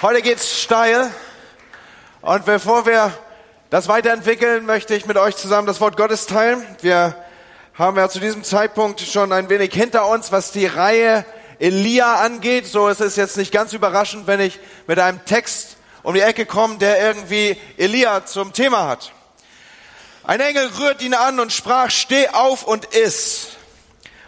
Heute 0.00 0.22
geht's 0.22 0.60
steil. 0.60 1.12
Und 2.20 2.44
bevor 2.44 2.86
wir 2.86 3.12
das 3.68 3.88
weiterentwickeln, 3.88 4.64
möchte 4.64 4.94
ich 4.94 5.06
mit 5.06 5.16
euch 5.16 5.34
zusammen 5.34 5.66
das 5.66 5.80
Wort 5.80 5.96
Gottes 5.96 6.26
teilen. 6.26 6.64
Wir 6.82 7.16
haben 7.74 7.96
ja 7.96 8.08
zu 8.08 8.20
diesem 8.20 8.44
Zeitpunkt 8.44 9.00
schon 9.00 9.32
ein 9.32 9.50
wenig 9.50 9.74
hinter 9.74 10.06
uns, 10.06 10.30
was 10.30 10.52
die 10.52 10.66
Reihe 10.66 11.24
Elia 11.58 12.14
angeht. 12.20 12.68
So 12.68 12.86
ist 12.86 13.00
es 13.00 13.16
jetzt 13.16 13.36
nicht 13.36 13.50
ganz 13.50 13.72
überraschend, 13.72 14.28
wenn 14.28 14.38
ich 14.38 14.60
mit 14.86 15.00
einem 15.00 15.24
Text 15.24 15.78
um 16.04 16.14
die 16.14 16.20
Ecke 16.20 16.46
komme, 16.46 16.78
der 16.78 17.00
irgendwie 17.00 17.60
Elia 17.76 18.24
zum 18.24 18.52
Thema 18.52 18.86
hat. 18.86 19.10
Ein 20.22 20.38
Engel 20.38 20.70
rührt 20.78 21.02
ihn 21.02 21.14
an 21.14 21.40
und 21.40 21.52
sprach, 21.52 21.90
steh 21.90 22.28
auf 22.28 22.62
und 22.62 22.84
iss. 22.94 23.48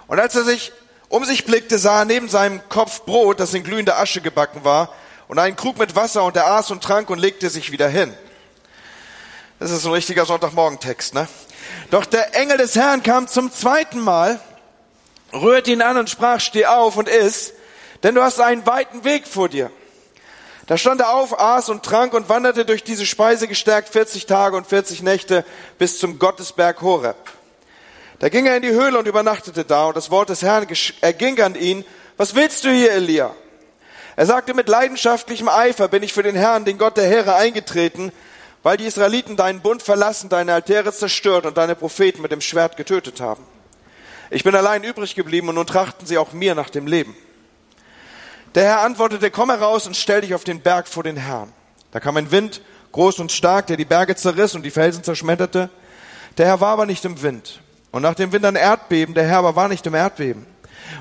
Und 0.09 0.19
als 0.19 0.35
er 0.35 0.43
sich 0.43 0.73
um 1.09 1.25
sich 1.25 1.45
blickte, 1.45 1.79
sah 1.79 2.01
er 2.01 2.05
neben 2.07 2.29
seinem 2.29 2.61
Kopf 2.69 3.05
Brot, 3.05 3.39
das 3.39 3.55
in 3.55 3.63
glühender 3.63 4.01
Asche 4.01 4.21
gebacken 4.21 4.65
war, 4.65 4.93
und 5.31 5.39
einen 5.39 5.55
Krug 5.55 5.79
mit 5.79 5.95
Wasser, 5.95 6.25
und 6.25 6.37
er 6.37 6.49
aß 6.49 6.73
und 6.73 6.83
trank 6.83 7.09
und 7.09 7.21
legte 7.21 7.51
sich 7.51 7.71
wieder 7.71 7.89
hin. 7.89 8.13
Das 9.61 9.71
ist 9.71 9.87
ein 9.87 9.93
richtiger 9.93 10.27
Sonntagmorgentext, 10.27 11.15
ne? 11.15 11.29
Doch 11.93 12.05
der 12.05 12.35
Engel 12.35 12.57
des 12.57 12.75
Herrn 12.75 13.05
kam 13.05 13.29
zum 13.29 13.53
zweiten 13.53 14.01
Mal, 14.01 14.41
rührte 15.33 15.71
ihn 15.71 15.83
an 15.83 15.99
und 15.99 16.11
sprach, 16.11 16.41
steh 16.41 16.67
auf 16.67 16.97
und 16.97 17.09
iss, 17.09 17.53
denn 18.03 18.17
du 18.17 18.23
hast 18.23 18.41
einen 18.41 18.67
weiten 18.67 19.05
Weg 19.05 19.29
vor 19.29 19.49
dir. 19.49 19.71
Da 20.67 20.77
stand 20.77 21.01
er 21.01 21.15
auf, 21.15 21.39
aß 21.39 21.69
und 21.69 21.85
trank 21.85 22.13
und 22.13 22.29
wanderte 22.29 22.65
durch 22.65 22.83
diese 22.83 23.07
Speise 23.07 23.47
gestärkt 23.47 23.91
40 23.91 24.27
Tage 24.27 24.57
und 24.57 24.67
40 24.67 25.03
Nächte 25.03 25.45
bis 25.79 26.01
zum 26.01 26.19
Gottesberg 26.19 26.83
Horeb. 26.83 27.31
Da 28.19 28.31
ging 28.31 28.47
er 28.47 28.57
in 28.57 28.63
die 28.63 28.71
Höhle 28.71 28.99
und 28.99 29.07
übernachtete 29.07 29.65
da 29.65 29.87
und 29.87 29.97
das 29.97 30.11
Wort 30.11 30.31
des 30.31 30.43
Herrn 30.43 30.67
erging 31.03 31.41
an 31.41 31.55
ihn, 31.55 31.85
was 32.17 32.35
willst 32.35 32.65
du 32.65 32.71
hier, 32.73 32.91
Elia? 32.91 33.33
Er 34.21 34.27
sagte, 34.27 34.53
mit 34.53 34.69
leidenschaftlichem 34.69 35.49
Eifer 35.49 35.89
bin 35.89 36.03
ich 36.03 36.13
für 36.13 36.23
den 36.23 36.37
Herrn, 36.37 36.67
den 36.67 36.77
Gott 36.77 36.99
der 36.99 37.07
Heere, 37.07 37.37
eingetreten, 37.37 38.13
weil 38.63 38.77
die 38.77 38.85
Israeliten 38.85 39.35
deinen 39.35 39.63
Bund 39.63 39.83
verlassen, 39.83 40.29
deine 40.29 40.53
Altäre 40.53 40.93
zerstört 40.93 41.47
und 41.47 41.57
deine 41.57 41.75
Propheten 41.75 42.21
mit 42.21 42.31
dem 42.31 42.43
Schwert 42.43 42.77
getötet 42.77 43.23
haben. 43.23 43.43
Ich 44.29 44.45
bin 44.45 44.55
allein 44.55 44.85
übrig 44.85 45.15
geblieben 45.15 45.49
und 45.49 45.55
nun 45.55 45.67
trachten 45.67 46.05
sie 46.05 46.19
auch 46.19 46.35
mir 46.35 46.55
nach 46.55 46.69
dem 46.69 46.87
Leben. 46.87 47.17
Der 48.55 48.65
Herr 48.65 48.83
antwortete, 48.83 49.31
komm 49.31 49.49
heraus 49.49 49.87
und 49.87 49.97
stell 49.97 50.21
dich 50.21 50.35
auf 50.35 50.45
den 50.45 50.61
Berg 50.61 50.87
vor 50.87 51.03
den 51.03 51.17
Herrn. 51.17 51.51
Da 51.91 51.99
kam 51.99 52.19
ein 52.19 52.31
Wind, 52.31 52.61
groß 52.93 53.21
und 53.21 53.33
stark, 53.33 53.69
der 53.69 53.79
die 53.79 53.87
Berge 53.87 54.17
zerriss 54.17 54.55
und 54.55 54.65
die 54.65 54.71
Felsen 54.71 55.03
zerschmetterte. 55.03 55.71
Der 56.37 56.45
Herr 56.45 56.61
war 56.61 56.75
aber 56.75 56.85
nicht 56.85 57.07
im 57.07 57.23
Wind. 57.23 57.63
Und 57.91 58.03
nach 58.03 58.17
dem 58.17 58.33
Wind 58.33 58.45
ein 58.45 58.57
Erdbeben, 58.57 59.15
der 59.15 59.25
Herr 59.25 59.39
aber 59.39 59.57
war 59.57 59.69
nicht 59.69 59.87
im 59.87 59.95
Erdbeben. 59.95 60.45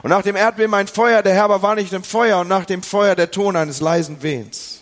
Und 0.03 0.09
nach 0.09 0.21
dem 0.21 0.35
Erdbeben 0.35 0.73
ein 0.73 0.87
Feuer, 0.87 1.21
der 1.21 1.33
Herr 1.33 1.45
aber 1.45 1.61
war 1.61 1.75
nicht 1.75 1.93
im 1.93 2.03
Feuer. 2.03 2.39
Und 2.39 2.47
nach 2.47 2.65
dem 2.65 2.83
Feuer 2.83 3.15
der 3.15 3.31
Ton 3.31 3.55
eines 3.55 3.81
leisen 3.81 4.21
Wehens. 4.21 4.79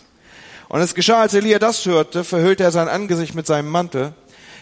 Und 0.68 0.80
es 0.80 0.94
geschah, 0.94 1.22
als 1.22 1.34
Elia 1.34 1.58
das 1.58 1.84
hörte, 1.86 2.24
verhüllte 2.24 2.62
er 2.62 2.70
sein 2.70 2.88
Angesicht 2.88 3.34
mit 3.34 3.46
seinem 3.46 3.70
Mantel, 3.70 4.12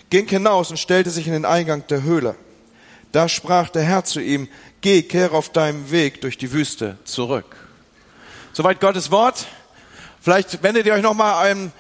ging 0.09 0.29
hinaus 0.29 0.71
und 0.71 0.77
stellte 0.77 1.11
sich 1.11 1.27
in 1.27 1.33
den 1.33 1.45
Eingang 1.45 1.87
der 1.89 2.03
Höhle. 2.03 2.37
Da 3.13 3.29
sprach 3.29 3.71
der 3.71 3.83
Herr 3.83 4.05
zu 4.05 4.21
ihm, 4.21 4.49
geh, 4.83 5.03
kehre 5.03 5.37
auf 5.37 5.49
deinem 5.49 5.91
Weg 5.91 6.21
durch 6.21 6.39
die 6.39 6.53
Wüste 6.53 6.97
zurück. 7.05 7.57
Soweit 8.53 8.81
Gottes 8.81 9.11
Wort. 9.11 9.47
Vielleicht 10.21 10.63
wendet 10.63 10.87
ihr 10.87 10.95
euch 10.95 11.03
noch 11.03 11.15
mal 11.15 11.41
ein 11.41 11.73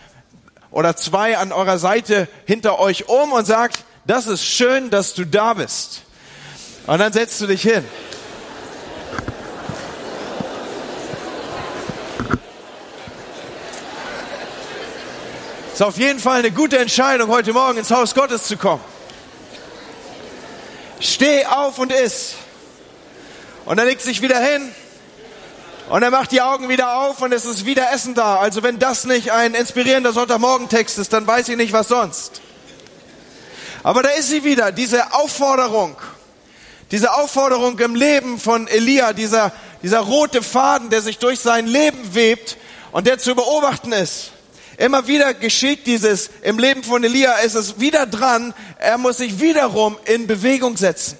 oder 0.70 0.96
zwei 0.96 1.38
an 1.38 1.52
eurer 1.52 1.78
Seite 1.78 2.28
hinter 2.44 2.78
euch 2.78 3.08
um 3.08 3.32
und 3.32 3.46
sagt, 3.46 3.84
das 4.04 4.26
ist 4.26 4.44
schön, 4.44 4.90
dass 4.90 5.14
du 5.14 5.24
da 5.24 5.54
bist. 5.54 6.02
Und 6.86 6.98
dann 6.98 7.12
setzt 7.12 7.40
du 7.40 7.46
dich 7.46 7.62
hin. 7.62 7.84
Ist 15.76 15.82
auf 15.82 15.98
jeden 15.98 16.18
Fall 16.18 16.38
eine 16.38 16.50
gute 16.52 16.78
Entscheidung, 16.78 17.28
heute 17.28 17.52
Morgen 17.52 17.76
ins 17.76 17.90
Haus 17.90 18.14
Gottes 18.14 18.44
zu 18.44 18.56
kommen. 18.56 18.82
Steh 21.00 21.44
auf 21.44 21.78
und 21.78 21.92
iss. 21.92 22.36
Und 23.66 23.76
er 23.76 23.84
legt 23.84 24.00
sich 24.00 24.22
wieder 24.22 24.40
hin. 24.40 24.72
Und 25.90 26.02
er 26.02 26.10
macht 26.10 26.32
die 26.32 26.40
Augen 26.40 26.70
wieder 26.70 26.96
auf 26.96 27.20
und 27.20 27.30
es 27.30 27.44
ist 27.44 27.66
wieder 27.66 27.92
Essen 27.92 28.14
da. 28.14 28.38
Also 28.38 28.62
wenn 28.62 28.78
das 28.78 29.04
nicht 29.04 29.32
ein 29.32 29.52
inspirierender 29.52 30.14
Sonntagmorgentext 30.14 30.96
ist, 30.96 31.12
dann 31.12 31.26
weiß 31.26 31.50
ich 31.50 31.58
nicht, 31.58 31.74
was 31.74 31.88
sonst. 31.88 32.40
Aber 33.82 34.02
da 34.02 34.08
ist 34.08 34.30
sie 34.30 34.44
wieder, 34.44 34.72
diese 34.72 35.12
Aufforderung. 35.12 35.94
Diese 36.90 37.12
Aufforderung 37.12 37.78
im 37.80 37.94
Leben 37.94 38.40
von 38.40 38.66
Elia, 38.66 39.12
dieser, 39.12 39.52
dieser 39.82 40.00
rote 40.00 40.42
Faden, 40.42 40.88
der 40.88 41.02
sich 41.02 41.18
durch 41.18 41.40
sein 41.40 41.66
Leben 41.66 42.14
webt 42.14 42.56
und 42.92 43.06
der 43.06 43.18
zu 43.18 43.34
beobachten 43.34 43.92
ist. 43.92 44.32
Immer 44.78 45.06
wieder 45.06 45.32
geschieht 45.32 45.86
dieses, 45.86 46.30
im 46.42 46.58
Leben 46.58 46.82
von 46.82 47.02
Elia 47.02 47.38
ist 47.38 47.54
es 47.54 47.80
wieder 47.80 48.06
dran, 48.06 48.52
er 48.78 48.98
muss 48.98 49.18
sich 49.18 49.40
wiederum 49.40 49.96
in 50.04 50.26
Bewegung 50.26 50.76
setzen. 50.76 51.18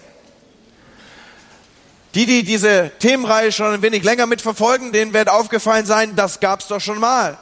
Die, 2.14 2.26
die 2.26 2.44
diese 2.44 2.90
Themenreihe 2.98 3.52
schon 3.52 3.74
ein 3.74 3.82
wenig 3.82 4.02
länger 4.02 4.26
mitverfolgen, 4.26 4.92
denen 4.92 5.12
wird 5.12 5.28
aufgefallen 5.28 5.86
sein, 5.86 6.16
das 6.16 6.40
gab's 6.40 6.66
doch 6.68 6.80
schon 6.80 6.98
mal. 6.98 7.38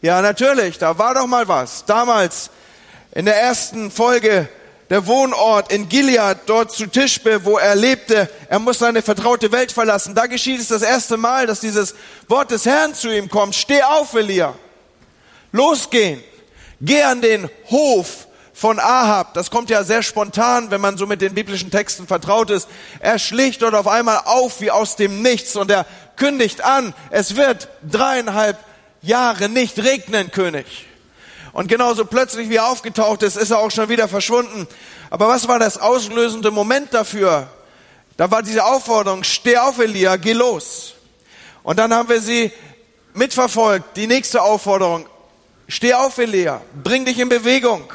Ja, 0.00 0.20
natürlich, 0.20 0.78
da 0.78 0.98
war 0.98 1.14
doch 1.14 1.26
mal 1.26 1.46
was. 1.46 1.84
Damals 1.84 2.50
in 3.12 3.24
der 3.24 3.36
ersten 3.40 3.90
Folge 3.90 4.48
der 4.90 5.06
Wohnort 5.06 5.72
in 5.72 5.88
Gilead, 5.88 6.38
dort 6.46 6.72
zu 6.72 6.86
Tischbe, 6.86 7.44
wo 7.44 7.56
er 7.56 7.74
lebte. 7.74 8.28
Er 8.48 8.58
muss 8.58 8.80
seine 8.80 9.00
vertraute 9.00 9.50
Welt 9.52 9.72
verlassen. 9.72 10.14
Da 10.14 10.26
geschieht 10.26 10.60
es 10.60 10.68
das 10.68 10.82
erste 10.82 11.16
Mal, 11.16 11.46
dass 11.46 11.60
dieses 11.60 11.94
Wort 12.28 12.50
des 12.50 12.66
Herrn 12.66 12.94
zu 12.94 13.08
ihm 13.08 13.28
kommt. 13.28 13.54
Steh 13.54 13.82
auf, 13.82 14.12
Elia. 14.14 14.54
Losgehen. 15.52 16.22
Geh 16.80 17.02
an 17.02 17.22
den 17.22 17.48
Hof 17.70 18.26
von 18.52 18.78
Ahab. 18.78 19.34
Das 19.34 19.50
kommt 19.50 19.70
ja 19.70 19.84
sehr 19.84 20.02
spontan, 20.02 20.70
wenn 20.70 20.80
man 20.80 20.96
so 20.96 21.06
mit 21.06 21.20
den 21.20 21.34
biblischen 21.34 21.70
Texten 21.70 22.06
vertraut 22.06 22.50
ist. 22.50 22.68
Er 23.00 23.18
schlägt 23.18 23.62
dort 23.62 23.74
auf 23.74 23.86
einmal 23.86 24.22
auf 24.24 24.60
wie 24.60 24.70
aus 24.70 24.96
dem 24.96 25.22
Nichts 25.22 25.56
und 25.56 25.70
er 25.70 25.86
kündigt 26.16 26.62
an, 26.62 26.94
es 27.10 27.36
wird 27.36 27.68
dreieinhalb 27.88 28.58
Jahre 29.00 29.48
nicht 29.48 29.78
regnen, 29.78 30.30
König. 30.30 30.66
Und 31.52 31.68
genauso 31.68 32.04
plötzlich 32.04 32.48
wie 32.48 32.56
er 32.56 32.68
aufgetaucht 32.68 33.22
ist, 33.22 33.36
ist 33.36 33.50
er 33.50 33.58
auch 33.58 33.70
schon 33.70 33.88
wieder 33.88 34.08
verschwunden. 34.08 34.66
Aber 35.10 35.28
was 35.28 35.48
war 35.48 35.58
das 35.58 35.78
auslösende 35.78 36.50
Moment 36.50 36.94
dafür? 36.94 37.48
Da 38.16 38.30
war 38.30 38.42
diese 38.42 38.64
Aufforderung, 38.64 39.24
steh 39.24 39.58
auf 39.58 39.78
Elia, 39.78 40.16
geh 40.16 40.32
los. 40.32 40.94
Und 41.62 41.78
dann 41.78 41.92
haben 41.92 42.08
wir 42.08 42.20
sie 42.20 42.52
mitverfolgt, 43.14 43.96
die 43.96 44.06
nächste 44.06 44.42
Aufforderung, 44.42 45.06
steh 45.72 45.94
auf 45.94 46.18
Elia, 46.18 46.60
bring 46.84 47.06
dich 47.06 47.18
in 47.18 47.30
Bewegung, 47.30 47.90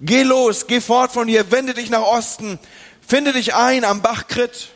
geh 0.00 0.22
los, 0.22 0.68
geh 0.68 0.80
fort 0.80 1.10
von 1.10 1.26
hier, 1.26 1.50
wende 1.50 1.74
dich 1.74 1.90
nach 1.90 2.02
Osten, 2.02 2.60
finde 3.04 3.32
dich 3.32 3.54
ein 3.54 3.84
am 3.84 4.00
Bach 4.00 4.28
Krit. 4.28 4.68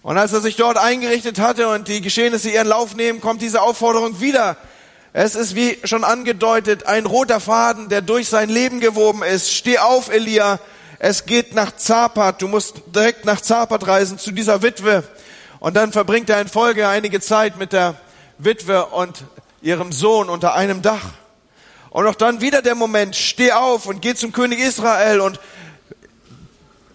Und 0.00 0.16
als 0.16 0.32
er 0.32 0.40
sich 0.40 0.56
dort 0.56 0.78
eingerichtet 0.78 1.38
hatte 1.38 1.68
und 1.68 1.88
die 1.88 2.00
Geschehnisse 2.00 2.48
ihren 2.48 2.68
Lauf 2.68 2.96
nehmen, 2.96 3.20
kommt 3.20 3.42
diese 3.42 3.60
Aufforderung 3.60 4.20
wieder. 4.20 4.56
Es 5.12 5.34
ist 5.34 5.54
wie 5.54 5.78
schon 5.84 6.04
angedeutet 6.04 6.86
ein 6.86 7.04
roter 7.04 7.38
Faden, 7.38 7.90
der 7.90 8.00
durch 8.00 8.28
sein 8.30 8.48
Leben 8.48 8.80
gewoben 8.80 9.22
ist. 9.22 9.52
Steh 9.52 9.78
auf, 9.78 10.10
Elia. 10.10 10.58
Es 10.98 11.26
geht 11.26 11.54
nach 11.54 11.76
Zapat. 11.76 12.40
Du 12.40 12.48
musst 12.48 12.76
direkt 12.94 13.26
nach 13.26 13.42
Zapat 13.42 13.86
reisen 13.86 14.18
zu 14.18 14.32
dieser 14.32 14.62
Witwe. 14.62 15.04
Und 15.60 15.76
dann 15.76 15.92
verbringt 15.92 16.30
er 16.30 16.40
in 16.40 16.48
Folge 16.48 16.88
einige 16.88 17.20
Zeit 17.20 17.58
mit 17.58 17.74
der 17.74 17.94
Witwe 18.38 18.86
und 18.86 19.24
ihrem 19.60 19.92
Sohn 19.92 20.30
unter 20.30 20.54
einem 20.54 20.80
Dach. 20.80 21.12
Und 21.92 22.06
auch 22.06 22.14
dann 22.14 22.40
wieder 22.40 22.62
der 22.62 22.74
Moment, 22.74 23.16
steh 23.16 23.52
auf 23.52 23.86
und 23.86 24.02
geh 24.02 24.14
zum 24.14 24.32
König 24.32 24.58
Israel 24.58 25.20
und 25.20 25.38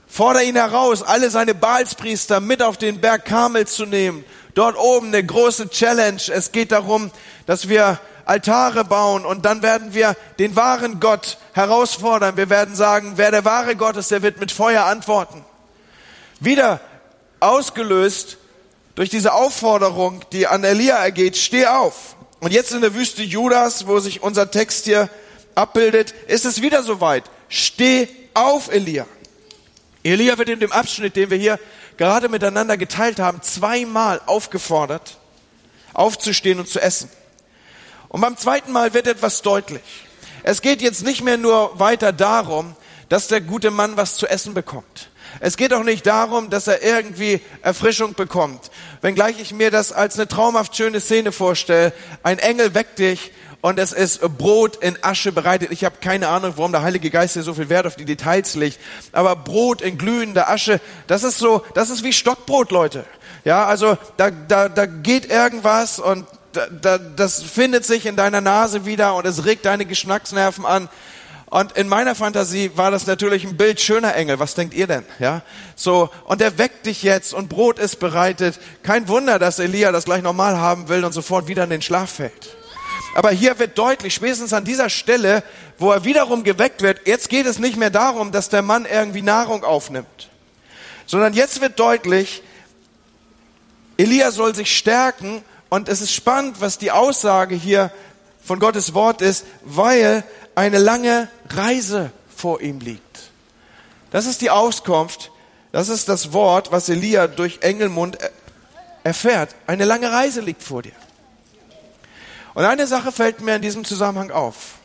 fordere 0.07 0.43
ihn 0.43 0.55
heraus, 0.55 1.03
alle 1.03 1.29
seine 1.29 1.53
Baalspriester 1.55 2.39
mit 2.39 2.61
auf 2.61 2.77
den 2.77 2.99
Berg 2.99 3.25
Karmel 3.25 3.67
zu 3.67 3.85
nehmen 3.85 4.25
Dort 4.57 4.75
oben 4.75 5.09
eine 5.09 5.23
große 5.23 5.69
Challenge. 5.69 6.19
Es 6.33 6.51
geht 6.51 6.71
darum, 6.71 7.11
dass 7.45 7.69
wir 7.69 7.99
Altare 8.25 8.85
bauen 8.85 9.23
und 9.23 9.45
dann 9.45 9.61
werden 9.61 9.93
wir 9.93 10.15
den 10.39 10.55
wahren 10.55 10.99
Gott 10.99 11.37
herausfordern. 11.53 12.37
Wir 12.37 12.49
werden 12.49 12.75
sagen, 12.75 13.13
wer 13.17 13.29
der 13.29 13.45
wahre 13.45 13.75
Gott 13.75 13.97
ist, 13.97 14.09
der 14.09 14.23
wird 14.23 14.39
mit 14.39 14.51
Feuer 14.51 14.85
antworten. 14.85 15.45
Wieder 16.39 16.81
ausgelöst 17.39 18.37
durch 18.95 19.11
diese 19.11 19.33
Aufforderung, 19.33 20.21
die 20.31 20.47
an 20.47 20.63
Elia 20.63 20.95
ergeht, 20.95 21.37
steh 21.37 21.67
auf. 21.67 22.15
Und 22.39 22.53
jetzt 22.53 22.71
in 22.71 22.81
der 22.81 22.93
Wüste 22.93 23.23
Judas, 23.23 23.87
wo 23.87 23.99
sich 23.99 24.21
unser 24.21 24.51
Text 24.51 24.85
hier 24.85 25.09
abbildet, 25.55 26.13
ist 26.27 26.45
es 26.45 26.61
wieder 26.61 26.83
soweit. 26.83 27.23
Steh 27.49 28.07
auf, 28.33 28.71
Elia. 28.71 29.07
Elia 30.03 30.37
wird 30.37 30.49
in 30.49 30.59
dem 30.59 30.71
Abschnitt, 30.71 31.15
den 31.15 31.29
wir 31.29 31.37
hier 31.37 31.59
gerade 31.97 32.29
miteinander 32.29 32.77
geteilt 32.77 33.19
haben, 33.19 33.41
zweimal 33.41 34.21
aufgefordert, 34.25 35.17
aufzustehen 35.93 36.59
und 36.59 36.69
zu 36.69 36.79
essen. 36.79 37.09
Und 38.09 38.21
beim 38.21 38.37
zweiten 38.37 38.71
Mal 38.71 38.93
wird 38.93 39.07
etwas 39.07 39.41
deutlich. 39.41 39.81
Es 40.43 40.61
geht 40.61 40.81
jetzt 40.81 41.03
nicht 41.03 41.23
mehr 41.23 41.37
nur 41.37 41.77
weiter 41.79 42.13
darum, 42.13 42.75
dass 43.09 43.27
der 43.27 43.41
gute 43.41 43.71
Mann 43.71 43.97
was 43.97 44.15
zu 44.15 44.27
essen 44.27 44.53
bekommt. 44.53 45.09
Es 45.39 45.57
geht 45.57 45.71
doch 45.71 45.83
nicht 45.83 46.05
darum, 46.05 46.49
dass 46.49 46.67
er 46.67 46.81
irgendwie 46.83 47.41
Erfrischung 47.61 48.13
bekommt. 48.13 48.71
Wenngleich 49.01 49.39
ich 49.39 49.53
mir 49.53 49.71
das 49.71 49.91
als 49.91 50.15
eine 50.15 50.27
traumhaft 50.27 50.75
schöne 50.75 50.99
Szene 50.99 51.31
vorstelle. 51.31 51.93
Ein 52.23 52.39
Engel 52.39 52.73
weckt 52.73 52.99
dich 52.99 53.31
und 53.61 53.79
es 53.79 53.91
ist 53.91 54.21
Brot 54.37 54.77
in 54.77 54.97
Asche 55.03 55.31
bereitet. 55.31 55.71
Ich 55.71 55.83
habe 55.83 55.97
keine 55.99 56.27
Ahnung, 56.27 56.53
warum 56.55 56.71
der 56.71 56.83
Heilige 56.83 57.09
Geist 57.09 57.33
hier 57.33 57.43
so 57.43 57.53
viel 57.53 57.69
Wert 57.69 57.87
auf 57.87 57.95
die 57.95 58.05
Details 58.05 58.55
legt. 58.55 58.79
Aber 59.11 59.35
Brot 59.35 59.81
in 59.81 59.97
glühender 59.97 60.49
Asche, 60.49 60.79
das 61.07 61.23
ist 61.23 61.39
so, 61.39 61.63
das 61.73 61.89
ist 61.89 62.03
wie 62.03 62.13
Stockbrot, 62.13 62.71
Leute. 62.71 63.05
Ja, 63.43 63.65
also 63.65 63.97
da, 64.17 64.29
da, 64.31 64.69
da 64.69 64.85
geht 64.85 65.31
irgendwas 65.31 65.99
und 65.99 66.25
da, 66.53 66.67
da, 66.67 66.97
das 66.97 67.41
findet 67.43 67.85
sich 67.85 68.05
in 68.05 68.15
deiner 68.15 68.41
Nase 68.41 68.85
wieder 68.85 69.15
und 69.15 69.25
es 69.25 69.45
regt 69.45 69.65
deine 69.65 69.85
Geschmacksnerven 69.85 70.65
an. 70.65 70.89
Und 71.49 71.77
in 71.77 71.87
meiner 71.87 72.13
Fantasie 72.13 72.71
war 72.75 72.91
das 72.91 73.07
natürlich 73.07 73.45
ein 73.45 73.55
Bild 73.55 73.79
schöner 73.79 74.15
Engel. 74.15 74.37
Was 74.39 74.53
denkt 74.53 74.73
ihr 74.73 74.85
denn? 74.85 75.05
Ja, 75.19 75.43
so 75.75 76.09
und 76.25 76.41
er 76.41 76.57
weckt 76.57 76.85
dich 76.85 77.03
jetzt 77.03 77.33
und 77.33 77.47
Brot 77.47 77.79
ist 77.79 77.99
bereitet. 77.99 78.59
Kein 78.83 79.07
Wunder, 79.07 79.39
dass 79.39 79.59
Elia 79.59 79.93
das 79.93 80.05
gleich 80.05 80.21
normal 80.21 80.57
haben 80.57 80.89
will 80.89 81.05
und 81.05 81.13
sofort 81.13 81.47
wieder 81.47 81.63
in 81.63 81.69
den 81.69 81.81
Schlaf 81.81 82.11
fällt. 82.11 82.57
Aber 83.15 83.31
hier 83.31 83.57
wird 83.59 83.77
deutlich, 83.77 84.13
spätestens 84.13 84.51
an 84.51 84.65
dieser 84.65 84.89
Stelle, 84.89 85.41
wo 85.79 85.91
er 85.91 86.03
wiederum 86.03 86.43
geweckt 86.43 86.81
wird, 86.81 87.07
jetzt 87.07 87.29
geht 87.29 87.45
es 87.45 87.59
nicht 87.59 87.77
mehr 87.77 87.89
darum, 87.89 88.31
dass 88.31 88.49
der 88.49 88.61
Mann 88.61 88.85
irgendwie 88.85 89.21
Nahrung 89.21 89.63
aufnimmt, 89.63 90.29
sondern 91.05 91.33
jetzt 91.33 91.61
wird 91.61 91.79
deutlich, 91.79 92.43
Elia 93.97 94.31
soll 94.31 94.53
sich 94.53 94.77
stärken 94.77 95.43
und 95.69 95.87
es 95.87 96.01
ist 96.01 96.13
spannend, 96.13 96.59
was 96.59 96.77
die 96.77 96.91
Aussage 96.91 97.55
hier 97.55 97.91
von 98.43 98.59
Gottes 98.59 98.93
Wort 98.93 99.21
ist, 99.21 99.45
weil 99.63 100.23
eine 100.57 100.79
lange 100.79 101.27
Reise 101.51 102.11
vor 102.35 102.61
ihm 102.61 102.79
liegt. 102.79 103.29
Das 104.09 104.25
ist 104.25 104.41
die 104.41 104.49
Auskunft, 104.49 105.31
das 105.71 105.87
ist 105.87 106.09
das 106.09 106.33
Wort, 106.33 106.71
was 106.71 106.89
Elia 106.89 107.27
durch 107.27 107.59
Engelmund 107.61 108.17
erfährt. 109.03 109.53
Eine 109.67 109.85
lange 109.85 110.11
Reise 110.11 110.41
liegt 110.41 110.63
vor 110.63 110.81
dir. 110.81 110.93
Und 112.55 112.65
eine 112.65 112.87
Sache 112.87 113.11
fällt 113.11 113.39
mir 113.41 113.57
in 113.57 113.61
diesem 113.61 113.85
Zusammenhang 113.85 114.31
auf. 114.31 114.79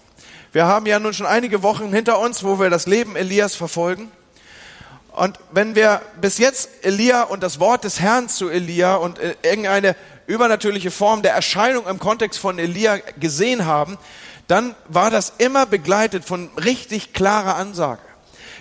Wir 0.52 0.66
haben 0.66 0.84
ja 0.84 0.98
nun 0.98 1.14
schon 1.14 1.24
einige 1.24 1.62
Wochen 1.62 1.90
hinter 1.90 2.18
uns, 2.18 2.44
wo 2.44 2.60
wir 2.60 2.68
das 2.68 2.84
Leben 2.84 3.16
Elias 3.16 3.54
verfolgen. 3.54 4.12
Und 5.12 5.38
wenn 5.52 5.74
wir 5.74 6.02
bis 6.20 6.36
jetzt 6.36 6.68
Elia 6.82 7.22
und 7.22 7.42
das 7.42 7.60
Wort 7.60 7.84
des 7.84 7.98
Herrn 7.98 8.28
zu 8.28 8.50
Elia 8.50 8.96
und 8.96 9.18
äh, 9.18 9.36
irgendeine 9.42 9.96
übernatürliche 10.26 10.90
Form 10.90 11.22
der 11.22 11.32
Erscheinung 11.32 11.86
im 11.86 11.98
Kontext 11.98 12.38
von 12.38 12.58
Elia 12.58 12.98
gesehen 13.18 13.64
haben, 13.64 13.96
dann 14.48 14.74
war 14.88 15.10
das 15.10 15.34
immer 15.38 15.66
begleitet 15.66 16.24
von 16.24 16.50
richtig 16.56 17.12
klarer 17.12 17.56
Ansage. 17.56 18.02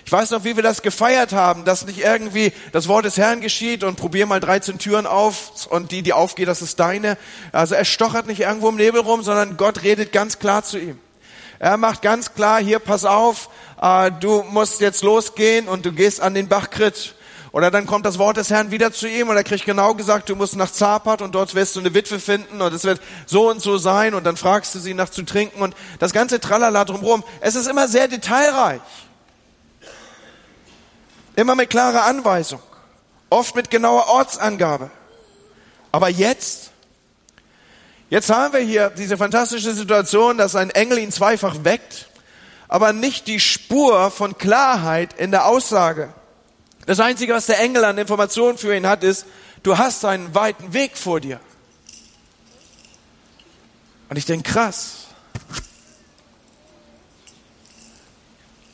Ich 0.04 0.10
weiß 0.10 0.30
noch, 0.30 0.44
wie 0.44 0.56
wir 0.56 0.62
das 0.62 0.82
gefeiert 0.82 1.32
haben, 1.32 1.64
dass 1.64 1.86
nicht 1.86 2.00
irgendwie 2.00 2.52
das 2.72 2.88
Wort 2.88 3.04
des 3.04 3.16
Herrn 3.16 3.40
geschieht 3.40 3.84
und 3.84 3.96
probier 3.96 4.26
mal 4.26 4.40
13 4.40 4.78
Türen 4.78 5.06
auf 5.06 5.66
und 5.68 5.92
die, 5.92 6.02
die 6.02 6.12
aufgeht, 6.12 6.48
das 6.48 6.60
ist 6.60 6.80
deine. 6.80 7.16
Also 7.52 7.74
er 7.74 7.84
stochert 7.84 8.26
nicht 8.26 8.40
irgendwo 8.40 8.68
im 8.68 8.76
Nebel 8.76 9.00
rum, 9.00 9.22
sondern 9.22 9.56
Gott 9.56 9.82
redet 9.82 10.12
ganz 10.12 10.38
klar 10.38 10.64
zu 10.64 10.78
ihm. 10.78 10.98
Er 11.58 11.76
macht 11.76 12.02
ganz 12.02 12.34
klar, 12.34 12.60
hier, 12.60 12.80
pass 12.80 13.04
auf, 13.04 13.48
äh, 13.80 14.10
du 14.20 14.42
musst 14.42 14.80
jetzt 14.80 15.02
losgehen 15.04 15.68
und 15.68 15.86
du 15.86 15.92
gehst 15.92 16.20
an 16.20 16.34
den 16.34 16.48
Bach 16.48 16.70
Krit. 16.70 17.14
Oder 17.52 17.70
dann 17.70 17.86
kommt 17.86 18.06
das 18.06 18.18
Wort 18.18 18.38
des 18.38 18.48
Herrn 18.48 18.70
wieder 18.70 18.92
zu 18.92 19.06
ihm 19.06 19.28
und 19.28 19.36
er 19.36 19.44
kriegt 19.44 19.66
genau 19.66 19.94
gesagt, 19.94 20.30
du 20.30 20.36
musst 20.36 20.56
nach 20.56 20.70
Zapat 20.70 21.20
und 21.20 21.34
dort 21.34 21.54
wirst 21.54 21.76
du 21.76 21.80
eine 21.80 21.92
Witwe 21.92 22.18
finden 22.18 22.62
und 22.62 22.72
es 22.72 22.84
wird 22.84 23.00
so 23.26 23.50
und 23.50 23.60
so 23.60 23.76
sein 23.76 24.14
und 24.14 24.24
dann 24.24 24.38
fragst 24.38 24.74
du 24.74 24.78
sie 24.78 24.94
nach 24.94 25.10
zu 25.10 25.22
trinken 25.22 25.60
und 25.60 25.76
das 25.98 26.14
ganze 26.14 26.40
Tralala 26.40 26.86
drumherum. 26.86 27.22
Es 27.40 27.54
ist 27.54 27.66
immer 27.66 27.88
sehr 27.88 28.08
detailreich. 28.08 28.80
Immer 31.36 31.54
mit 31.54 31.68
klarer 31.68 32.04
Anweisung. 32.04 32.62
Oft 33.28 33.54
mit 33.54 33.70
genauer 33.70 34.08
Ortsangabe. 34.08 34.90
Aber 35.90 36.08
jetzt, 36.08 36.70
jetzt 38.08 38.30
haben 38.30 38.54
wir 38.54 38.60
hier 38.60 38.88
diese 38.88 39.18
fantastische 39.18 39.74
Situation, 39.74 40.38
dass 40.38 40.56
ein 40.56 40.70
Engel 40.70 40.98
ihn 40.98 41.12
zweifach 41.12 41.64
weckt, 41.64 42.08
aber 42.68 42.94
nicht 42.94 43.26
die 43.26 43.40
Spur 43.40 44.10
von 44.10 44.38
Klarheit 44.38 45.12
in 45.18 45.30
der 45.30 45.46
Aussage. 45.46 46.14
Das 46.86 46.98
Einzige, 47.00 47.32
was 47.32 47.46
der 47.46 47.60
Engel 47.60 47.84
an 47.84 47.96
Informationen 47.96 48.58
für 48.58 48.76
ihn 48.76 48.86
hat, 48.86 49.04
ist, 49.04 49.26
du 49.62 49.78
hast 49.78 50.04
einen 50.04 50.34
weiten 50.34 50.72
Weg 50.72 50.96
vor 50.96 51.20
dir. 51.20 51.40
Und 54.08 54.16
ich 54.16 54.26
denke, 54.26 54.50
krass. 54.50 55.06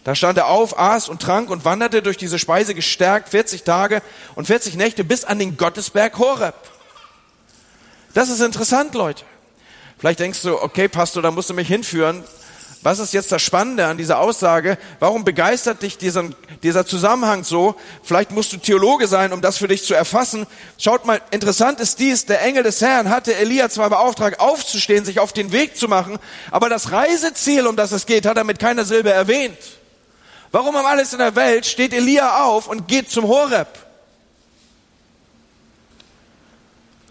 Da 0.05 0.15
stand 0.15 0.39
er 0.39 0.47
auf, 0.47 0.79
aß 0.79 1.11
und 1.11 1.21
trank 1.21 1.51
und 1.51 1.67
wanderte 1.67 2.01
durch 2.03 2.17
diese 2.17 2.39
Speise 2.39 2.75
gestärkt 2.75 3.29
40 3.29 3.63
Tage 3.63 4.01
und 4.37 4.47
40 4.47 4.77
Nächte 4.77 5.05
bis 5.05 5.25
an 5.25 5.39
den 5.39 5.59
Gottesberg 5.59 6.19
Horeb. 6.19 6.55
Das 8.15 8.31
ist 8.31 8.41
interessant, 8.41 8.95
Leute. 8.95 9.25
Vielleicht 9.99 10.21
denkst 10.21 10.41
du, 10.43 10.63
okay, 10.63 10.89
Pastor, 10.89 11.23
da 11.23 11.31
musst 11.31 11.51
du 11.51 11.55
mich 11.55 11.69
hinführen. 11.69 12.25
Was 12.83 13.01
ist 13.01 13.13
jetzt 13.13 13.33
das 13.33 13.43
Spannende 13.43 13.87
an 13.87 13.99
dieser 13.99 14.21
Aussage? 14.21 14.79
Warum 15.01 15.25
begeistert 15.25 15.83
dich 15.83 15.99
dieser, 15.99 16.25
dieser 16.63 16.87
Zusammenhang 16.87 17.43
so? 17.43 17.75
Vielleicht 18.05 18.31
musst 18.31 18.53
du 18.53 18.57
Theologe 18.57 19.09
sein, 19.09 19.33
um 19.33 19.41
das 19.41 19.59
für 19.59 19.67
dich 19.67 19.85
zu 19.85 19.95
erfassen. 19.95 20.47
Schaut 20.79 21.05
mal, 21.05 21.21
interessant 21.33 21.81
ist 21.81 21.99
dies, 21.99 22.27
der 22.27 22.41
Engel 22.43 22.63
des 22.63 22.81
Herrn 22.81 23.11
hatte 23.11 23.35
Elia 23.35 23.69
zwar 23.69 23.91
beauftragt, 23.91 24.39
aufzustehen, 24.39 25.05
sich 25.05 25.19
auf 25.19 25.33
den 25.33 25.51
Weg 25.51 25.77
zu 25.77 25.89
machen, 25.89 26.19
aber 26.53 26.69
das 26.69 26.93
Reiseziel, 26.93 27.67
um 27.67 27.75
das 27.75 27.91
es 27.91 28.07
geht, 28.07 28.27
hat 28.27 28.37
er 28.37 28.45
mit 28.45 28.61
keiner 28.61 28.85
Silbe 28.85 29.11
erwähnt. 29.11 29.59
Warum 30.53 30.77
um 30.77 30.87
alles 30.87 31.13
in 31.13 31.19
der 31.19 31.35
Welt 31.35 31.67
steht 31.67 31.93
Elia 31.93 32.45
auf 32.45 32.69
und 32.69 32.87
geht 32.87 33.11
zum 33.11 33.27
Horeb? 33.27 33.69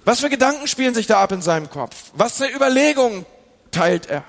Was 0.06 0.22
für 0.22 0.30
Gedanken 0.30 0.68
spielen 0.68 0.96
sich 0.96 1.08
da 1.08 1.22
ab 1.22 1.34
in 1.34 1.42
seinem 1.42 1.69
Kopf? 1.69 1.96
Was 2.14 2.38
für 2.38 2.48
Überlegungen 2.48 3.25
teilt 3.72 4.06
er? 4.06 4.24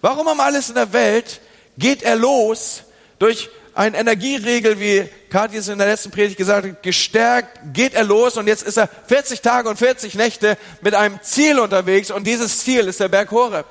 Warum 0.00 0.26
um 0.26 0.40
alles 0.40 0.68
in 0.68 0.74
der 0.74 0.92
Welt 0.92 1.40
geht 1.76 2.02
er 2.02 2.16
los 2.16 2.82
durch 3.18 3.48
ein 3.74 3.94
Energieregel, 3.94 4.80
wie 4.80 5.08
Kathi 5.30 5.56
es 5.56 5.68
in 5.68 5.78
der 5.78 5.86
letzten 5.86 6.10
Predigt 6.10 6.36
gesagt 6.36 6.66
hat, 6.66 6.82
gestärkt 6.82 7.60
geht 7.72 7.94
er 7.94 8.02
los 8.02 8.36
und 8.36 8.48
jetzt 8.48 8.64
ist 8.64 8.76
er 8.76 8.88
40 9.06 9.40
Tage 9.40 9.68
und 9.68 9.76
40 9.76 10.14
Nächte 10.14 10.58
mit 10.80 10.94
einem 10.94 11.20
Ziel 11.22 11.60
unterwegs 11.60 12.10
und 12.10 12.26
dieses 12.26 12.58
Ziel 12.58 12.88
ist 12.88 12.98
der 12.98 13.08
Berg 13.08 13.30
Horeb. 13.30 13.66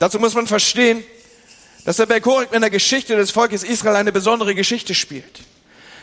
Dazu 0.00 0.18
muss 0.18 0.34
man 0.34 0.46
verstehen, 0.46 1.04
dass 1.84 1.96
der 1.96 2.06
Berg 2.06 2.26
Horeb 2.26 2.52
in 2.52 2.60
der 2.60 2.70
Geschichte 2.70 3.16
des 3.16 3.30
Volkes 3.30 3.62
Israel 3.62 3.96
eine 3.96 4.12
besondere 4.12 4.54
Geschichte 4.54 4.94
spielt. 4.94 5.40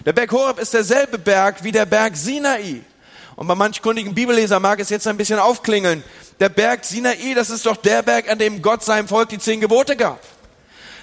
Der 0.05 0.13
Berg 0.13 0.31
Horeb 0.31 0.59
ist 0.59 0.73
derselbe 0.73 1.17
Berg 1.17 1.63
wie 1.63 1.71
der 1.71 1.85
Berg 1.85 2.15
Sinai. 2.15 2.81
Und 3.35 3.47
bei 3.47 3.55
manch 3.55 3.81
kundigen 3.81 4.13
Bibelleser 4.13 4.59
mag 4.59 4.79
es 4.79 4.89
jetzt 4.89 5.07
ein 5.07 5.17
bisschen 5.17 5.39
aufklingeln. 5.39 6.03
Der 6.41 6.49
Berg 6.49 6.83
Sinai, 6.83 7.36
das 7.36 7.51
ist 7.51 7.67
doch 7.67 7.77
der 7.77 8.01
Berg, 8.01 8.27
an 8.27 8.39
dem 8.39 8.63
Gott 8.63 8.83
seinem 8.83 9.07
Volk 9.07 9.29
die 9.29 9.38
zehn 9.38 9.62
Gebote 9.62 9.95
gab. 9.95 10.19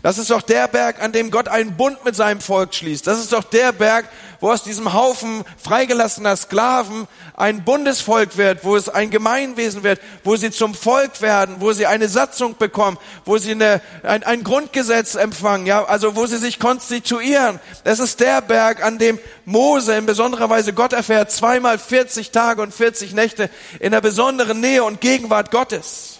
Das 0.03 0.19
ist 0.19 0.33
doch 0.33 0.43
der 0.43 0.67
Berg, 0.67 1.01
an 1.01 1.13
dem 1.13 1.31
Gott 1.31 1.47
einen 1.47 1.77
Bund 1.77 2.05
mit 2.05 2.17
seinem 2.17 2.41
Volk 2.41 2.75
schließt. 2.75 3.07
Das 3.07 3.21
ist 3.21 3.33
doch 3.33 3.45
der 3.45 3.71
Berg, 3.71 4.09
wo 4.41 4.51
aus 4.51 4.63
diesem 4.63 4.93
Haufen 4.93 5.45
freigelassener 5.63 6.37
Sklaven 6.37 7.09
ein 7.37 7.65
Bundesvolk 7.65 8.37
wird, 8.37 8.65
wo 8.65 8.77
es 8.77 8.89
ein 8.89 9.11
Gemeinwesen 9.11 9.83
wird, 9.83 10.01
wo 10.25 10.37
sie 10.37 10.51
zum 10.51 10.75
Volk 10.75 11.21
werden, 11.21 11.57
wo 11.61 11.73
sie 11.73 11.87
eine 11.87 12.09
Satzung 12.09 12.57
bekommen, 12.57 12.99
wo 13.25 13.39
sie 13.39 13.53
eine, 13.53 13.81
ein, 14.03 14.23
ein 14.23 14.45
Grundgesetz 14.45 15.15
empfangen, 15.15 15.67
ja, 15.67 15.85
also 15.85 16.17
wo 16.17 16.27
sie 16.27 16.39
sich 16.39 16.59
konstituieren. 16.59 17.61
Das 17.85 17.99
ist 17.99 18.21
der 18.21 18.43
Berg, 18.43 18.85
an 18.85 18.99
dem 18.99 19.19
Mose 19.45 19.97
in 19.97 20.07
besonderer 20.07 20.51
Weise 20.51 20.73
Gott 20.73 20.93
erfährt, 20.93 21.31
zweimal 21.31 21.79
40 21.79 22.31
Tage 22.31 22.63
und 22.63 22.75
40 22.75 23.15
Nächte 23.15 23.51
in 23.81 23.93
der 23.93 24.01
besonderen 24.01 24.61
Nähe 24.61 24.85
und 24.85 25.01
Gegenwart 25.01 25.51
Gottes. 25.51 26.18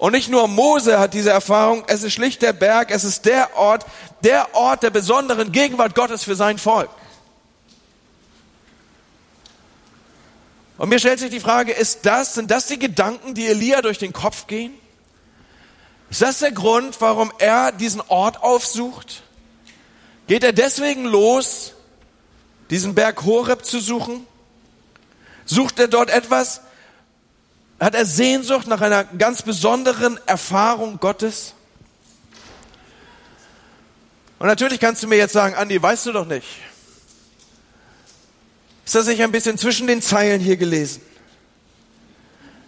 Und 0.00 0.12
nicht 0.12 0.30
nur 0.30 0.48
Mose 0.48 0.98
hat 0.98 1.12
diese 1.12 1.28
Erfahrung, 1.28 1.84
es 1.86 2.02
ist 2.02 2.14
schlicht 2.14 2.40
der 2.40 2.54
Berg, 2.54 2.90
es 2.90 3.04
ist 3.04 3.26
der 3.26 3.54
Ort, 3.54 3.84
der 4.24 4.54
Ort 4.54 4.82
der 4.82 4.88
besonderen 4.88 5.52
Gegenwart 5.52 5.94
Gottes 5.94 6.24
für 6.24 6.34
sein 6.34 6.56
Volk. 6.56 6.88
Und 10.78 10.88
mir 10.88 10.98
stellt 10.98 11.18
sich 11.18 11.28
die 11.28 11.38
Frage, 11.38 11.72
ist 11.72 12.06
das, 12.06 12.32
sind 12.32 12.50
das 12.50 12.66
die 12.66 12.78
Gedanken, 12.78 13.34
die 13.34 13.46
Elia 13.46 13.82
durch 13.82 13.98
den 13.98 14.14
Kopf 14.14 14.46
gehen? 14.46 14.72
Ist 16.08 16.22
das 16.22 16.38
der 16.38 16.52
Grund, 16.52 16.98
warum 17.02 17.30
er 17.36 17.70
diesen 17.70 18.00
Ort 18.08 18.42
aufsucht? 18.42 19.22
Geht 20.28 20.44
er 20.44 20.54
deswegen 20.54 21.04
los, 21.04 21.74
diesen 22.70 22.94
Berg 22.94 23.22
Horeb 23.26 23.66
zu 23.66 23.80
suchen? 23.80 24.26
Sucht 25.44 25.78
er 25.78 25.88
dort 25.88 26.08
etwas, 26.08 26.62
hat 27.80 27.94
er 27.94 28.04
Sehnsucht 28.04 28.66
nach 28.66 28.82
einer 28.82 29.04
ganz 29.04 29.42
besonderen 29.42 30.20
Erfahrung 30.26 31.00
Gottes? 31.00 31.54
Und 34.38 34.46
natürlich 34.46 34.80
kannst 34.80 35.02
du 35.02 35.08
mir 35.08 35.16
jetzt 35.16 35.32
sagen, 35.32 35.54
Andi, 35.54 35.80
weißt 35.82 36.06
du 36.06 36.12
doch 36.12 36.26
nicht. 36.26 36.46
Ist 38.84 38.94
das 38.94 39.06
nicht 39.06 39.22
ein 39.22 39.32
bisschen 39.32 39.56
zwischen 39.58 39.86
den 39.86 40.02
Zeilen 40.02 40.40
hier 40.40 40.56
gelesen? 40.56 41.02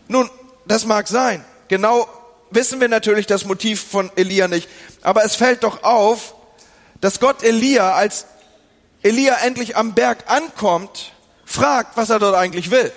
Nun, 0.09 0.31
das 0.67 0.85
mag 0.85 1.09
sein. 1.09 1.45
Genau 1.69 2.09
wissen 2.51 2.81
wir 2.81 2.89
natürlich 2.89 3.27
das 3.27 3.45
Motiv 3.45 3.83
von 3.83 4.11
Elia 4.17 4.49
nicht. 4.49 4.69
Aber 5.03 5.25
es 5.25 5.35
fällt 5.35 5.65
doch 5.65 5.83
auf, 5.83 6.35
dass 7.01 7.19
Gott 7.21 7.43
Elia, 7.43 7.95
als 7.95 8.27
Elia 9.03 9.37
endlich 9.43 9.77
am 9.77 9.95
Berg 9.95 10.31
ankommt, 10.31 11.13
fragt, 11.45 11.97
was 11.97 12.11
er 12.11 12.19
dort 12.19 12.37
eigentlich 12.37 12.71
will. 12.71 12.93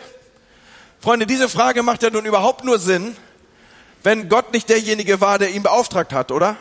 Freunde, 1.05 1.27
diese 1.27 1.47
Frage 1.47 1.83
macht 1.83 2.01
ja 2.01 2.09
nun 2.09 2.25
überhaupt 2.25 2.63
nur 2.63 2.79
Sinn, 2.79 3.15
wenn 4.01 4.27
Gott 4.27 4.51
nicht 4.53 4.67
derjenige 4.69 5.21
war, 5.21 5.37
der 5.37 5.51
ihn 5.51 5.61
beauftragt 5.61 6.11
hat, 6.11 6.31
oder? 6.31 6.57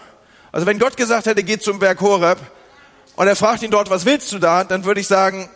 Also 0.53 0.67
wenn 0.67 0.79
Gott 0.79 0.99
gesagt 0.99 1.25
hätte, 1.25 1.43
geht 1.43 1.63
zum 1.63 1.79
Berg 1.79 1.99
Horeb 2.03 2.39
und 3.17 3.27
er 3.27 3.37
fragt 3.37 3.63
ihn 3.63 3.71
dort, 3.71 3.89
was 3.89 4.05
willst 4.05 4.31
du 4.33 4.39
da, 4.39 4.63
dann 4.65 4.85
würde 4.85 5.01
ich 5.01 5.07
sagen, 5.07 5.49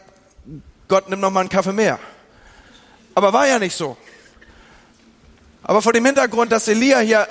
Gott 0.88 1.10
nimm 1.10 1.20
noch 1.20 1.30
mal 1.30 1.40
einen 1.40 1.50
Kaffee 1.50 1.74
mehr. 1.74 1.98
Aber 3.14 3.34
war 3.34 3.46
ja 3.46 3.58
nicht 3.58 3.76
so. 3.76 3.98
Aber 5.64 5.82
vor 5.82 5.92
dem 5.92 6.06
Hintergrund, 6.06 6.50
dass 6.50 6.66
Elia 6.66 7.00
hier 7.00 7.28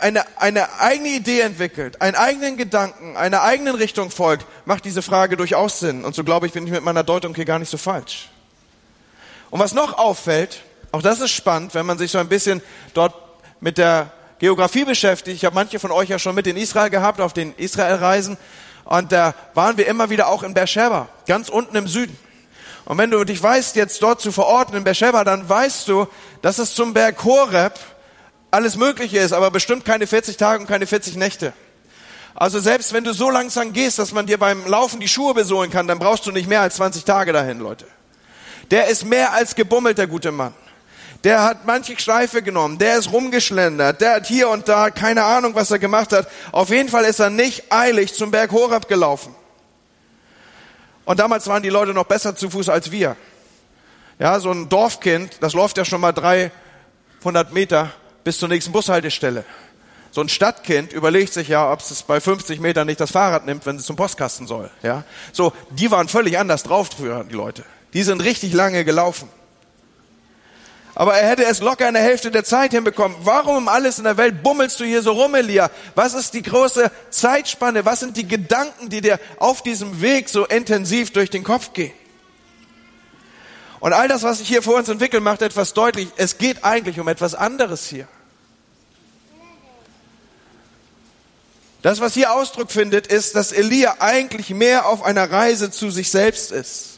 eine, 0.00 0.26
eine 0.36 0.78
eigene 0.78 1.08
Idee 1.08 1.40
entwickelt, 1.40 2.02
einen 2.02 2.16
eigenen 2.16 2.58
Gedanken, 2.58 3.16
einer 3.16 3.40
eigenen 3.40 3.76
Richtung 3.76 4.10
folgt, 4.10 4.44
macht 4.66 4.84
diese 4.84 5.00
Frage 5.00 5.38
durchaus 5.38 5.80
Sinn. 5.80 6.04
Und 6.04 6.14
so 6.14 6.22
glaube 6.22 6.46
ich, 6.46 6.52
bin 6.52 6.66
ich 6.66 6.70
mit 6.70 6.84
meiner 6.84 7.02
Deutung 7.02 7.34
hier 7.34 7.46
gar 7.46 7.58
nicht 7.58 7.70
so 7.70 7.78
falsch. 7.78 8.28
Und 9.48 9.58
was 9.58 9.72
noch 9.72 9.96
auffällt, 9.96 10.64
auch 10.92 11.02
das 11.02 11.20
ist 11.20 11.32
spannend, 11.32 11.74
wenn 11.74 11.86
man 11.86 11.98
sich 11.98 12.10
so 12.10 12.18
ein 12.18 12.28
bisschen 12.28 12.62
dort 12.94 13.14
mit 13.60 13.78
der 13.78 14.10
Geografie 14.38 14.84
beschäftigt. 14.84 15.36
Ich 15.36 15.44
habe 15.44 15.54
manche 15.54 15.78
von 15.78 15.90
euch 15.90 16.08
ja 16.08 16.18
schon 16.18 16.34
mit 16.34 16.46
in 16.46 16.56
Israel 16.56 16.90
gehabt, 16.90 17.20
auf 17.20 17.32
den 17.32 17.54
Israelreisen. 17.56 18.36
Und 18.84 19.12
da 19.12 19.34
waren 19.54 19.76
wir 19.76 19.86
immer 19.86 20.10
wieder 20.10 20.28
auch 20.28 20.42
in 20.42 20.54
Beersheba, 20.54 21.08
ganz 21.26 21.48
unten 21.48 21.76
im 21.76 21.88
Süden. 21.88 22.16
Und 22.86 22.96
wenn 22.96 23.10
du 23.10 23.22
dich 23.24 23.42
weißt, 23.42 23.76
jetzt 23.76 24.02
dort 24.02 24.20
zu 24.20 24.32
verorten 24.32 24.74
in 24.74 24.84
Beersheba, 24.84 25.24
dann 25.24 25.46
weißt 25.46 25.88
du, 25.88 26.06
dass 26.40 26.58
es 26.58 26.74
zum 26.74 26.94
Berg 26.94 27.22
Horeb 27.22 27.78
alles 28.50 28.76
Mögliche 28.76 29.18
ist, 29.18 29.32
aber 29.32 29.50
bestimmt 29.50 29.84
keine 29.84 30.06
40 30.06 30.38
Tage 30.38 30.62
und 30.62 30.66
keine 30.66 30.86
40 30.86 31.16
Nächte. 31.16 31.52
Also 32.34 32.60
selbst 32.60 32.92
wenn 32.92 33.04
du 33.04 33.12
so 33.12 33.28
langsam 33.28 33.72
gehst, 33.72 33.98
dass 33.98 34.12
man 34.12 34.26
dir 34.26 34.38
beim 34.38 34.64
Laufen 34.66 35.00
die 35.00 35.08
Schuhe 35.08 35.34
besohlen 35.34 35.70
kann, 35.70 35.86
dann 35.86 35.98
brauchst 35.98 36.24
du 36.24 36.32
nicht 36.32 36.48
mehr 36.48 36.62
als 36.62 36.76
20 36.76 37.04
Tage 37.04 37.32
dahin, 37.32 37.58
Leute. 37.58 37.84
Der 38.70 38.86
ist 38.86 39.04
mehr 39.04 39.32
als 39.32 39.54
gebummelt, 39.54 39.98
der 39.98 40.06
gute 40.06 40.30
Mann. 40.30 40.54
Der 41.24 41.42
hat 41.42 41.66
manche 41.66 41.98
Schleife 41.98 42.42
genommen, 42.42 42.78
der 42.78 42.96
ist 42.96 43.12
rumgeschlendert, 43.12 44.00
der 44.00 44.14
hat 44.14 44.26
hier 44.26 44.48
und 44.48 44.68
da 44.68 44.90
keine 44.90 45.24
Ahnung, 45.24 45.54
was 45.54 45.70
er 45.70 45.80
gemacht 45.80 46.12
hat. 46.12 46.28
Auf 46.52 46.70
jeden 46.70 46.88
Fall 46.88 47.04
ist 47.04 47.18
er 47.18 47.30
nicht 47.30 47.72
eilig 47.72 48.14
zum 48.14 48.30
Berg 48.30 48.52
Horab 48.52 48.88
gelaufen. 48.88 49.34
Und 51.04 51.18
damals 51.18 51.46
waren 51.48 51.62
die 51.62 51.70
Leute 51.70 51.92
noch 51.92 52.04
besser 52.04 52.36
zu 52.36 52.50
Fuß 52.50 52.68
als 52.68 52.92
wir. 52.92 53.16
Ja, 54.20 54.38
so 54.38 54.50
ein 54.50 54.68
Dorfkind, 54.68 55.38
das 55.40 55.54
läuft 55.54 55.78
ja 55.78 55.84
schon 55.84 56.00
mal 56.00 56.12
300 56.12 57.52
Meter 57.52 57.90
bis 58.22 58.38
zur 58.38 58.48
nächsten 58.48 58.72
Bushaltestelle. 58.72 59.44
So 60.10 60.20
ein 60.20 60.28
Stadtkind 60.28 60.92
überlegt 60.92 61.32
sich 61.32 61.48
ja, 61.48 61.70
ob 61.70 61.80
es 61.80 62.02
bei 62.02 62.20
50 62.20 62.60
Metern 62.60 62.86
nicht 62.86 63.00
das 63.00 63.10
Fahrrad 63.10 63.46
nimmt, 63.46 63.66
wenn 63.66 63.76
es 63.76 63.86
zum 63.86 63.96
Postkasten 63.96 64.46
soll. 64.46 64.70
Ja, 64.82 65.04
so 65.32 65.52
die 65.70 65.90
waren 65.90 66.08
völlig 66.08 66.38
anders 66.38 66.62
drauf 66.62 66.90
früher, 66.96 67.24
die 67.24 67.34
Leute. 67.34 67.64
Die 67.92 68.02
sind 68.02 68.20
richtig 68.22 68.52
lange 68.52 68.84
gelaufen. 68.84 69.28
Aber 70.98 71.14
er 71.14 71.28
hätte 71.28 71.44
es 71.44 71.60
locker 71.60 71.86
in 71.86 71.94
der 71.94 72.02
Hälfte 72.02 72.32
der 72.32 72.42
Zeit 72.42 72.72
hinbekommen. 72.72 73.16
Warum 73.20 73.56
um 73.56 73.68
alles 73.68 73.98
in 73.98 74.04
der 74.04 74.16
Welt 74.16 74.42
bummelst 74.42 74.80
du 74.80 74.84
hier 74.84 75.00
so 75.00 75.12
rum, 75.12 75.36
Elia? 75.36 75.70
Was 75.94 76.12
ist 76.12 76.34
die 76.34 76.42
große 76.42 76.90
Zeitspanne? 77.10 77.84
Was 77.84 78.00
sind 78.00 78.16
die 78.16 78.26
Gedanken, 78.26 78.88
die 78.88 79.00
dir 79.00 79.20
auf 79.38 79.62
diesem 79.62 80.00
Weg 80.00 80.28
so 80.28 80.44
intensiv 80.44 81.12
durch 81.12 81.30
den 81.30 81.44
Kopf 81.44 81.72
gehen? 81.72 81.92
Und 83.78 83.92
all 83.92 84.08
das, 84.08 84.24
was 84.24 84.38
sich 84.38 84.48
hier 84.48 84.60
vor 84.60 84.74
uns 84.74 84.88
entwickelt, 84.88 85.22
macht 85.22 85.40
etwas 85.40 85.72
deutlich. 85.72 86.08
Es 86.16 86.36
geht 86.36 86.64
eigentlich 86.64 86.98
um 86.98 87.06
etwas 87.06 87.36
anderes 87.36 87.86
hier. 87.86 88.08
Das, 91.82 92.00
was 92.00 92.14
hier 92.14 92.32
Ausdruck 92.32 92.72
findet, 92.72 93.06
ist, 93.06 93.36
dass 93.36 93.52
Elia 93.52 93.98
eigentlich 94.00 94.50
mehr 94.50 94.86
auf 94.86 95.04
einer 95.04 95.30
Reise 95.30 95.70
zu 95.70 95.92
sich 95.92 96.10
selbst 96.10 96.50
ist. 96.50 96.97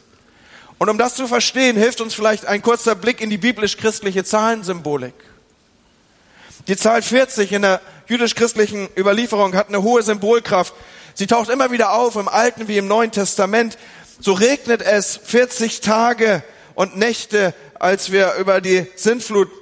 Und 0.81 0.89
um 0.89 0.97
das 0.97 1.13
zu 1.13 1.27
verstehen, 1.27 1.77
hilft 1.77 2.01
uns 2.01 2.15
vielleicht 2.15 2.47
ein 2.47 2.63
kurzer 2.63 2.95
Blick 2.95 3.21
in 3.21 3.29
die 3.29 3.37
biblisch-christliche 3.37 4.23
Zahlensymbolik. 4.23 5.13
Die 6.67 6.75
Zahl 6.75 7.03
40 7.03 7.51
in 7.51 7.61
der 7.61 7.81
jüdisch-christlichen 8.07 8.89
Überlieferung 8.97 9.53
hat 9.53 9.67
eine 9.67 9.83
hohe 9.83 10.01
Symbolkraft. 10.01 10.73
Sie 11.13 11.27
taucht 11.27 11.51
immer 11.51 11.69
wieder 11.69 11.91
auf 11.91 12.15
im 12.15 12.27
Alten 12.27 12.67
wie 12.67 12.79
im 12.79 12.87
Neuen 12.87 13.11
Testament. 13.11 13.77
So 14.19 14.33
regnet 14.33 14.81
es 14.81 15.19
40 15.23 15.81
Tage 15.81 16.41
und 16.73 16.97
Nächte, 16.97 17.53
als 17.75 18.11
wir 18.11 18.33
über 18.39 18.59
die 18.59 18.87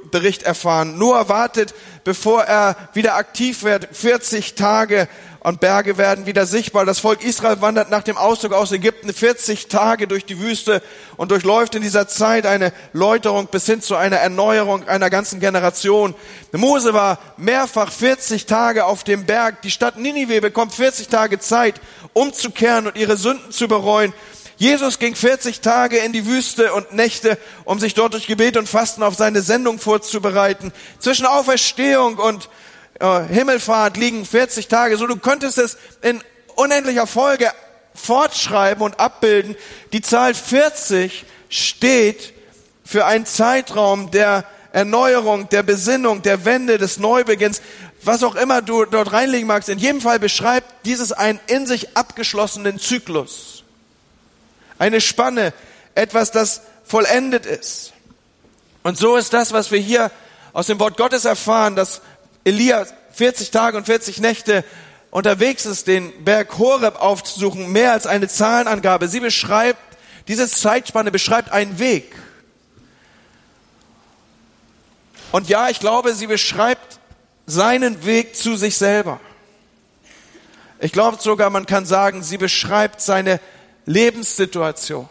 Sintflutbericht 0.09 0.43
erfahren. 0.43 0.97
Nur 0.97 1.29
wartet, 1.29 1.73
bevor 2.03 2.43
er 2.43 2.75
wieder 2.93 3.15
aktiv 3.15 3.63
wird, 3.63 3.87
40 3.91 4.55
Tage 4.55 5.07
und 5.41 5.61
Berge 5.61 5.97
werden 5.97 6.25
wieder 6.25 6.45
sichtbar. 6.45 6.85
Das 6.85 6.99
Volk 6.99 7.23
Israel 7.23 7.61
wandert 7.61 7.89
nach 7.89 8.03
dem 8.03 8.17
Auszug 8.17 8.51
aus 8.51 8.71
Ägypten 8.71 9.13
40 9.13 9.67
Tage 9.67 10.07
durch 10.07 10.25
die 10.25 10.39
Wüste 10.39 10.81
und 11.15 11.31
durchläuft 11.31 11.75
in 11.75 11.81
dieser 11.81 12.07
Zeit 12.07 12.45
eine 12.45 12.73
Läuterung 12.91 13.47
bis 13.47 13.65
hin 13.65 13.81
zu 13.81 13.95
einer 13.95 14.17
Erneuerung 14.17 14.87
einer 14.87 15.09
ganzen 15.09 15.39
Generation. 15.39 16.13
Mose 16.51 16.93
war 16.93 17.19
mehrfach 17.37 17.91
40 17.91 18.47
Tage 18.47 18.85
auf 18.85 19.03
dem 19.03 19.25
Berg. 19.25 19.61
Die 19.61 19.71
Stadt 19.71 19.97
Ninive 19.97 20.41
bekommt 20.41 20.73
40 20.73 21.07
Tage 21.07 21.39
Zeit, 21.39 21.79
umzukehren 22.13 22.87
und 22.87 22.97
ihre 22.97 23.15
Sünden 23.15 23.51
zu 23.51 23.67
bereuen. 23.67 24.13
Jesus 24.59 24.99
ging 24.99 25.15
40 25.15 25.61
Tage 25.61 25.99
in 25.99 26.11
die 26.11 26.25
Wüste 26.25 26.73
und 26.73 26.91
Nächte, 26.91 27.37
um 27.63 27.79
sich 27.79 27.93
dort 27.93 28.13
durch 28.13 28.27
Gebet 28.27 28.57
und 28.57 28.67
Fasten 28.67 29.03
auf 29.03 29.15
seine 29.15 29.41
Sendung 29.41 29.79
vorzubereiten. 29.79 30.73
Zwischen 30.99 31.25
Auferstehung 31.25 32.17
und 32.17 32.49
äh, 32.99 33.23
Himmelfahrt 33.23 33.95
liegen 33.95 34.25
40 34.25 34.67
Tage. 34.67 34.97
So, 34.97 35.07
du 35.07 35.15
könntest 35.15 35.57
es 35.59 35.77
in 36.01 36.21
unendlicher 36.57 37.07
Folge 37.07 37.49
fortschreiben 37.95 38.83
und 38.83 38.99
abbilden. 38.99 39.55
Die 39.93 40.01
Zahl 40.01 40.33
40 40.33 41.23
steht 41.47 42.33
für 42.83 43.05
einen 43.05 43.25
Zeitraum 43.25 44.11
der 44.11 44.43
Erneuerung, 44.73 45.47
der 45.47 45.63
Besinnung, 45.63 46.21
der 46.21 46.43
Wende, 46.43 46.77
des 46.77 46.99
Neubeginns, 46.99 47.61
was 48.03 48.23
auch 48.23 48.35
immer 48.35 48.61
du 48.61 48.83
dort 48.83 49.13
reinlegen 49.13 49.47
magst. 49.47 49.69
In 49.69 49.79
jedem 49.79 50.01
Fall 50.01 50.19
beschreibt 50.19 50.85
dieses 50.85 51.13
einen 51.13 51.39
in 51.47 51.65
sich 51.65 51.95
abgeschlossenen 51.95 52.77
Zyklus. 52.77 53.48
Eine 54.79 55.01
Spanne, 55.01 55.53
etwas, 55.93 56.31
das 56.31 56.61
vollendet 56.83 57.45
ist. 57.45 57.93
Und 58.81 58.97
so 58.97 59.17
ist 59.17 59.33
das, 59.33 59.53
was 59.53 59.71
wir 59.71 59.79
hier 59.79 60.09
aus 60.53 60.67
dem 60.67 60.79
Wort 60.79 60.97
Gottes 60.97 61.25
erfahren, 61.25 61.75
dass 61.75 62.01
Elia 62.43 62.87
40 63.11 63.51
Tage 63.51 63.77
und 63.77 63.85
40 63.85 64.19
Nächte 64.19 64.63
unterwegs 65.11 65.65
ist, 65.65 65.87
den 65.87 66.23
Berg 66.23 66.57
Horeb 66.57 67.01
aufzusuchen, 67.01 67.71
mehr 67.71 67.93
als 67.93 68.07
eine 68.07 68.27
Zahlenangabe. 68.27 69.07
Sie 69.07 69.19
beschreibt, 69.19 69.79
diese 70.27 70.47
Zeitspanne 70.47 71.11
beschreibt 71.11 71.51
einen 71.51 71.77
Weg. 71.79 72.15
Und 75.31 75.49
ja, 75.49 75.69
ich 75.69 75.79
glaube, 75.79 76.13
sie 76.13 76.27
beschreibt 76.27 76.99
seinen 77.45 78.05
Weg 78.05 78.35
zu 78.35 78.55
sich 78.55 78.77
selber. 78.77 79.19
Ich 80.79 80.91
glaube 80.91 81.17
sogar, 81.19 81.49
man 81.49 81.65
kann 81.65 81.85
sagen, 81.85 82.23
sie 82.23 82.37
beschreibt 82.37 83.01
seine 83.01 83.39
Lebenssituation. 83.89 85.09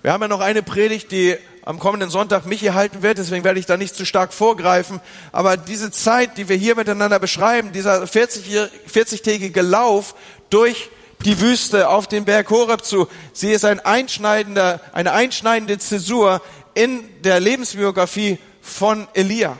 Wir 0.00 0.10
haben 0.14 0.22
ja 0.22 0.28
noch 0.28 0.40
eine 0.40 0.62
Predigt, 0.62 1.12
die 1.12 1.36
am 1.66 1.78
kommenden 1.78 2.08
Sonntag 2.08 2.46
Michi 2.46 2.68
halten 2.68 3.02
wird, 3.02 3.18
deswegen 3.18 3.44
werde 3.44 3.60
ich 3.60 3.66
da 3.66 3.76
nicht 3.76 3.94
zu 3.94 4.06
stark 4.06 4.32
vorgreifen. 4.32 5.00
Aber 5.32 5.58
diese 5.58 5.90
Zeit, 5.90 6.38
die 6.38 6.48
wir 6.48 6.56
hier 6.56 6.76
miteinander 6.76 7.18
beschreiben, 7.18 7.72
dieser 7.72 8.04
40-tägige 8.04 9.60
Lauf 9.60 10.14
durch 10.48 10.88
die 11.26 11.38
Wüste 11.38 11.90
auf 11.90 12.06
den 12.06 12.24
Berg 12.24 12.48
Horeb 12.48 12.82
zu, 12.86 13.06
sie 13.34 13.52
ist 13.52 13.66
ein 13.66 13.80
einschneidender, 13.80 14.80
eine 14.94 15.12
einschneidende 15.12 15.76
Zäsur 15.76 16.40
in 16.72 17.04
der 17.22 17.38
Lebensbiografie 17.38 18.38
von 18.62 19.08
Elia. 19.12 19.58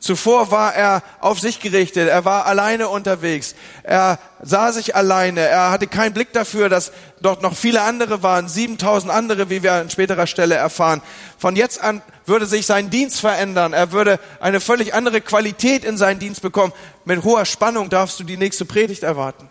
Zuvor 0.00 0.52
war 0.52 0.74
er 0.76 1.02
auf 1.18 1.40
sich 1.40 1.58
gerichtet, 1.58 2.08
er 2.08 2.24
war 2.24 2.46
alleine 2.46 2.88
unterwegs, 2.88 3.56
er 3.82 4.20
sah 4.40 4.70
sich 4.70 4.94
alleine, 4.94 5.40
er 5.40 5.72
hatte 5.72 5.88
keinen 5.88 6.14
Blick 6.14 6.32
dafür, 6.32 6.68
dass 6.68 6.92
dort 7.20 7.42
noch 7.42 7.56
viele 7.56 7.82
andere 7.82 8.22
waren, 8.22 8.48
7000 8.48 9.12
andere, 9.12 9.50
wie 9.50 9.64
wir 9.64 9.72
an 9.72 9.90
späterer 9.90 10.28
Stelle 10.28 10.54
erfahren. 10.54 11.02
Von 11.36 11.56
jetzt 11.56 11.82
an 11.82 12.00
würde 12.26 12.46
sich 12.46 12.64
sein 12.64 12.90
Dienst 12.90 13.18
verändern, 13.18 13.72
er 13.72 13.90
würde 13.90 14.20
eine 14.38 14.60
völlig 14.60 14.94
andere 14.94 15.20
Qualität 15.20 15.84
in 15.84 15.96
seinen 15.96 16.20
Dienst 16.20 16.42
bekommen. 16.42 16.72
Mit 17.04 17.24
hoher 17.24 17.44
Spannung 17.44 17.90
darfst 17.90 18.20
du 18.20 18.24
die 18.24 18.36
nächste 18.36 18.64
Predigt 18.64 19.02
erwarten. 19.02 19.50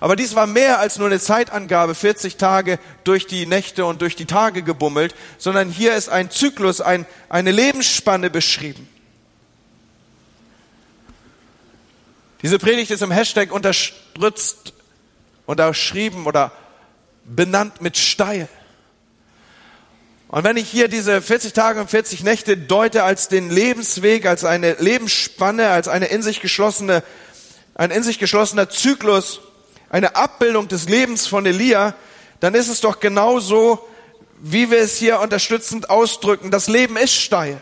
Aber 0.00 0.16
dies 0.16 0.34
war 0.34 0.48
mehr 0.48 0.80
als 0.80 0.98
nur 0.98 1.06
eine 1.06 1.20
Zeitangabe, 1.20 1.94
40 1.94 2.38
Tage 2.38 2.80
durch 3.04 3.28
die 3.28 3.46
Nächte 3.46 3.84
und 3.84 4.02
durch 4.02 4.16
die 4.16 4.24
Tage 4.24 4.62
gebummelt, 4.62 5.14
sondern 5.38 5.68
hier 5.68 5.94
ist 5.94 6.08
ein 6.08 6.30
Zyklus, 6.30 6.80
ein, 6.80 7.06
eine 7.28 7.52
Lebensspanne 7.52 8.30
beschrieben. 8.30 8.88
Diese 12.42 12.58
Predigt 12.58 12.90
ist 12.90 13.02
im 13.02 13.10
Hashtag 13.10 13.52
unterstützt, 13.52 14.72
unterschrieben 15.44 16.26
oder 16.26 16.52
benannt 17.24 17.82
mit 17.82 17.98
steil. 17.98 18.48
Und 20.28 20.44
wenn 20.44 20.56
ich 20.56 20.68
hier 20.68 20.88
diese 20.88 21.20
40 21.20 21.52
Tage 21.52 21.80
und 21.80 21.90
40 21.90 22.22
Nächte 22.22 22.56
deute 22.56 23.02
als 23.02 23.28
den 23.28 23.50
Lebensweg, 23.50 24.26
als 24.26 24.44
eine 24.44 24.74
Lebensspanne, 24.74 25.68
als 25.68 25.88
eine 25.88 26.06
in 26.06 26.22
sich 26.22 26.40
geschlossene, 26.40 27.02
ein 27.74 27.90
in 27.90 28.02
sich 28.02 28.18
geschlossener 28.18 28.70
Zyklus, 28.70 29.40
eine 29.90 30.16
Abbildung 30.16 30.68
des 30.68 30.88
Lebens 30.88 31.26
von 31.26 31.44
Elia, 31.44 31.94
dann 32.38 32.54
ist 32.54 32.68
es 32.68 32.80
doch 32.80 33.00
genauso, 33.00 33.86
wie 34.38 34.70
wir 34.70 34.78
es 34.78 34.96
hier 34.96 35.20
unterstützend 35.20 35.90
ausdrücken. 35.90 36.50
Das 36.50 36.68
Leben 36.68 36.96
ist 36.96 37.14
steil. 37.14 37.60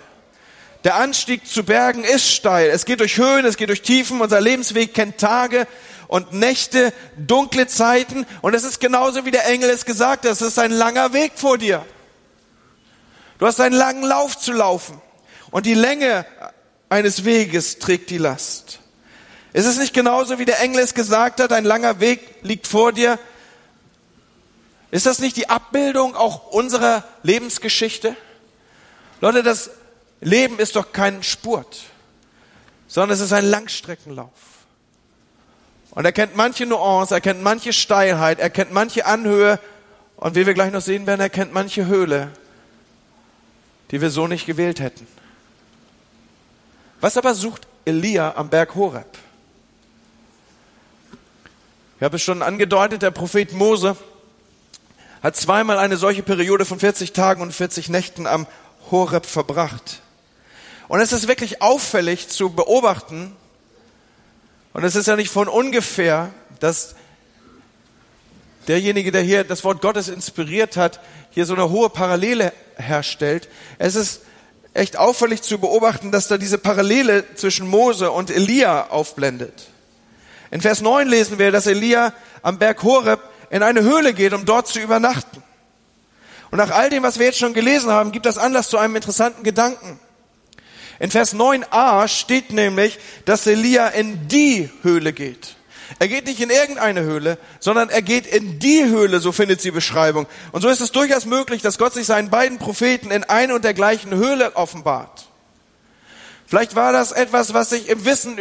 Der 0.85 0.95
Anstieg 0.95 1.47
zu 1.47 1.65
Bergen 1.65 2.05
ist 2.05 2.29
steil. 2.31 2.71
Es 2.71 2.85
geht 2.85 3.01
durch 3.01 3.19
Höhen, 3.19 3.45
es 3.45 3.57
geht 3.57 3.69
durch 3.69 3.83
Tiefen. 3.83 4.21
Unser 4.21 4.41
Lebensweg 4.41 4.95
kennt 4.95 5.19
Tage 5.19 5.67
und 6.07 6.33
Nächte, 6.33 6.93
dunkle 7.17 7.67
Zeiten. 7.67 8.27
Und 8.43 8.55
es 8.55 8.65
ist 8.65 8.81
genauso, 8.81 9.25
wie 9.25 9.31
der 9.31 9.47
Engel 9.47 9.71
es 9.71 9.85
gesagt 9.85 10.25
hat. 10.25 10.33
Es 10.33 10.43
ist 10.43 10.59
ein 10.59 10.71
langer 10.71 11.13
Weg 11.13 11.33
vor 11.35 11.59
dir. 11.59 11.85
Du 13.39 13.47
hast 13.47 13.61
einen 13.61 13.75
langen 13.75 14.05
Lauf 14.05 14.39
zu 14.39 14.53
laufen. 14.53 15.01
Und 15.51 15.67
die 15.67 15.75
Länge 15.75 16.27
eines 16.89 17.25
Weges 17.25 17.79
trägt 17.79 18.11
die 18.11 18.19
Last. 18.19 18.81
Ist 19.53 19.67
es 19.67 19.79
nicht 19.79 19.95
genauso, 19.95 20.39
wie 20.39 20.45
der 20.45 20.61
Engel 20.61 20.83
es 20.83 20.95
gesagt 20.95 21.41
hat? 21.41 21.53
Ein 21.53 21.65
langer 21.65 22.01
Weg 22.01 22.21
liegt 22.43 22.67
vor 22.67 22.93
dir. 22.93 23.19
Ist 24.91 25.07
das 25.07 25.19
nicht 25.19 25.37
die 25.37 25.49
Abbildung 25.51 26.15
auch 26.15 26.53
unserer 26.53 27.05
Lebensgeschichte? 27.23 28.17
Leute, 29.21 29.43
das 29.43 29.71
Leben 30.21 30.59
ist 30.59 30.77
doch 30.77 30.93
kein 30.93 31.23
Spurt, 31.23 31.85
sondern 32.87 33.11
es 33.11 33.21
ist 33.21 33.33
ein 33.33 33.45
Langstreckenlauf. 33.45 34.31
Und 35.93 36.05
er 36.05 36.13
kennt 36.13 36.37
manche 36.37 36.67
Nuance, 36.67 37.15
er 37.15 37.21
kennt 37.21 37.43
manche 37.43 37.73
Steilheit, 37.73 38.39
er 38.41 38.51
kennt 38.51 38.73
manche 38.73 39.07
Anhöhe 39.07 39.59
und 40.17 40.35
wie 40.35 40.47
wir 40.47 40.55
gleich 40.55 40.73
noch 40.73 40.81
sehen 40.81 41.07
werden, 41.07 41.21
er 41.21 41.31
kennt 41.31 41.53
manche 41.53 41.87
Höhle, 41.87 42.31
die 43.91 44.01
wir 44.01 44.11
so 44.11 44.27
nicht 44.27 44.47
gewählt 44.47 44.81
hätten. 44.81 45.07
Was 47.01 47.17
aber 47.17 47.35
sucht 47.35 47.67
Elia 47.85 48.35
am 48.37 48.49
Berg 48.49 48.75
Horeb? 48.75 49.19
Ich 51.97 52.03
habe 52.03 52.17
es 52.17 52.23
schon 52.23 52.43
angedeutet, 52.43 53.03
der 53.03 53.11
Prophet 53.11 53.53
Mose 53.53 53.97
hat 55.23 55.37
zweimal 55.37 55.79
eine 55.79 55.97
solche 55.97 56.23
Periode 56.23 56.65
von 56.65 56.79
40 56.79 57.13
Tagen 57.13 57.43
und 57.43 57.53
40 57.53 57.89
Nächten 57.89 58.27
am 58.27 58.47
Horeb 58.91 59.27
verbracht. 59.27 60.01
Und 60.89 61.01
es 61.01 61.13
ist 61.13 61.29
wirklich 61.29 61.63
auffällig 61.63 62.29
zu 62.29 62.51
beobachten, 62.51 63.37
und 64.75 64.85
es 64.85 64.95
ist 64.95 65.07
ja 65.09 65.17
nicht 65.17 65.31
von 65.31 65.49
ungefähr, 65.49 66.31
dass 66.61 66.95
derjenige, 68.69 69.11
der 69.11 69.23
hier 69.23 69.43
das 69.43 69.65
Wort 69.65 69.81
Gottes 69.81 70.09
inspiriert 70.09 70.77
hat, 70.77 71.01
hier 71.31 71.47
so 71.47 71.55
eine 71.55 71.71
hohe 71.71 71.91
Parallele 71.91 72.53
herstellt. 72.77 73.49
Es 73.79 73.97
ist 73.97 74.21
echt 74.75 74.97
auffällig 74.97 75.43
zu 75.43 75.59
beobachten, 75.59 76.13
dass 76.13 76.29
da 76.29 76.39
diese 76.39 76.59
Parallele 76.59 77.25
zwischen 77.35 77.67
Mose 77.67 78.13
und 78.13 78.31
Elia 78.31 78.89
aufblendet. 78.91 79.69
In 80.51 80.61
Vers 80.61 80.81
9 80.81 81.09
lesen 81.09 81.39
wir, 81.39 81.51
dass 81.51 81.67
Elia 81.67 82.13
am 82.43 82.59
Berg 82.59 82.83
Horeb 82.83 83.21
in 83.51 83.63
eine 83.63 83.83
Höhle 83.83 84.15
geht, 84.15 84.33
um 84.33 84.45
dort 84.45 84.69
zu 84.69 84.79
übernachten. 84.79 85.43
Und 86.51 86.59
nach 86.59 86.71
all 86.71 86.89
dem, 86.89 87.03
was 87.03 87.19
wir 87.19 87.27
jetzt 87.27 87.39
schon 87.39 87.53
gelesen 87.53 87.91
haben, 87.91 88.13
gibt 88.13 88.27
das 88.27 88.39
Anlass 88.39 88.69
zu 88.69 88.79
einem 88.79 88.97
interessanten 88.97 89.43
Gedanken. 89.43 89.99
In 90.99 91.11
Vers 91.11 91.35
9a 91.35 92.09
steht 92.09 92.53
nämlich, 92.53 92.99
dass 93.25 93.47
Elia 93.47 93.89
in 93.89 94.29
die 94.29 94.71
Höhle 94.83 95.13
geht. 95.13 95.57
Er 96.01 96.09
geht 96.09 96.27
nicht 96.27 96.41
in 96.41 96.51
irgendeine 96.51 97.03
Höhle, 97.03 97.39
sondern 97.61 97.89
er 97.89 98.03
geht 98.03 98.27
in 98.27 98.59
die 98.59 98.85
Höhle, 98.85 99.21
so 99.21 99.33
findet 99.33 99.61
sie 99.61 99.71
Beschreibung. 99.71 100.27
Und 100.53 100.61
so 100.61 100.69
ist 100.69 100.81
es 100.81 100.93
durchaus 100.93 101.25
möglich, 101.25 101.63
dass 101.63 101.79
Gott 101.79 101.95
sich 101.95 102.07
seinen 102.07 102.31
beiden 102.31 102.59
Propheten 102.59 103.11
in 103.11 103.25
ein 103.25 103.53
und 103.53 103.65
der 103.65 103.75
gleichen 103.75 104.15
Höhle 104.15 104.55
offenbart. 104.57 105.27
Vielleicht 106.47 106.75
war 106.75 106.93
das 106.93 107.13
etwas, 107.13 107.55
was 107.55 107.71
sich 107.71 107.89
im 107.89 108.05
Wissen 108.05 108.39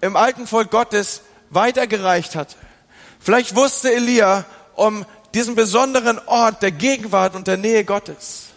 im 0.00 0.16
alten 0.16 0.46
Volk 0.46 0.70
Gottes 0.70 1.22
weitergereicht 1.50 2.34
hat. 2.34 2.56
Vielleicht 3.20 3.56
wusste 3.56 3.92
Elia 3.92 4.44
um 4.74 5.04
diesen 5.34 5.54
besonderen 5.54 6.18
Ort 6.26 6.62
der 6.62 6.70
Gegenwart 6.70 7.34
und 7.34 7.46
der 7.46 7.56
Nähe 7.56 7.84
Gottes. 7.84 8.47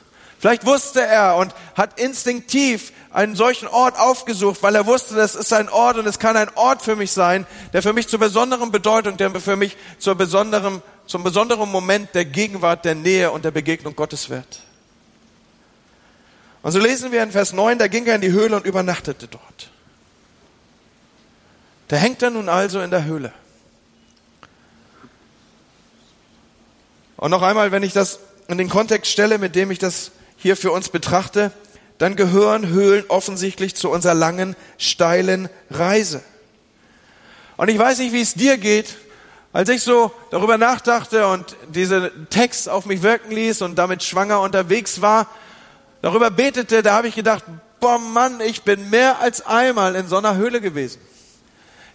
Vielleicht 0.42 0.66
wusste 0.66 1.06
er 1.06 1.36
und 1.36 1.54
hat 1.76 2.00
instinktiv 2.00 2.94
einen 3.12 3.36
solchen 3.36 3.68
Ort 3.68 4.00
aufgesucht, 4.00 4.64
weil 4.64 4.74
er 4.74 4.88
wusste, 4.88 5.14
das 5.14 5.36
ist 5.36 5.54
ein 5.54 5.70
Ort 5.70 5.98
und 5.98 6.08
es 6.08 6.18
kann 6.18 6.36
ein 6.36 6.50
Ort 6.56 6.82
für 6.82 6.96
mich 6.96 7.12
sein, 7.12 7.46
der 7.74 7.84
für 7.84 7.94
mich 7.94 8.08
zur 8.08 8.18
besonderen 8.18 8.72
Bedeutung, 8.72 9.18
der 9.18 9.40
für 9.40 9.56
mich 9.56 9.78
zur 10.00 10.16
besonderen, 10.16 10.82
zum 11.06 11.24
besonderen 11.24 11.70
Moment 11.70 12.16
der 12.16 12.26
Gegenwart, 12.26 12.86
der 12.86 12.96
Nähe 12.96 13.30
und 13.30 13.46
der 13.46 13.52
Begegnung 13.52 13.96
Gottes 13.96 14.32
wird. 14.32 14.62
Und 16.64 16.72
so 16.72 16.80
lesen 16.80 17.12
wir 17.12 17.22
in 17.22 17.32
Vers 17.32 17.54
9, 17.54 17.78
da 17.78 17.88
ging 17.88 18.08
er 18.08 18.16
in 18.16 18.22
die 18.22 18.32
Höhle 18.32 18.56
und 18.56 18.66
übernachtete 18.66 19.28
dort. 19.28 19.70
Da 21.88 21.98
hängt 21.98 22.24
er 22.24 22.32
nun 22.32 22.50
also 22.50 22.82
in 22.82 22.90
der 22.90 23.06
Höhle. 23.06 23.32
Und 27.18 27.30
noch 27.30 27.44
einmal, 27.44 27.72
wenn 27.72 27.84
ich 27.84 27.94
das 27.94 28.18
in 28.48 28.58
den 28.58 28.70
Kontext 28.70 29.12
stelle, 29.12 29.38
mit 29.38 29.54
dem 29.56 29.70
ich 29.70 29.78
das 29.78 30.10
hier 30.42 30.58
für 30.58 30.72
uns 30.72 30.90
betrachte, 30.90 31.52
dann 31.98 32.16
gehören 32.16 32.68
Höhlen 32.68 33.06
offensichtlich 33.10 33.76
zu 33.76 33.90
unserer 33.90 34.16
langen, 34.16 34.56
steilen 34.78 35.50
Reise. 35.70 36.24
Und 37.58 37.70
ich 37.70 37.78
weiß 37.78 38.00
nicht, 38.00 38.12
wie 38.12 38.22
es 38.22 38.34
dir 38.34 38.58
geht, 38.58 38.96
als 39.54 39.70
ich 39.70 39.84
so 39.84 40.12
darüber 40.32 40.58
nachdachte 40.58 41.28
und 41.28 41.56
diesen 41.70 42.10
Text 42.30 42.70
auf 42.70 42.86
mich 42.86 43.04
wirken 43.04 43.32
ließ 43.32 43.62
und 43.62 43.76
damit 43.76 44.02
schwanger 44.02 44.40
unterwegs 44.42 45.02
war, 45.02 45.28
darüber 46.02 46.32
betete, 46.32 46.82
da 46.82 46.94
habe 46.94 47.08
ich 47.08 47.16
gedacht, 47.16 47.44
boah 47.80 48.00
Mann, 48.00 48.42
ich 48.42 48.64
bin 48.64 48.90
mehr 48.90 49.20
als 49.20 49.46
einmal 49.46 49.96
in 49.96 50.08
so 50.08 50.18
einer 50.18 50.36
Höhle 50.38 50.60
gewesen. 50.62 51.00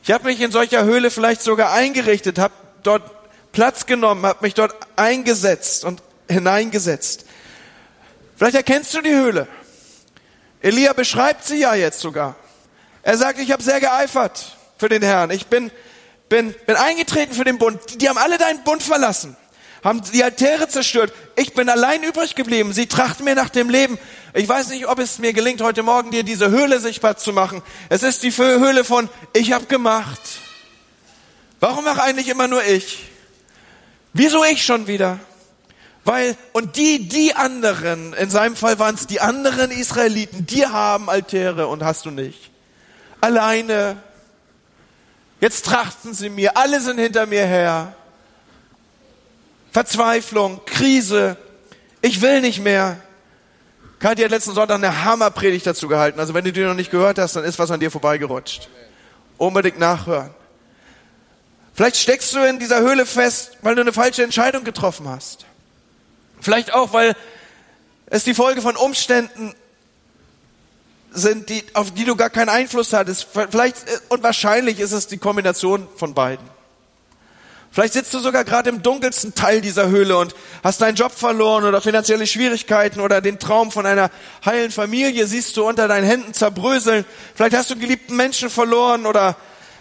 Ich 0.05 0.13
habe 0.13 0.25
mich 0.25 0.41
in 0.41 0.53
solcher 0.53 0.85
Höhle 0.85 1.11
vielleicht 1.11 1.43
sogar 1.43 1.73
eingerichtet, 1.73 2.39
habe 2.39 2.55
dort 2.85 3.03
Platz 3.51 3.87
genommen, 3.87 4.25
habe 4.25 4.45
mich 4.45 4.55
dort 4.55 4.77
eingesetzt 4.95 5.85
und 5.85 6.01
hineingesetzt. 6.29 7.26
Vielleicht 8.37 8.57
erkennst 8.57 8.95
du 8.95 9.01
die 9.01 9.15
Höhle. 9.15 9.49
Elia 10.61 10.93
beschreibt 10.93 11.45
sie 11.45 11.57
ja 11.59 11.75
jetzt 11.75 12.01
sogar. 12.01 12.37
Er 13.03 13.17
sagt, 13.17 13.39
ich 13.39 13.53
habe 13.53 13.63
sehr 13.63 13.81
geeifert 13.81 14.57
für 14.79 14.89
den 14.89 15.03
Herrn. 15.03 15.31
Ich 15.31 15.47
bin, 15.47 15.71
bin, 16.29 16.55
bin 16.67 16.77
eingetreten 16.77 17.35
für 17.35 17.45
den 17.45 17.59
Bund. 17.59 18.01
Die 18.01 18.09
haben 18.09 18.19
alle 18.19 18.37
deinen 18.37 18.63
Bund 18.65 18.83
verlassen, 18.83 19.37
haben 19.85 20.03
die 20.13 20.25
Altäre 20.25 20.69
zerstört. 20.69 21.13
Ich 21.37 21.55
bin 21.55 21.69
allein 21.69 22.03
übrig 22.03 22.35
geblieben. 22.35 22.73
Sie 22.73 22.87
trachten 22.87 23.25
mir 23.25 23.35
nach 23.35 23.49
dem 23.49 23.71
Leben. 23.71 23.99
Ich 24.35 24.49
weiß 24.49 24.69
nicht, 24.69 24.87
ob 24.87 24.99
es 24.99 25.19
mir 25.19 25.33
gelingt, 25.33 25.63
heute 25.63 25.83
Morgen 25.83 26.11
dir 26.11 26.25
diese 26.25 26.51
Höhle 26.51 26.81
sichtbar 26.81 27.17
zu 27.17 27.33
machen. 27.33 27.63
Es 27.89 28.03
ist 28.03 28.23
die 28.23 28.37
Höhle 28.37 28.85
von 28.85 29.09
ich 29.33 29.53
habe 29.53 29.67
gemacht. 29.67 30.21
Warum 31.61 31.85
mache 31.85 32.03
eigentlich 32.03 32.29
immer 32.29 32.49
nur 32.49 32.65
ich? 32.65 33.05
Wieso 34.13 34.45
ich 34.45 34.65
schon 34.65 34.87
wieder? 34.87 35.21
Weil, 36.07 36.37
und 36.53 36.77
die, 36.77 37.09
die 37.09 37.35
anderen, 37.35 38.13
in 38.13 38.31
seinem 38.31 38.55
Fall 38.55 38.79
waren 38.79 38.95
es 38.95 39.09
die 39.09 39.21
anderen 39.21 39.73
Israeliten, 39.73 40.47
die 40.47 40.65
haben 40.65 41.11
Altäre 41.11 41.67
und 41.67 41.83
hast 41.83 42.07
du 42.07 42.13
nicht. 42.13 42.53
Alleine. 43.21 43.97
Jetzt 45.41 45.67
trachten 45.67 46.15
sie 46.15 46.31
mir, 46.31 46.57
alle 46.57 46.81
sind 46.81 46.99
hinter 46.99 47.27
mir 47.27 47.45
her. 47.45 47.93
Verzweiflung, 49.73 50.61
Krise, 50.65 51.37
ich 52.03 52.23
will 52.23 52.41
nicht 52.41 52.61
mehr. 52.61 52.99
Kathi 53.99 54.23
hat 54.23 54.31
letzten 54.31 54.55
Sonntag 54.55 54.77
eine 54.77 55.05
Hammerpredigt 55.05 55.67
dazu 55.67 55.89
gehalten. 55.89 56.21
Also 56.21 56.35
wenn 56.35 56.45
du 56.45 56.53
die 56.53 56.61
noch 56.61 56.75
nicht 56.75 56.93
gehört 56.93 57.19
hast, 57.19 57.35
dann 57.35 57.43
ist 57.43 57.59
was 57.59 57.73
an 57.73 57.81
dir 57.81 57.91
vorbeigerutscht. 57.91 58.69
Unbedingt 59.39 59.81
nachhören. 59.81 60.31
Vielleicht 61.75 61.97
steckst 61.97 62.33
du 62.33 62.45
in 62.45 62.61
dieser 62.61 62.79
Höhle 62.81 63.07
fest, 63.07 63.59
weil 63.63 63.75
du 63.75 63.81
eine 63.81 63.93
falsche 63.93 64.23
Entscheidung 64.23 64.63
getroffen 64.63 65.09
hast. 65.09 65.46
Vielleicht 66.41 66.73
auch, 66.73 66.93
weil 66.93 67.15
es 68.07 68.25
die 68.25 68.35
Folge 68.35 68.63
von 68.63 68.77
Umständen 68.77 69.55
sind, 71.11 71.49
die, 71.49 71.65
auf 71.73 71.93
die 71.93 72.05
du 72.05 72.17
gar 72.17 72.31
keinen 72.31 72.49
Einfluss 72.49 72.93
hattest. 72.93 73.27
Vielleicht 73.33 73.77
äh, 73.89 73.99
und 74.09 74.23
wahrscheinlich 74.23 74.81
ist 74.81 74.93
es 74.93 75.07
die 75.07 75.19
Kombination 75.19 75.89
von 75.97 76.15
beiden. 76.15 76.57
Vielleicht 77.77 77.93
sitzt 77.93 78.15
du 78.15 78.21
sogar 78.21 78.45
gerade 78.45 78.71
im 78.71 78.83
dunkelsten 78.83 79.35
Teil 79.35 79.61
dieser 79.61 79.89
Höhle 79.89 80.17
und 80.17 80.35
hast 80.65 80.81
deinen 80.81 80.95
Job 80.95 81.13
verloren 81.13 81.65
oder 81.65 81.83
finanzielle 81.83 82.27
Schwierigkeiten 82.27 83.01
oder 83.01 83.21
den 83.21 83.39
Traum 83.39 83.71
von 83.71 83.85
einer 83.85 84.11
heilen 84.47 84.71
Familie 84.71 85.27
siehst 85.27 85.59
du 85.59 85.69
unter 85.69 85.87
deinen 85.87 86.07
Händen 86.07 86.33
zerbröseln. 86.33 87.05
Vielleicht 87.35 87.55
hast 87.55 87.71
du 87.71 87.77
geliebten 87.77 88.17
Menschen 88.17 88.49
verloren 88.49 89.05
oder 89.05 89.37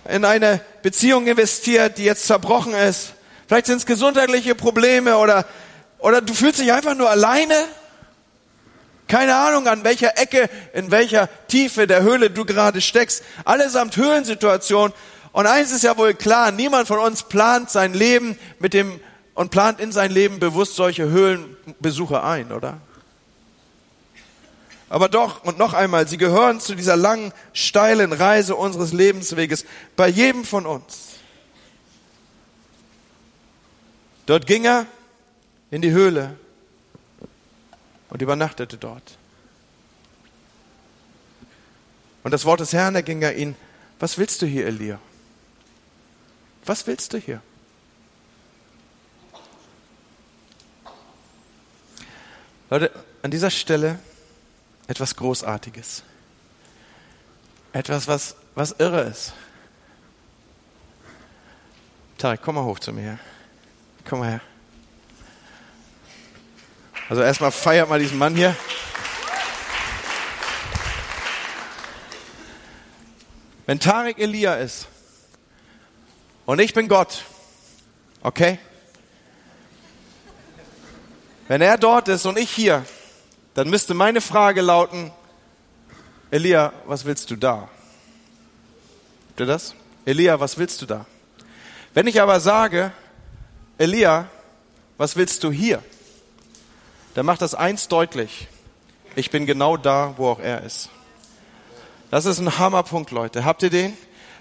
in 0.09 0.25
eine 0.25 0.59
Beziehung 0.81 1.25
investiert, 1.27 1.97
die 1.97 2.03
jetzt 2.03 2.27
zerbrochen 2.27 2.73
ist. 2.73 3.13
Vielleicht 3.47 3.67
sind 3.67 3.77
es 3.77 3.85
gesundheitliche 3.85 4.55
Probleme 4.55 5.17
oder 5.17 5.45
oder 6.05 6.21
du 6.21 6.35
fühlst 6.35 6.59
dich 6.59 6.71
einfach 6.71 6.93
nur 6.93 7.09
alleine? 7.09 7.55
Keine 9.07 9.35
Ahnung, 9.35 9.67
an 9.67 9.83
welcher 9.83 10.19
Ecke, 10.19 10.51
in 10.71 10.91
welcher 10.91 11.27
Tiefe 11.47 11.87
der 11.87 12.03
Höhle 12.03 12.29
du 12.29 12.45
gerade 12.45 12.79
steckst. 12.79 13.23
Allesamt 13.43 13.97
Höhlensituation. 13.97 14.93
Und 15.31 15.47
eins 15.47 15.71
ist 15.71 15.83
ja 15.83 15.97
wohl 15.97 16.13
klar, 16.13 16.51
niemand 16.51 16.87
von 16.87 16.99
uns 16.99 17.23
plant 17.23 17.71
sein 17.71 17.95
Leben 17.95 18.37
mit 18.59 18.75
dem 18.75 18.99
und 19.33 19.49
plant 19.49 19.79
in 19.79 19.91
sein 19.91 20.11
Leben 20.11 20.39
bewusst 20.39 20.75
solche 20.75 21.09
Höhlenbesuche 21.09 22.23
ein, 22.23 22.51
oder? 22.51 22.77
Aber 24.89 25.09
doch, 25.09 25.43
und 25.43 25.57
noch 25.57 25.73
einmal, 25.73 26.07
sie 26.07 26.17
gehören 26.17 26.59
zu 26.59 26.75
dieser 26.75 26.97
langen, 26.97 27.33
steilen 27.51 28.13
Reise 28.13 28.55
unseres 28.55 28.93
Lebensweges 28.93 29.65
bei 29.95 30.07
jedem 30.07 30.45
von 30.45 30.67
uns. 30.67 31.15
Dort 34.27 34.45
ging 34.45 34.65
er 34.65 34.85
in 35.75 35.81
die 35.81 35.91
Höhle 35.91 36.37
und 38.09 38.21
übernachtete 38.21 38.77
dort. 38.77 39.17
Und 42.23 42.31
das 42.31 42.45
Wort 42.45 42.61
des 42.61 42.71
Herrn 42.71 42.95
erging 42.95 43.21
er 43.21 43.35
ihn, 43.35 43.57
was 43.99 44.17
willst 44.17 44.41
du 44.41 44.45
hier, 44.45 44.67
Elia? 44.67 44.99
Was 46.63 46.87
willst 46.87 47.11
du 47.11 47.17
hier? 47.17 47.41
Leute, 52.69 52.89
an 53.21 53.31
dieser 53.31 53.49
Stelle 53.49 53.99
etwas 54.87 55.17
Großartiges. 55.17 56.03
Etwas, 57.73 58.07
was, 58.07 58.37
was 58.55 58.71
irre 58.79 59.01
ist. 59.01 59.33
Tarek, 62.17 62.39
komm 62.41 62.55
mal 62.55 62.63
hoch 62.63 62.79
zu 62.79 62.93
mir. 62.93 63.19
Komm 64.05 64.19
mal 64.19 64.29
her. 64.29 64.41
Also 67.07 67.21
erstmal 67.21 67.51
feiert 67.51 67.87
mal 67.87 67.99
diesen 67.99 68.17
Mann 68.17 68.35
hier. 68.35 68.55
Wenn 73.67 73.79
Tarek 73.79 74.17
Elia 74.17 74.55
ist 74.55 74.87
und 76.45 76.59
ich 76.59 76.73
bin 76.73 76.87
Gott, 76.87 77.23
okay? 78.21 78.59
Wenn 81.47 81.61
er 81.61 81.77
dort 81.77 82.07
ist 82.07 82.25
und 82.25 82.37
ich 82.37 82.49
hier, 82.49 82.85
dann 83.53 83.69
müsste 83.69 83.93
meine 83.93 84.21
Frage 84.21 84.61
lauten, 84.61 85.11
Elia, 86.31 86.73
was 86.85 87.05
willst 87.05 87.29
du 87.29 87.35
da? 87.35 87.69
Habt 89.29 89.39
ihr 89.39 89.45
das? 89.45 89.75
Elia, 90.05 90.39
was 90.39 90.57
willst 90.57 90.81
du 90.81 90.85
da? 90.87 91.05
Wenn 91.93 92.07
ich 92.07 92.19
aber 92.19 92.39
sage, 92.39 92.91
Elia, 93.77 94.27
was 94.97 95.15
willst 95.15 95.43
du 95.43 95.51
hier? 95.51 95.83
Dann 97.15 97.25
macht 97.25 97.41
das 97.41 97.55
eins 97.55 97.87
deutlich. 97.87 98.49
Ich 99.15 99.31
bin 99.31 99.45
genau 99.45 99.77
da, 99.77 100.13
wo 100.17 100.29
auch 100.29 100.39
er 100.39 100.63
ist. 100.63 100.89
Das 102.11 102.25
ist 102.25 102.39
ein 102.39 102.59
Hammerpunkt, 102.59 103.11
Leute. 103.11 103.45
Habt 103.45 103.63
ihr 103.63 103.69
den? 103.69 103.97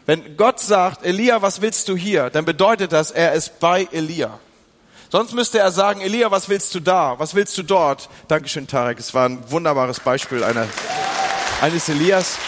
Wenn 0.06 0.36
Gott 0.36 0.58
sagt, 0.58 1.06
Elia, 1.06 1.40
was 1.40 1.60
willst 1.60 1.88
du 1.88 1.96
hier? 1.96 2.30
Dann 2.30 2.44
bedeutet 2.44 2.92
das, 2.92 3.12
er 3.12 3.32
ist 3.32 3.60
bei 3.60 3.88
Elia. 3.92 4.40
Sonst 5.08 5.32
müsste 5.34 5.60
er 5.60 5.70
sagen, 5.70 6.00
Elia, 6.00 6.32
was 6.32 6.48
willst 6.48 6.74
du 6.74 6.80
da? 6.80 7.16
Was 7.18 7.36
willst 7.36 7.56
du 7.56 7.62
dort? 7.62 8.08
Dankeschön, 8.26 8.66
Tarek. 8.66 8.98
Es 8.98 9.14
war 9.14 9.28
ein 9.28 9.48
wunderbares 9.52 10.00
Beispiel 10.00 10.42
einer, 10.42 10.66
eines 11.62 11.88
Elias. 11.88 12.38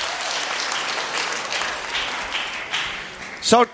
Schaut, 3.42 3.68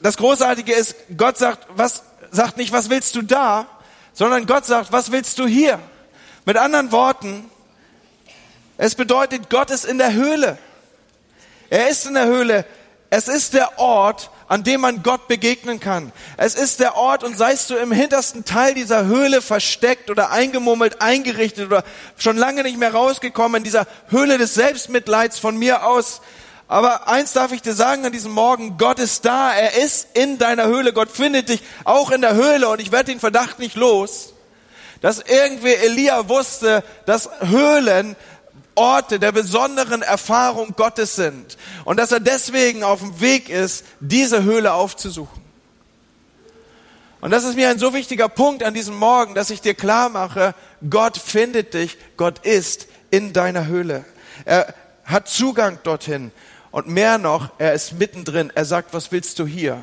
das 0.00 0.16
Großartige 0.16 0.72
ist, 0.72 0.96
Gott 1.16 1.38
sagt, 1.38 1.68
was, 1.76 2.02
sagt 2.32 2.56
nicht, 2.56 2.72
was 2.72 2.90
willst 2.90 3.14
du 3.14 3.22
da, 3.22 3.66
sondern 4.12 4.46
Gott 4.46 4.66
sagt, 4.66 4.90
was 4.90 5.12
willst 5.12 5.38
du 5.38 5.46
hier? 5.46 5.78
Mit 6.44 6.56
anderen 6.56 6.90
Worten, 6.90 7.48
es 8.76 8.96
bedeutet, 8.96 9.48
Gott 9.48 9.70
ist 9.70 9.84
in 9.84 9.98
der 9.98 10.12
Höhle. 10.12 10.58
Er 11.70 11.88
ist 11.88 12.06
in 12.06 12.14
der 12.14 12.26
Höhle. 12.26 12.64
Es 13.10 13.28
ist 13.28 13.54
der 13.54 13.78
Ort, 13.78 14.30
an 14.48 14.64
dem 14.64 14.80
man 14.80 15.02
Gott 15.02 15.28
begegnen 15.28 15.78
kann. 15.78 16.12
Es 16.36 16.54
ist 16.54 16.80
der 16.80 16.96
Ort 16.96 17.22
und 17.22 17.38
seist 17.38 17.70
du 17.70 17.76
im 17.76 17.92
hintersten 17.92 18.44
Teil 18.44 18.74
dieser 18.74 19.04
Höhle 19.04 19.40
versteckt 19.40 20.10
oder 20.10 20.30
eingemummelt, 20.30 21.00
eingerichtet 21.00 21.66
oder 21.66 21.84
schon 22.18 22.36
lange 22.36 22.62
nicht 22.62 22.76
mehr 22.76 22.92
rausgekommen 22.92 23.58
in 23.58 23.64
dieser 23.64 23.86
Höhle 24.08 24.36
des 24.36 24.54
Selbstmitleids 24.54 25.38
von 25.38 25.56
mir 25.56 25.86
aus. 25.86 26.22
Aber 26.66 27.06
eins 27.06 27.34
darf 27.34 27.52
ich 27.52 27.62
dir 27.62 27.74
sagen 27.74 28.04
an 28.04 28.12
diesem 28.12 28.32
Morgen, 28.32 28.78
Gott 28.78 28.98
ist 28.98 29.24
da, 29.26 29.52
er 29.52 29.76
ist 29.82 30.08
in 30.14 30.38
deiner 30.38 30.66
Höhle, 30.66 30.92
Gott 30.92 31.10
findet 31.10 31.50
dich 31.50 31.62
auch 31.84 32.10
in 32.10 32.22
der 32.22 32.34
Höhle 32.34 32.68
und 32.68 32.80
ich 32.80 32.90
werde 32.90 33.12
den 33.12 33.20
Verdacht 33.20 33.58
nicht 33.58 33.76
los, 33.76 34.32
dass 35.02 35.20
irgendwie 35.20 35.74
Elia 35.74 36.28
wusste, 36.28 36.82
dass 37.04 37.28
Höhlen 37.40 38.16
Orte 38.74 39.18
der 39.18 39.32
besonderen 39.32 40.00
Erfahrung 40.00 40.74
Gottes 40.76 41.16
sind 41.16 41.58
und 41.84 41.98
dass 41.98 42.12
er 42.12 42.20
deswegen 42.20 42.82
auf 42.82 43.00
dem 43.00 43.20
Weg 43.20 43.50
ist, 43.50 43.84
diese 44.00 44.44
Höhle 44.44 44.72
aufzusuchen. 44.72 45.42
Und 47.20 47.30
das 47.30 47.44
ist 47.44 47.54
mir 47.54 47.68
ein 47.68 47.78
so 47.78 47.94
wichtiger 47.94 48.28
Punkt 48.28 48.64
an 48.64 48.74
diesem 48.74 48.96
Morgen, 48.96 49.34
dass 49.34 49.50
ich 49.50 49.60
dir 49.60 49.74
klar 49.74 50.08
mache, 50.08 50.54
Gott 50.88 51.18
findet 51.18 51.74
dich, 51.74 51.98
Gott 52.16 52.40
ist 52.40 52.88
in 53.10 53.32
deiner 53.32 53.66
Höhle. 53.66 54.04
Er 54.44 54.74
hat 55.04 55.28
Zugang 55.28 55.78
dorthin 55.82 56.32
und 56.70 56.88
mehr 56.88 57.18
noch, 57.18 57.50
er 57.58 57.74
ist 57.74 57.92
mittendrin. 57.92 58.50
Er 58.54 58.64
sagt, 58.64 58.94
was 58.94 59.12
willst 59.12 59.38
du 59.38 59.46
hier? 59.46 59.82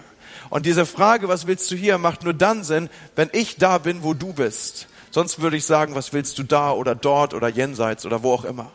Und 0.49 0.65
diese 0.65 0.85
Frage, 0.85 1.29
was 1.29 1.47
willst 1.47 1.69
du 1.71 1.75
hier, 1.75 1.97
macht 1.97 2.23
nur 2.23 2.33
dann 2.33 2.63
Sinn, 2.63 2.89
wenn 3.15 3.29
ich 3.31 3.57
da 3.57 3.77
bin, 3.77 4.03
wo 4.03 4.13
du 4.13 4.33
bist. 4.33 4.87
Sonst 5.11 5.41
würde 5.41 5.57
ich 5.57 5.65
sagen, 5.65 5.95
was 5.95 6.13
willst 6.13 6.37
du 6.37 6.43
da 6.43 6.71
oder 6.71 6.95
dort 6.95 7.33
oder 7.33 7.47
jenseits 7.47 8.05
oder 8.05 8.23
wo 8.23 8.33
auch 8.33 8.43
immer. 8.43 8.71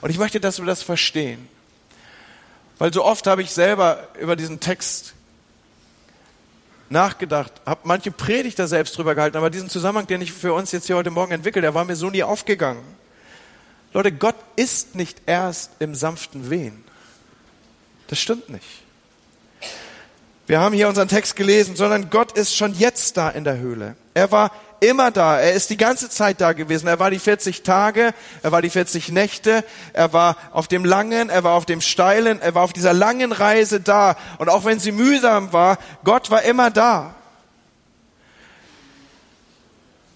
Und 0.00 0.10
ich 0.10 0.18
möchte, 0.18 0.40
dass 0.40 0.58
wir 0.58 0.66
das 0.66 0.82
verstehen. 0.82 1.48
Weil 2.78 2.92
so 2.92 3.04
oft 3.04 3.26
habe 3.26 3.42
ich 3.42 3.52
selber 3.52 4.08
über 4.20 4.36
diesen 4.36 4.60
Text 4.60 5.14
nachgedacht, 6.90 7.52
habe 7.64 7.80
manche 7.84 8.10
Predigter 8.10 8.68
selbst 8.68 8.96
drüber 8.96 9.14
gehalten, 9.14 9.36
aber 9.36 9.50
diesen 9.50 9.70
Zusammenhang, 9.70 10.06
den 10.06 10.20
ich 10.20 10.32
für 10.32 10.52
uns 10.52 10.72
jetzt 10.72 10.86
hier 10.86 10.96
heute 10.96 11.10
Morgen 11.10 11.32
entwickelt, 11.32 11.64
der 11.64 11.74
war 11.74 11.84
mir 11.84 11.96
so 11.96 12.10
nie 12.10 12.22
aufgegangen. 12.22 12.82
Leute, 13.92 14.12
Gott 14.12 14.36
ist 14.56 14.94
nicht 14.94 15.22
erst 15.26 15.72
im 15.78 15.94
sanften 15.94 16.50
Wehen. 16.50 16.84
Das 18.08 18.18
stimmt 18.18 18.48
nicht. 18.48 18.82
Wir 20.46 20.60
haben 20.60 20.74
hier 20.74 20.88
unseren 20.88 21.08
Text 21.08 21.36
gelesen, 21.36 21.76
sondern 21.76 22.10
Gott 22.10 22.32
ist 22.32 22.54
schon 22.54 22.74
jetzt 22.74 23.16
da 23.16 23.30
in 23.30 23.44
der 23.44 23.58
Höhle. 23.58 23.96
Er 24.14 24.30
war 24.30 24.50
immer 24.80 25.10
da. 25.10 25.38
Er 25.38 25.52
ist 25.52 25.70
die 25.70 25.76
ganze 25.76 26.10
Zeit 26.10 26.40
da 26.40 26.52
gewesen. 26.52 26.88
Er 26.88 26.98
war 26.98 27.10
die 27.10 27.18
40 27.18 27.62
Tage, 27.62 28.12
er 28.42 28.52
war 28.52 28.60
die 28.60 28.70
40 28.70 29.10
Nächte, 29.10 29.64
er 29.92 30.12
war 30.12 30.36
auf 30.52 30.68
dem 30.68 30.84
langen, 30.84 31.30
er 31.30 31.44
war 31.44 31.52
auf 31.52 31.66
dem 31.66 31.80
steilen, 31.80 32.40
er 32.42 32.54
war 32.54 32.64
auf 32.64 32.72
dieser 32.72 32.92
langen 32.92 33.32
Reise 33.32 33.80
da. 33.80 34.16
Und 34.38 34.48
auch 34.48 34.64
wenn 34.64 34.80
sie 34.80 34.92
mühsam 34.92 35.52
war, 35.52 35.78
Gott 36.04 36.30
war 36.30 36.42
immer 36.42 36.70
da. 36.70 37.14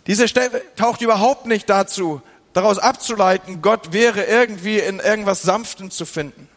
Diese 0.06 0.28
Stelle 0.28 0.62
taucht 0.76 1.00
überhaupt 1.00 1.46
nicht 1.46 1.68
dazu, 1.68 2.20
daraus 2.52 2.78
abzuleiten, 2.78 3.60
Gott 3.60 3.92
wäre 3.92 4.24
irgendwie 4.24 4.78
in 4.78 5.00
irgendwas 5.00 5.42
Sanften 5.42 5.90
zu 5.90 6.06
finden. 6.06 6.48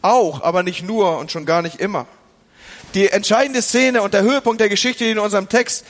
Auch, 0.00 0.42
aber 0.42 0.62
nicht 0.62 0.82
nur 0.82 1.18
und 1.18 1.30
schon 1.30 1.44
gar 1.44 1.62
nicht 1.62 1.80
immer. 1.80 2.06
Die 2.94 3.08
entscheidende 3.08 3.60
Szene 3.60 4.00
und 4.00 4.14
der 4.14 4.22
Höhepunkt 4.22 4.60
der 4.60 4.68
Geschichte, 4.70 5.04
die 5.04 5.10
in 5.10 5.18
unserem 5.18 5.48
Text 5.48 5.84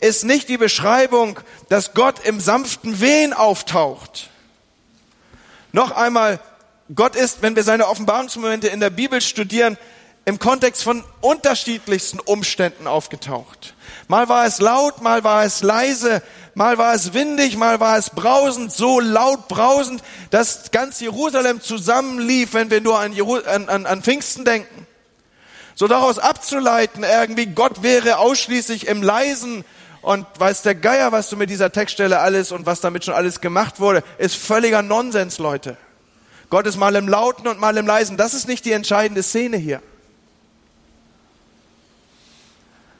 ist 0.00 0.24
nicht 0.24 0.48
die 0.48 0.58
Beschreibung, 0.58 1.40
dass 1.68 1.94
Gott 1.94 2.24
im 2.24 2.40
sanften 2.40 3.00
Wehen 3.00 3.32
auftaucht. 3.32 4.30
Noch 5.72 5.90
einmal, 5.90 6.40
Gott 6.94 7.16
ist, 7.16 7.42
wenn 7.42 7.56
wir 7.56 7.64
seine 7.64 7.88
Offenbarungsmomente 7.88 8.68
in 8.68 8.80
der 8.80 8.90
Bibel 8.90 9.20
studieren, 9.20 9.76
im 10.24 10.38
Kontext 10.40 10.82
von 10.82 11.04
unterschiedlichsten 11.20 12.18
Umständen 12.18 12.86
aufgetaucht. 12.88 13.74
Mal 14.08 14.28
war 14.28 14.44
es 14.44 14.60
laut, 14.60 15.00
mal 15.00 15.22
war 15.22 15.44
es 15.44 15.62
leise, 15.62 16.20
mal 16.54 16.78
war 16.78 16.94
es 16.94 17.14
windig, 17.14 17.56
mal 17.56 17.78
war 17.78 17.96
es 17.96 18.10
brausend, 18.10 18.72
so 18.72 18.98
laut 18.98 19.46
brausend, 19.46 20.02
dass 20.30 20.72
ganz 20.72 21.00
Jerusalem 21.00 21.60
zusammenlief, 21.60 22.54
wenn 22.54 22.70
wir 22.70 22.80
nur 22.80 22.98
an, 22.98 23.14
an, 23.46 23.68
an, 23.68 23.86
an 23.86 24.02
Pfingsten 24.02 24.44
denken. 24.44 24.86
So 25.76 25.86
daraus 25.86 26.18
abzuleiten, 26.18 27.04
irgendwie 27.04 27.46
Gott 27.46 27.82
wäre 27.82 28.18
ausschließlich 28.18 28.88
im 28.88 29.02
leisen 29.02 29.64
und 30.06 30.24
weiß 30.38 30.62
der 30.62 30.76
Geier, 30.76 31.10
was 31.10 31.30
du 31.30 31.36
mit 31.36 31.50
dieser 31.50 31.72
Textstelle 31.72 32.20
alles 32.20 32.52
und 32.52 32.64
was 32.64 32.80
damit 32.80 33.04
schon 33.04 33.14
alles 33.14 33.40
gemacht 33.40 33.80
wurde, 33.80 34.04
ist 34.18 34.36
völliger 34.36 34.80
Nonsens, 34.80 35.38
Leute. 35.38 35.76
Gott 36.48 36.64
ist 36.68 36.76
mal 36.76 36.94
im 36.94 37.08
Lauten 37.08 37.48
und 37.48 37.58
mal 37.58 37.76
im 37.76 37.88
Leisen. 37.88 38.16
Das 38.16 38.32
ist 38.32 38.46
nicht 38.46 38.64
die 38.64 38.70
entscheidende 38.70 39.24
Szene 39.24 39.56
hier. 39.56 39.82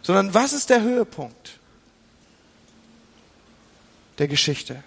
Sondern 0.02 0.34
was 0.34 0.52
ist 0.52 0.68
der 0.68 0.82
Höhepunkt 0.82 1.60
der 4.18 4.26
Geschichte? 4.26 4.82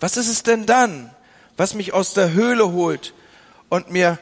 Was 0.00 0.18
ist 0.18 0.28
es 0.28 0.42
denn 0.42 0.66
dann, 0.66 1.10
was 1.56 1.72
mich 1.72 1.94
aus 1.94 2.12
der 2.12 2.34
Höhle 2.34 2.72
holt 2.72 3.14
und 3.70 3.90
mir 3.90 4.18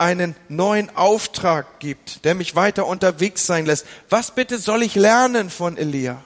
einen 0.00 0.34
neuen 0.48 0.94
Auftrag 0.96 1.78
gibt, 1.78 2.24
der 2.24 2.34
mich 2.34 2.56
weiter 2.56 2.86
unterwegs 2.86 3.46
sein 3.46 3.66
lässt. 3.66 3.86
Was 4.08 4.30
bitte 4.30 4.58
soll 4.58 4.82
ich 4.82 4.94
lernen 4.94 5.50
von 5.50 5.76
Elia? 5.76 6.22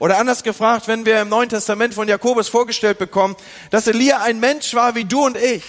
Oder 0.00 0.18
anders 0.18 0.42
gefragt, 0.42 0.88
wenn 0.88 1.06
wir 1.06 1.20
im 1.20 1.28
Neuen 1.28 1.48
Testament 1.48 1.94
von 1.94 2.08
Jakobus 2.08 2.48
vorgestellt 2.48 2.98
bekommen, 2.98 3.36
dass 3.70 3.86
Elia 3.86 4.22
ein 4.22 4.40
Mensch 4.40 4.74
war 4.74 4.96
wie 4.96 5.04
du 5.04 5.24
und 5.24 5.36
ich. 5.36 5.62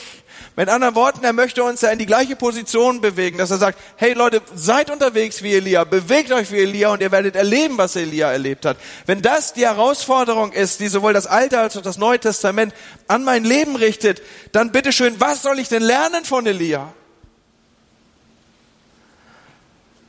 Mit 0.55 0.69
anderen 0.69 0.95
Worten, 0.95 1.23
er 1.23 1.33
möchte 1.33 1.63
uns 1.63 1.81
ja 1.81 1.89
in 1.89 1.99
die 1.99 2.07
gleiche 2.07 2.35
Position 2.35 2.99
bewegen, 2.99 3.37
dass 3.37 3.51
er 3.51 3.57
sagt, 3.57 3.77
hey 3.97 4.13
Leute, 4.13 4.41
seid 4.55 4.89
unterwegs 4.89 5.43
wie 5.43 5.53
Elia, 5.53 5.83
bewegt 5.83 6.31
euch 6.31 6.51
wie 6.51 6.61
Elia 6.61 6.93
und 6.93 7.01
ihr 7.01 7.11
werdet 7.11 7.35
erleben, 7.35 7.77
was 7.77 7.95
Elia 7.95 8.31
erlebt 8.31 8.65
hat. 8.65 8.77
Wenn 9.05 9.21
das 9.21 9.53
die 9.53 9.65
Herausforderung 9.65 10.51
ist, 10.51 10.79
die 10.79 10.87
sowohl 10.87 11.13
das 11.13 11.27
Alte 11.27 11.59
als 11.59 11.77
auch 11.77 11.81
das 11.83 11.97
Neue 11.97 12.19
Testament 12.19 12.73
an 13.07 13.23
mein 13.23 13.43
Leben 13.43 13.75
richtet, 13.75 14.23
dann 14.51 14.71
bitteschön, 14.71 15.19
was 15.19 15.43
soll 15.43 15.59
ich 15.59 15.69
denn 15.69 15.83
lernen 15.83 16.25
von 16.25 16.47
Elia? 16.47 16.91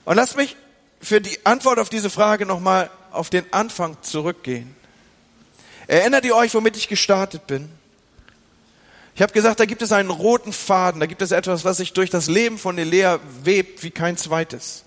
Und 0.06 0.16
lass 0.16 0.36
mich 0.36 0.56
für 1.02 1.20
die 1.20 1.44
Antwort 1.44 1.78
auf 1.78 1.90
diese 1.90 2.08
Frage 2.08 2.46
nochmal 2.46 2.90
auf 3.10 3.28
den 3.28 3.52
Anfang 3.52 3.98
zurückgehen. 4.02 4.74
Erinnert 5.88 6.24
ihr 6.24 6.34
euch, 6.34 6.54
womit 6.54 6.76
ich 6.76 6.88
gestartet 6.88 7.46
bin? 7.46 7.68
Ich 9.16 9.22
habe 9.22 9.32
gesagt, 9.32 9.60
da 9.60 9.64
gibt 9.64 9.82
es 9.82 9.92
einen 9.92 10.10
roten 10.10 10.52
Faden, 10.52 11.00
da 11.00 11.06
gibt 11.06 11.22
es 11.22 11.32
etwas, 11.32 11.64
was 11.64 11.78
sich 11.78 11.92
durch 11.92 12.08
das 12.08 12.28
Leben 12.28 12.56
von 12.56 12.78
Elea 12.78 13.18
webt 13.42 13.82
wie 13.82 13.90
kein 13.90 14.16
zweites. 14.16 14.84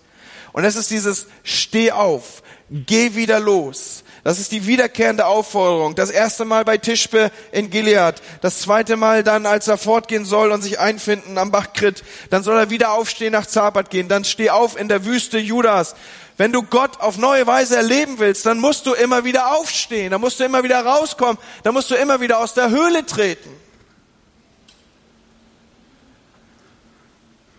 Und 0.51 0.65
es 0.65 0.75
ist 0.75 0.91
dieses 0.91 1.27
Steh 1.43 1.91
auf, 1.91 2.43
geh 2.69 3.15
wieder 3.15 3.39
los. 3.39 4.03
Das 4.23 4.39
ist 4.39 4.51
die 4.51 4.67
wiederkehrende 4.67 5.25
Aufforderung. 5.25 5.95
Das 5.95 6.09
erste 6.09 6.43
Mal 6.45 6.65
bei 6.65 6.77
Tischbe 6.77 7.31
in 7.51 7.69
Gilead. 7.69 8.15
Das 8.41 8.59
zweite 8.59 8.97
Mal 8.97 9.23
dann, 9.23 9.45
als 9.45 9.67
er 9.67 9.77
fortgehen 9.77 10.25
soll 10.25 10.51
und 10.51 10.61
sich 10.61 10.79
einfinden 10.79 11.37
am 11.37 11.51
Bach 11.51 11.73
Krit. 11.73 12.03
Dann 12.29 12.43
soll 12.43 12.57
er 12.57 12.69
wieder 12.69 12.91
aufstehen, 12.91 13.31
nach 13.31 13.45
Zapat 13.45 13.89
gehen. 13.89 14.09
Dann 14.09 14.25
steh 14.25 14.49
auf 14.49 14.77
in 14.77 14.89
der 14.89 15.05
Wüste 15.05 15.39
Judas. 15.39 15.95
Wenn 16.37 16.51
du 16.51 16.63
Gott 16.63 16.99
auf 17.01 17.17
neue 17.17 17.47
Weise 17.47 17.75
erleben 17.75 18.19
willst, 18.19 18.45
dann 18.45 18.59
musst 18.59 18.85
du 18.85 18.93
immer 18.93 19.23
wieder 19.23 19.55
aufstehen. 19.55 20.11
Dann 20.11 20.21
musst 20.21 20.39
du 20.39 20.43
immer 20.43 20.63
wieder 20.63 20.85
rauskommen. 20.85 21.37
Dann 21.63 21.73
musst 21.73 21.89
du 21.89 21.95
immer 21.95 22.21
wieder 22.21 22.39
aus 22.39 22.53
der 22.53 22.69
Höhle 22.69 23.05
treten. 23.05 23.49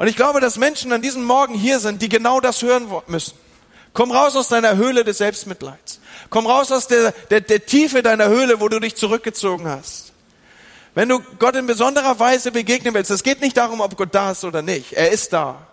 Und 0.00 0.06
ich 0.06 0.16
glaube, 0.16 0.40
dass 0.40 0.56
Menschen 0.56 0.90
an 0.94 1.02
diesem 1.02 1.24
Morgen 1.24 1.52
hier 1.52 1.78
sind, 1.78 2.00
die 2.00 2.08
genau 2.08 2.40
das 2.40 2.62
hören 2.62 2.86
müssen. 3.06 3.34
Komm 3.92 4.10
raus 4.12 4.34
aus 4.34 4.48
deiner 4.48 4.76
Höhle 4.76 5.04
des 5.04 5.18
Selbstmitleids. 5.18 6.00
Komm 6.30 6.46
raus 6.46 6.72
aus 6.72 6.86
der, 6.86 7.12
der, 7.28 7.42
der 7.42 7.66
Tiefe 7.66 8.02
deiner 8.02 8.28
Höhle, 8.28 8.60
wo 8.60 8.70
du 8.70 8.80
dich 8.80 8.96
zurückgezogen 8.96 9.68
hast. 9.68 10.14
Wenn 10.94 11.10
du 11.10 11.20
Gott 11.38 11.54
in 11.54 11.66
besonderer 11.66 12.18
Weise 12.18 12.50
begegnen 12.50 12.94
willst, 12.94 13.10
es 13.10 13.22
geht 13.22 13.42
nicht 13.42 13.58
darum, 13.58 13.82
ob 13.82 13.94
Gott 13.94 14.08
da 14.14 14.30
ist 14.30 14.42
oder 14.42 14.62
nicht. 14.62 14.94
Er 14.94 15.10
ist 15.10 15.34
da. 15.34 15.66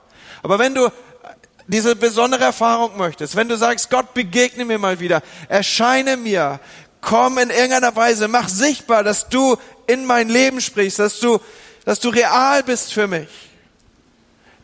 Aber 0.44 0.60
wenn 0.60 0.76
du 0.76 0.90
diese 1.68 1.96
besondere 1.96 2.44
Erfahrung 2.44 2.98
möchtest, 2.98 3.38
wenn 3.38 3.48
du 3.48 3.56
sagst, 3.56 3.90
Gott 3.90 4.14
begegne 4.14 4.66
mir 4.66 4.78
mal 4.78 5.00
wieder, 5.00 5.22
erscheine 5.48 6.18
mir, 6.18 6.60
komm 7.00 7.38
in 7.38 7.50
irgendeiner 7.50 7.96
Weise, 7.96 8.28
mach 8.28 8.50
sichtbar, 8.50 9.06
dass 9.06 9.30
du 9.30 9.56
in 9.86 10.06
mein 10.06 10.28
Leben 10.28 10.60
sprichst, 10.60 11.00
dass 11.00 11.22
du, 11.22 11.40
dass 11.86 12.02
du 12.02 12.10
real 12.10 12.62
bist 12.64 12.92
für 12.92 13.08
mich, 13.08 13.30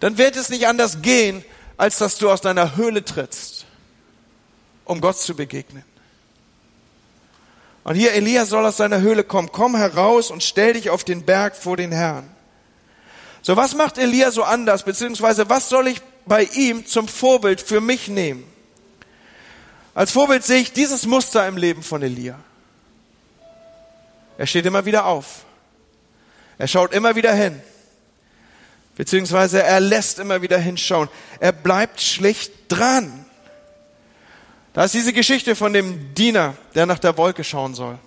dann 0.04 0.18
wird 0.18 0.36
es 0.36 0.50
nicht 0.50 0.68
anders 0.68 1.02
gehen, 1.02 1.46
als 1.78 1.98
dass 1.98 2.18
du 2.18 2.30
aus 2.30 2.42
deiner 2.42 2.76
Höhle 2.76 3.06
trittst, 3.06 3.66
um 4.84 5.00
Gott 5.00 5.18
zu 5.18 5.34
begegnen. 5.34 5.86
Und 7.86 7.96
hier 7.96 8.12
Elia 8.12 8.44
soll 8.44 8.66
aus 8.66 8.76
seiner 8.76 9.00
Höhle 9.00 9.24
kommen. 9.24 9.50
Komm 9.54 9.78
heraus 9.78 10.30
und 10.30 10.44
stell 10.44 10.74
dich 10.74 10.90
auf 10.90 11.06
den 11.06 11.24
Berg 11.24 11.56
vor 11.56 11.78
den 11.78 11.94
Herrn. 11.94 12.30
So, 13.44 13.56
was 13.56 13.76
macht 13.76 13.98
Elia 13.98 14.32
so 14.32 14.44
anders, 14.44 14.84
beziehungsweise 14.84 15.50
was 15.50 15.70
soll 15.70 15.88
ich 15.88 16.02
bei 16.26 16.44
ihm 16.44 16.86
zum 16.86 17.08
Vorbild 17.08 17.62
für 17.62 17.80
mich 17.80 18.10
nehmen? 18.10 18.44
Als 19.96 20.12
Vorbild 20.12 20.44
sehe 20.44 20.60
ich 20.60 20.74
dieses 20.74 21.06
Muster 21.06 21.48
im 21.48 21.56
Leben 21.56 21.82
von 21.82 22.02
Elia. 22.02 22.38
Er 24.38 24.48
steht 24.48 24.66
immer 24.66 24.84
wieder 24.84 25.06
auf. 25.06 25.46
Er 26.58 26.68
schaut 26.68 26.92
immer 26.92 27.16
wieder 27.16 27.34
hin. 27.34 27.62
Beziehungsweise 28.96 29.64
er 29.64 29.80
lässt 29.80 30.20
immer 30.20 30.42
wieder 30.42 30.58
hinschauen. 30.58 31.10
Er 31.40 31.52
bleibt 31.52 32.00
schlicht 32.02 32.52
dran. 32.70 33.26
Da 34.74 34.84
ist 34.84 34.94
diese 34.94 35.14
Geschichte 35.14 35.56
von 35.56 35.74
dem 35.74 36.14
Diener, 36.14 36.56
der 36.76 36.86
nach 36.86 37.00
der 37.00 37.18
Wolke 37.18 37.44
schauen 37.44 37.76
soll. 37.76 37.98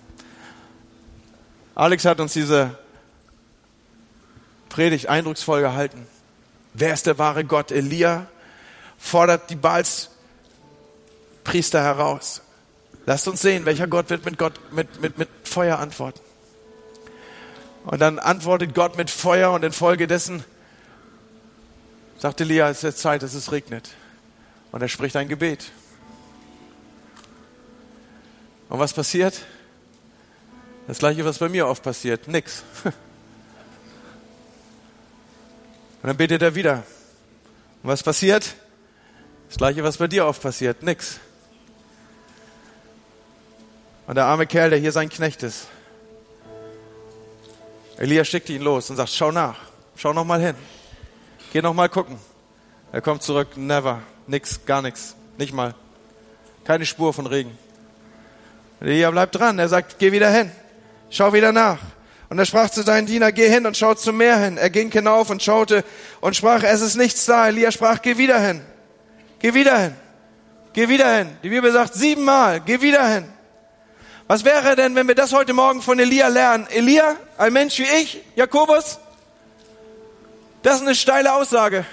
Alex 1.75 2.05
hat 2.05 2.19
uns 2.19 2.33
diese 2.33 2.77
Predigt 4.69 5.07
eindrucksvoll 5.07 5.61
gehalten. 5.61 6.07
Wer 6.73 6.93
ist 6.93 7.05
der 7.05 7.17
wahre 7.17 7.43
Gott? 7.45 7.71
Elia 7.71 8.27
fordert 8.97 9.49
die 9.49 9.55
Baals 9.55 10.09
Priester 11.43 11.81
heraus. 11.81 12.41
Lasst 13.05 13.27
uns 13.27 13.41
sehen, 13.41 13.65
welcher 13.65 13.87
Gott 13.87 14.09
wird 14.09 14.25
mit 14.25 14.37
Gott 14.37 14.59
mit, 14.71 15.01
mit, 15.01 15.17
mit 15.17 15.29
Feuer 15.43 15.79
antworten. 15.79 16.19
Und 17.85 17.99
dann 18.01 18.19
antwortet 18.19 18.75
Gott 18.75 18.97
mit 18.97 19.09
Feuer 19.09 19.51
und 19.51 19.63
infolgedessen 19.63 20.43
sagte 22.17 22.43
Elia, 22.43 22.69
es 22.69 22.83
ist 22.83 22.99
Zeit, 22.99 23.23
dass 23.23 23.33
es 23.33 23.51
regnet. 23.51 23.89
Und 24.71 24.81
er 24.81 24.87
spricht 24.87 25.15
ein 25.15 25.27
Gebet. 25.27 25.71
Und 28.69 28.79
was 28.79 28.93
passiert? 28.93 29.41
Das 30.87 30.99
gleiche, 30.99 31.23
was 31.25 31.37
bei 31.37 31.49
mir 31.49 31.67
oft 31.67 31.83
passiert. 31.83 32.27
Nix. 32.27 32.63
Und 32.83 32.93
dann 36.03 36.17
betet 36.17 36.41
er 36.41 36.55
wieder. 36.55 36.83
Und 37.83 37.89
was 37.89 38.03
passiert? 38.03 38.55
Das 39.49 39.57
gleiche, 39.57 39.83
was 39.83 39.97
bei 39.97 40.07
dir 40.07 40.25
oft 40.25 40.41
passiert. 40.41 40.83
Nix. 40.83 41.19
Und 44.07 44.15
der 44.15 44.25
arme 44.25 44.47
Kerl, 44.47 44.69
der 44.69 44.79
hier 44.79 44.91
sein 44.91 45.09
Knecht 45.09 45.43
ist. 45.43 45.67
Elia 47.97 48.23
schickte 48.23 48.53
ihn 48.53 48.61
los 48.61 48.89
und 48.89 48.95
sagt, 48.95 49.09
schau 49.09 49.31
nach. 49.31 49.57
Schau 49.95 50.13
noch 50.13 50.23
mal 50.23 50.39
hin. 50.39 50.55
Geh 51.53 51.61
noch 51.61 51.73
mal 51.73 51.89
gucken. 51.89 52.17
Er 52.91 53.01
kommt 53.01 53.23
zurück, 53.23 53.55
never, 53.55 54.01
nix, 54.27 54.65
gar 54.65 54.81
nichts, 54.81 55.15
nicht 55.37 55.53
mal. 55.53 55.73
Keine 56.63 56.85
Spur 56.85 57.13
von 57.13 57.25
Regen. 57.25 57.57
Elia 58.81 59.09
bleibt 59.11 59.35
dran. 59.35 59.57
Er 59.59 59.69
sagt, 59.69 59.99
geh 59.99 60.11
wieder 60.11 60.29
hin. 60.29 60.51
Schau 61.09 61.33
wieder 61.33 61.51
nach. 61.51 61.79
Und 62.29 62.39
er 62.39 62.45
sprach 62.45 62.69
zu 62.69 62.81
seinen 62.81 63.07
Diener, 63.07 63.31
geh 63.31 63.49
hin 63.49 63.65
und 63.65 63.77
schau 63.77 63.93
zum 63.93 64.17
Meer 64.17 64.37
hin. 64.37 64.57
Er 64.57 64.69
ging 64.69 64.91
hinauf 64.91 65.29
und 65.29 65.41
schaute 65.41 65.83
und 66.19 66.35
sprach, 66.35 66.63
es 66.63 66.81
ist 66.81 66.97
nichts 66.97 67.25
da. 67.25 67.47
Elia 67.47 67.71
sprach, 67.71 68.01
geh 68.01 68.17
wieder 68.17 68.39
hin. 68.39 68.61
Geh 69.39 69.53
wieder 69.53 69.77
hin. 69.79 69.95
Geh 70.73 70.89
wieder 70.89 71.17
hin. 71.17 71.37
Die 71.43 71.49
Bibel 71.49 71.71
sagt 71.71 71.93
siebenmal, 71.93 72.59
geh 72.59 72.81
wieder 72.81 73.07
hin. 73.07 73.25
Was 74.27 74.43
wäre 74.43 74.75
denn, 74.75 74.93
wenn 74.95 75.07
wir 75.07 75.15
das 75.15 75.31
heute 75.31 75.53
Morgen 75.53 75.81
von 75.81 75.97
Elia 75.99 76.27
lernen? 76.27 76.67
Elia, 76.69 77.15
ein 77.37 77.53
Mensch 77.53 77.79
wie 77.79 77.87
ich, 78.01 78.21
Jakobus, 78.35 78.99
das 80.67 80.75
ist 80.75 80.81
eine 80.81 80.95
steile 80.95 81.33
Aussage. 81.33 81.85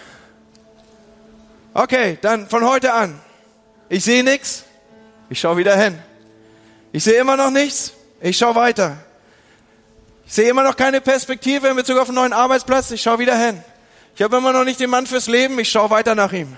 Okay, 1.75 2.19
dann 2.21 2.49
von 2.49 2.65
heute 2.65 2.93
an. 2.93 3.21
Ich 3.89 4.03
sehe 4.03 4.25
nichts, 4.25 4.65
ich 5.31 5.39
schaue 5.39 5.59
wieder 5.59 5.77
hin. 5.77 5.97
Ich 6.91 7.05
sehe 7.05 7.21
immer 7.21 7.37
noch 7.37 7.53
nichts, 7.53 7.93
ich 8.21 8.37
schaue 8.37 8.57
weiter. 8.57 8.97
Ich 10.27 10.33
sehe 10.33 10.49
immer 10.49 10.65
noch 10.65 10.75
keine 10.75 11.01
Perspektive 11.01 11.69
in 11.69 11.77
Bezug 11.77 11.99
auf 11.99 12.09
einen 12.09 12.17
neuen 12.17 12.33
Arbeitsplatz, 12.33 12.91
ich 12.91 13.01
schaue 13.01 13.21
wieder 13.21 13.39
hin. 13.39 13.63
Ich 14.17 14.23
habe 14.23 14.39
immer 14.39 14.53
noch 14.53 14.65
nicht 14.65 14.81
den 14.81 14.91
Mann 14.91 15.07
fürs 15.07 15.29
Leben, 15.29 15.57
ich 15.61 15.71
schaue 15.71 15.91
weiter 15.91 16.17
nach 16.17 16.33
ihm. 16.33 16.57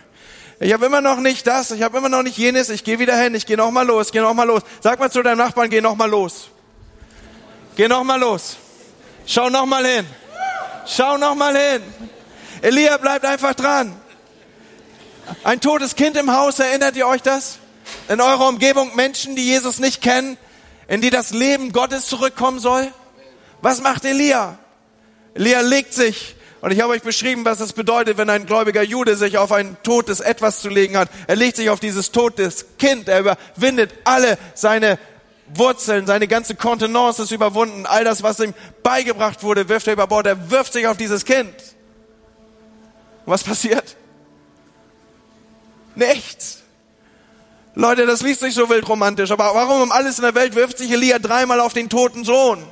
Ich 0.59 0.73
habe 0.73 0.87
immer 0.87 1.03
noch 1.03 1.21
nicht 1.21 1.47
das, 1.47 1.71
ich 1.71 1.83
habe 1.83 1.99
immer 1.99 2.09
noch 2.09 2.23
nicht 2.23 2.39
jenes, 2.39 2.71
ich 2.71 2.83
gehe 2.83 2.99
wieder 2.99 3.19
hin, 3.19 3.35
ich 3.35 3.45
gehe 3.45 3.59
noch 3.59 3.71
mal 3.71 3.87
los, 3.87 4.11
gehe 4.11 4.23
noch 4.23 4.33
mal 4.33 4.45
los. 4.45 4.63
Sag 4.81 4.99
mal 5.01 5.11
zu 5.11 5.23
deinem 5.23 5.37
Nachbarn, 5.37 5.69
geh 5.69 5.83
noch 5.83 5.97
mal 5.97 6.09
los. 6.09 6.49
Geh 7.77 7.89
noch 7.89 8.05
mal 8.05 8.19
los. 8.19 8.57
Schau 9.27 9.51
noch 9.51 9.67
mal 9.67 9.85
hin. 9.85 10.07
Schau 10.87 11.19
noch 11.19 11.35
mal 11.35 11.57
hin. 11.57 11.83
Elia 12.63 12.97
bleibt 12.97 13.25
einfach 13.25 13.55
dran. 13.55 13.95
Ein 15.43 15.61
totes 15.61 15.97
Kind 15.97 16.17
im 16.17 16.33
Haus, 16.33 16.59
erinnert 16.59 16.97
ihr 16.97 17.07
euch 17.07 17.23
das? 17.23 17.59
In 18.09 18.21
eurer 18.21 18.49
Umgebung 18.49 18.95
Menschen, 18.95 19.35
die 19.35 19.45
Jesus 19.45 19.79
nicht 19.81 20.01
kennen, 20.01 20.37
in 20.89 21.01
die 21.01 21.11
das 21.11 21.31
Leben 21.31 21.73
Gottes 21.73 22.07
zurückkommen 22.07 22.61
soll? 22.61 22.93
Was 23.63 23.81
macht 23.81 24.05
Elia? 24.05 24.59
Elia 25.35 25.61
legt 25.61 25.93
sich, 25.93 26.37
und 26.61 26.71
ich 26.71 26.81
habe 26.81 26.93
euch 26.93 27.03
beschrieben, 27.03 27.45
was 27.45 27.61
es 27.61 27.73
bedeutet, 27.73 28.17
wenn 28.17 28.31
ein 28.31 28.47
gläubiger 28.47 28.83
Jude 28.83 29.17
sich 29.17 29.39
auf 29.39 29.53
ein 29.53 29.77
totes 29.83 30.21
Etwas 30.21 30.61
zu 30.61 30.69
legen 30.69 30.97
hat. 30.97 31.09
Er 31.27 31.37
legt 31.37 31.57
sich 31.57 31.69
auf 31.71 31.81
dieses 31.81 32.13
totes 32.13 32.67
Kind, 32.79 33.09
er 33.09 33.21
überwindet 33.21 33.93
alle 34.05 34.39
seine 34.55 34.99
Wurzeln, 35.55 36.07
seine 36.07 36.29
ganze 36.29 36.55
Kontenance 36.55 37.23
ist 37.23 37.31
überwunden. 37.31 37.87
All 37.87 38.05
das, 38.05 38.23
was 38.23 38.41
ihm 38.41 38.55
beigebracht 38.83 39.43
wurde, 39.43 39.69
wirft 39.69 39.87
er 39.87 39.93
über 39.93 40.07
Bord. 40.07 40.27
Er 40.27 40.51
wirft 40.51 40.73
sich 40.73 40.87
auf 40.87 40.97
dieses 40.97 41.25
Kind. 41.25 41.55
Was 43.27 43.45
passiert? 43.45 43.97
Nichts. 45.95 46.63
Leute, 47.75 48.07
das 48.07 48.23
liest 48.23 48.41
sich 48.41 48.55
so 48.55 48.71
wild 48.71 48.89
romantisch, 48.89 49.31
aber 49.31 49.55
warum 49.55 49.83
um 49.83 49.93
alles 49.93 50.19
in 50.19 50.23
der 50.23 50.35
Welt 50.35 50.55
wirft 50.55 50.79
sich 50.79 50.91
Elia 50.91 51.19
dreimal 51.19 51.61
auf 51.61 51.75
den 51.75 51.91
toten 51.91 52.25
Sohn? 52.25 52.65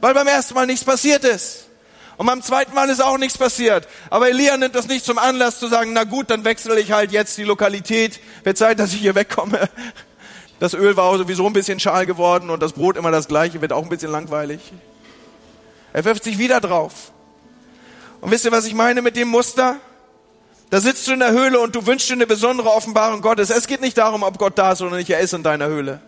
Weil 0.00 0.14
beim 0.14 0.26
ersten 0.26 0.54
Mal 0.54 0.66
nichts 0.66 0.84
passiert 0.84 1.24
ist. 1.24 1.66
Und 2.16 2.26
beim 2.26 2.42
zweiten 2.42 2.74
Mal 2.74 2.88
ist 2.88 3.02
auch 3.02 3.18
nichts 3.18 3.36
passiert. 3.36 3.88
Aber 4.10 4.28
Elia 4.28 4.56
nimmt 4.56 4.74
das 4.74 4.86
nicht 4.86 5.04
zum 5.04 5.18
Anlass 5.18 5.58
zu 5.58 5.68
sagen, 5.68 5.92
na 5.92 6.04
gut, 6.04 6.30
dann 6.30 6.44
wechsle 6.44 6.78
ich 6.80 6.92
halt 6.92 7.12
jetzt 7.12 7.36
die 7.36 7.44
Lokalität. 7.44 8.20
Wird 8.44 8.56
Zeit, 8.56 8.78
dass 8.78 8.92
ich 8.92 9.00
hier 9.00 9.14
wegkomme. 9.14 9.68
Das 10.62 10.74
Öl 10.74 10.96
war 10.96 11.18
sowieso 11.18 11.44
ein 11.44 11.52
bisschen 11.52 11.80
schal 11.80 12.06
geworden 12.06 12.48
und 12.48 12.62
das 12.62 12.74
Brot 12.74 12.96
immer 12.96 13.10
das 13.10 13.26
gleiche, 13.26 13.60
wird 13.60 13.72
auch 13.72 13.82
ein 13.82 13.88
bisschen 13.88 14.12
langweilig. 14.12 14.60
Er 15.92 16.04
wirft 16.04 16.22
sich 16.22 16.38
wieder 16.38 16.60
drauf. 16.60 17.10
Und 18.20 18.30
wisst 18.30 18.44
ihr, 18.44 18.52
was 18.52 18.64
ich 18.66 18.72
meine 18.72 19.02
mit 19.02 19.16
dem 19.16 19.26
Muster? 19.26 19.78
Da 20.70 20.80
sitzt 20.80 21.08
du 21.08 21.14
in 21.14 21.18
der 21.18 21.32
Höhle 21.32 21.58
und 21.58 21.74
du 21.74 21.84
wünschst 21.84 22.10
dir 22.10 22.12
eine 22.12 22.28
besondere 22.28 22.70
Offenbarung 22.70 23.22
Gottes. 23.22 23.50
Es 23.50 23.66
geht 23.66 23.80
nicht 23.80 23.98
darum, 23.98 24.22
ob 24.22 24.38
Gott 24.38 24.56
da 24.56 24.70
ist 24.70 24.82
oder 24.82 24.94
nicht, 24.94 25.10
er 25.10 25.18
ist 25.18 25.34
in 25.34 25.42
deiner 25.42 25.66
Höhle. 25.66 26.00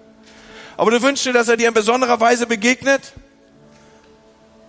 Aber 0.77 0.93
du 0.93 1.03
wünschst 1.03 1.27
dir, 1.27 1.33
dass 1.33 1.49
er 1.49 1.57
dir 1.57 1.67
in 1.67 1.75
besonderer 1.75 2.21
Weise 2.21 2.47
begegnet. 2.47 3.13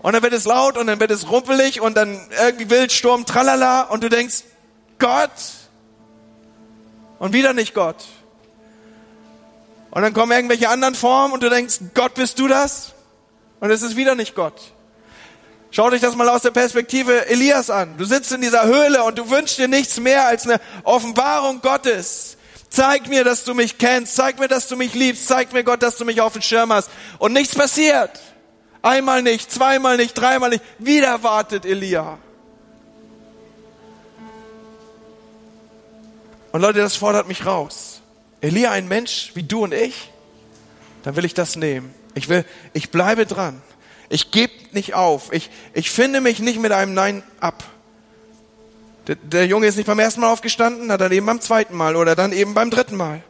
Und 0.01 0.13
dann 0.13 0.23
wird 0.23 0.33
es 0.33 0.45
laut 0.45 0.79
und 0.79 0.87
dann 0.87 0.99
wird 0.99 1.11
es 1.11 1.29
rumpelig 1.29 1.79
und 1.79 1.95
dann 1.95 2.19
irgendwie 2.41 2.71
Wildsturm, 2.71 3.27
tralala 3.27 3.83
und 3.83 4.03
du 4.03 4.09
denkst, 4.09 4.45
Gott, 4.97 5.29
Und 7.19 7.33
wieder 7.33 7.53
nicht 7.53 7.75
Gott. 7.75 7.97
Und 9.95 10.01
dann 10.01 10.13
kommen 10.13 10.33
irgendwelche 10.33 10.67
anderen 10.67 10.93
Formen 10.93 11.33
und 11.33 11.41
du 11.41 11.49
denkst, 11.49 11.79
Gott, 11.93 12.15
bist 12.15 12.37
du 12.37 12.49
das? 12.49 12.91
Und 13.61 13.71
es 13.71 13.81
ist 13.81 13.95
wieder 13.95 14.13
nicht 14.13 14.35
Gott. 14.35 14.73
Schaut 15.71 15.93
euch 15.93 16.01
das 16.01 16.17
mal 16.17 16.27
aus 16.27 16.41
der 16.41 16.51
Perspektive 16.51 17.27
Elias 17.27 17.69
an. 17.69 17.97
Du 17.97 18.03
sitzt 18.03 18.33
in 18.33 18.41
dieser 18.41 18.65
Höhle 18.65 19.05
und 19.05 19.17
du 19.17 19.29
wünschst 19.29 19.57
dir 19.57 19.69
nichts 19.69 19.97
mehr 19.97 20.27
als 20.27 20.45
eine 20.45 20.59
Offenbarung 20.83 21.61
Gottes. 21.61 22.35
Zeig 22.69 23.07
mir, 23.07 23.23
dass 23.23 23.45
du 23.45 23.53
mich 23.53 23.77
kennst. 23.77 24.17
Zeig 24.17 24.37
mir, 24.37 24.49
dass 24.49 24.67
du 24.67 24.75
mich 24.75 24.93
liebst. 24.95 25.29
Zeig 25.29 25.53
mir, 25.53 25.63
Gott, 25.63 25.81
dass 25.81 25.95
du 25.95 26.03
mich 26.03 26.19
auf 26.19 26.33
dem 26.33 26.41
Schirm 26.41 26.73
hast. 26.73 26.89
Und 27.17 27.31
nichts 27.31 27.55
passiert. 27.55 28.19
Einmal 28.81 29.21
nicht, 29.21 29.49
zweimal 29.49 29.95
nicht, 29.95 30.13
dreimal 30.13 30.49
nicht. 30.49 30.63
Wieder 30.77 31.23
wartet 31.23 31.65
Elia. 31.65 32.17
Und 36.51 36.59
Leute, 36.59 36.79
das 36.79 36.97
fordert 36.97 37.29
mich 37.29 37.45
raus. 37.45 37.94
Elia, 38.41 38.71
ein 38.71 38.87
Mensch 38.87 39.31
wie 39.33 39.43
du 39.43 39.63
und 39.63 39.73
ich, 39.73 40.11
dann 41.03 41.15
will 41.15 41.25
ich 41.25 41.33
das 41.33 41.55
nehmen. 41.55 41.93
Ich 42.13 42.29
will, 42.29 42.45
ich 42.73 42.91
bleibe 42.91 43.25
dran. 43.25 43.61
Ich 44.09 44.31
gebe 44.31 44.53
nicht 44.71 44.93
auf. 44.93 45.33
Ich, 45.33 45.49
ich 45.73 45.89
finde 45.89 46.21
mich 46.21 46.39
nicht 46.39 46.59
mit 46.59 46.71
einem 46.71 46.93
Nein 46.93 47.23
ab. 47.39 47.63
Der, 49.07 49.15
der 49.15 49.45
Junge 49.45 49.67
ist 49.67 49.75
nicht 49.75 49.87
beim 49.87 49.99
ersten 49.99 50.21
Mal 50.21 50.31
aufgestanden, 50.31 50.87
dann 50.87 51.11
eben 51.11 51.25
beim 51.25 51.41
zweiten 51.41 51.75
Mal 51.75 51.95
oder 51.95 52.15
dann 52.15 52.31
eben 52.31 52.53
beim 52.53 52.71
dritten 52.71 52.95
Mal. 52.95 53.21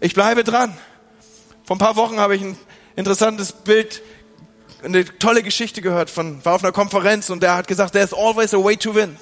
Ich 0.00 0.14
bleibe 0.14 0.44
dran. 0.44 0.76
Vor 1.64 1.76
ein 1.76 1.78
paar 1.78 1.96
Wochen 1.96 2.18
habe 2.18 2.36
ich 2.36 2.42
ein 2.42 2.58
interessantes 2.94 3.52
Bild, 3.52 4.02
eine 4.84 5.04
tolle 5.18 5.42
Geschichte 5.42 5.80
gehört 5.80 6.10
von, 6.10 6.44
war 6.44 6.54
auf 6.54 6.62
einer 6.62 6.72
Konferenz 6.72 7.30
und 7.30 7.42
der 7.42 7.56
hat 7.56 7.66
gesagt, 7.66 7.94
there's 7.94 8.12
always 8.12 8.52
a 8.52 8.62
way 8.62 8.76
to 8.76 8.94
win. 8.94 9.16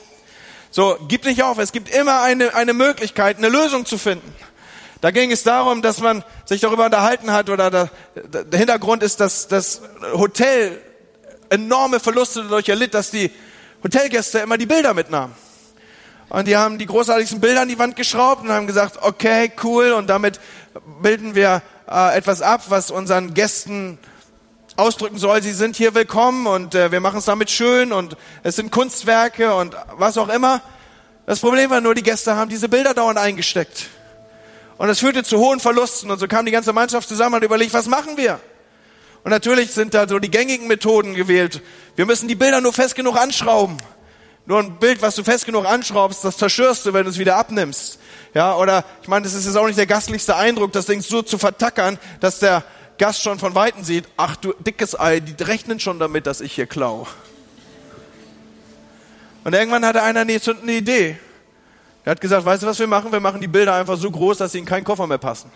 So, 0.71 0.97
gib 1.07 1.25
nicht 1.25 1.43
auf. 1.43 1.59
Es 1.59 1.73
gibt 1.73 1.95
immer 1.95 2.23
eine, 2.23 2.55
eine 2.55 2.73
Möglichkeit, 2.73 3.39
eine 3.39 3.49
Lösung 3.49 3.87
zu 3.87 3.99
finden. 3.99 4.35
Da 5.03 5.11
ging 5.11 5.33
es 5.33 5.43
darum, 5.43 5.83
dass 5.83 5.99
man 5.99 6.23
sich 6.45 6.61
darüber 6.61 6.85
unterhalten 6.85 7.33
hat 7.33 7.51
oder 7.51 7.71
der, 7.73 7.91
der 8.45 8.59
Hintergrund 8.59 9.03
ist, 9.03 9.19
dass 9.19 9.49
das 9.49 9.83
Hotel 10.15 10.81
enorme 11.51 11.99
Verluste 11.99 12.45
dadurch 12.45 12.69
erlitt, 12.69 12.95
dass 12.95 13.11
die 13.11 13.33
Hotelgäste 13.83 14.39
immer 14.39 14.57
die 14.57 14.67
Bilder 14.67 14.95
mitnahmen. 14.95 15.35
Und 16.29 16.47
die 16.47 16.57
haben 16.57 16.79
die 16.79 16.87
großartigsten 16.87 17.41
Bilder 17.41 17.63
an 17.63 17.69
die 17.69 17.81
Wand 17.81 17.97
geschraubt 17.97 18.45
und 18.45 18.53
haben 18.53 18.69
gesagt, 18.69 18.99
okay, 19.03 19.51
cool, 19.65 19.91
und 19.91 20.07
damit 20.07 20.39
bilden 21.03 21.35
wir 21.35 21.63
äh, 21.91 22.17
etwas 22.17 22.41
ab, 22.41 22.67
was 22.69 22.93
unseren 22.93 23.35
Gästen 23.35 23.99
ausdrücken 24.77 25.19
soll, 25.19 25.43
sie 25.43 25.53
sind 25.53 25.75
hier 25.75 25.97
willkommen 25.97 26.47
und 26.47 26.77
äh, 26.77 26.93
wir 26.93 27.01
machen 27.01 27.19
es 27.19 27.25
damit 27.25 27.51
schön 27.51 27.93
und 27.93 28.17
es 28.45 28.55
sind 28.55 28.71
Kunstwerke 28.71 29.53
und 29.57 29.75
was 29.97 30.17
auch 30.17 30.29
immer. 30.29 30.63
Das 31.27 31.41
Problem 31.41 31.71
war 31.71 31.81
nur, 31.81 31.97
die 31.97 32.05
Gäste 32.05 32.37
haben 32.37 32.49
diese 32.49 32.69
Bilder 32.69 32.95
dauernd 32.95 33.19
eingesteckt. 33.19 33.89
Und 34.79 34.89
das 34.89 35.01
führte 35.01 35.23
zu 35.23 35.39
hohen 35.39 35.61
Verlusten 35.61 36.11
und 36.11 36.19
so 36.19 36.27
kam 36.27 36.47
die 36.47 36.53
ganze 36.53 36.73
Mannschaft 36.73 37.09
zusammen 37.09 37.37
und 37.37 37.45
überlegt, 37.45 37.73
was 37.75 37.87
machen 37.87 38.17
wir? 38.17 38.41
Und 39.25 39.31
natürlich 39.31 39.71
sind 39.71 39.95
da 39.95 40.09
so 40.09 40.19
die 40.19 40.31
gängigen 40.31 40.67
Methoden 40.67 41.15
gewählt. 41.15 41.63
Wir 41.95 42.07
müssen 42.07 42.27
die 42.27 42.35
Bilder 42.35 42.61
nur 42.61 42.73
fest 42.73 42.97
genug 42.97 43.17
anschrauben. 43.17 43.77
Nur 44.45 44.59
ein 44.59 44.79
Bild, 44.81 45.01
was 45.03 45.15
du 45.15 45.23
fest 45.23 45.47
genug 45.47 45.67
anschraubst, 45.67 46.25
das 46.25 46.37
zerstörst 46.37 46.85
du, 46.85 46.93
wenn 46.93 47.05
du 47.05 47.11
es 47.11 47.19
wieder 47.19 47.37
abnimmst. 47.37 48.01
Ja, 48.35 48.57
oder 48.57 48.85
ich 49.03 49.09
meine, 49.09 49.25
das 49.25 49.35
ist 49.35 49.47
jetzt 49.47 49.57
auch 49.57 49.67
nicht 49.67 49.79
der 49.79 49.87
gastlichste 49.87 50.37
Eindruck, 50.37 50.73
das 50.73 50.87
Ding 50.87 51.01
so 51.01 51.23
zu 51.23 51.39
vertackern, 51.39 51.99
dass 52.19 52.41
der 52.41 52.65
Gast 52.99 53.23
schon 53.23 53.39
von 53.39 53.55
Weitem 53.55 53.85
sieht, 53.85 54.05
ach 54.17 54.35
du 54.37 54.53
dickes 54.59 54.99
Ei, 54.99 55.21
die 55.21 55.41
rechnen 55.43 55.79
schon 55.79 55.99
damit, 55.99 56.27
dass 56.27 56.41
ich 56.41 56.53
hier 56.53 56.67
klau. 56.67 57.07
Und 59.45 59.55
irgendwann 59.55 59.85
hatte 59.85 60.03
einer 60.03 60.21
eine 60.21 60.33
Idee. 60.73 61.19
Er 62.05 62.13
hat 62.13 62.21
gesagt, 62.21 62.45
weißt 62.45 62.63
du, 62.63 62.67
was 62.67 62.79
wir 62.79 62.87
machen? 62.87 63.13
Wir 63.13 63.21
machen 63.21 63.41
die 63.41 63.49
Bilder 63.49 63.75
einfach 63.75 63.97
so 63.97 64.11
groß, 64.11 64.39
dass 64.39 64.53
sie 64.53 64.59
in 64.59 64.65
keinen 64.65 64.85
Koffer 64.85 65.07
mehr 65.07 65.19
passen. 65.19 65.51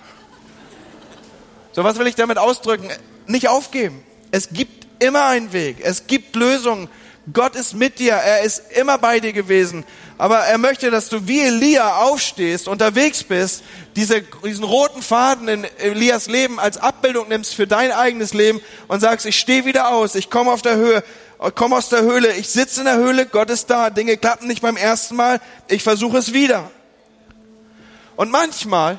So, 1.73 1.83
was 1.83 1.99
will 1.99 2.07
ich 2.07 2.15
damit 2.15 2.39
ausdrücken? 2.39 2.89
Nicht 3.27 3.49
aufgeben. 3.49 4.03
Es 4.31 4.51
gibt 4.51 4.87
immer 5.03 5.27
einen 5.27 5.53
Weg. 5.53 5.79
Es 5.83 6.07
gibt 6.07 6.37
Lösungen. 6.37 6.89
Gott 7.33 7.57
ist 7.57 7.75
mit 7.75 7.99
dir. 7.99 8.13
Er 8.13 8.43
ist 8.43 8.63
immer 8.73 8.99
bei 8.99 9.19
dir 9.19 9.33
gewesen. 9.33 9.85
Aber 10.19 10.39
er 10.39 10.57
möchte, 10.57 10.91
dass 10.91 11.09
du 11.09 11.27
wie 11.27 11.41
Elia 11.41 11.97
aufstehst, 11.97 12.69
unterwegs 12.69 13.25
bist, 13.25 13.63
diese, 13.97 14.23
diesen 14.23 14.65
roten 14.65 15.03
Faden 15.03 15.49
in 15.49 15.65
Elias 15.79 16.29
Leben 16.29 16.59
als 16.59 16.79
Abbildung 16.79 17.29
nimmst 17.29 17.55
für 17.55 17.67
dein 17.67 17.93
eigenes 17.93 18.33
Leben 18.33 18.61
und 18.89 19.01
sagst, 19.01 19.27
ich 19.27 19.39
stehe 19.39 19.67
wieder 19.67 19.89
aus, 19.89 20.15
ich 20.15 20.31
komme 20.31 20.53
auf 20.53 20.63
der 20.63 20.77
Höhe, 20.77 21.05
komme 21.55 21.77
aus 21.77 21.89
der 21.89 22.03
Höhle, 22.03 22.35
ich 22.35 22.49
sitze 22.49 22.81
in 22.81 22.87
der 22.87 22.97
Höhle, 22.97 23.27
Gott 23.27 23.51
ist 23.51 23.69
da, 23.69 23.91
Dinge 23.91 24.17
klappen 24.17 24.47
nicht 24.49 24.63
beim 24.63 24.77
ersten 24.77 25.17
Mal, 25.17 25.41
ich 25.69 25.83
versuche 25.83 26.19
es 26.19 26.33
wieder. 26.33 26.71
Und 28.17 28.31
manchmal 28.31 28.99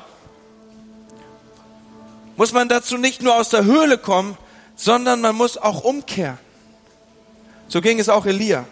muss 2.36 2.52
man 2.52 2.68
dazu 2.68 2.96
nicht 2.96 3.22
nur 3.22 3.34
aus 3.34 3.50
der 3.50 3.64
Höhle 3.64 3.98
kommen, 3.98 4.38
sondern 4.76 5.20
man 5.20 5.34
muss 5.34 5.58
auch 5.58 5.82
umkehren. 5.82 6.38
So 7.66 7.80
ging 7.80 7.98
es 7.98 8.08
auch 8.08 8.24
Elia. 8.26 8.64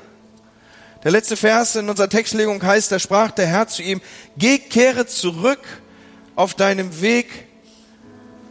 Der 1.03 1.11
letzte 1.11 1.37
Vers 1.37 1.77
in 1.77 1.89
unserer 1.89 2.09
Textlegung 2.09 2.63
heißt, 2.63 2.91
da 2.91 2.99
sprach 2.99 3.33
der 3.33 3.47
Herr 3.47 3.69
zu 3.69 3.83
ihm, 3.83 4.01
geh, 4.37 4.59
kehre 4.59 5.07
zurück 5.07 5.61
auf 6.37 6.55
deinem 6.55 7.01
Weg 7.01 7.47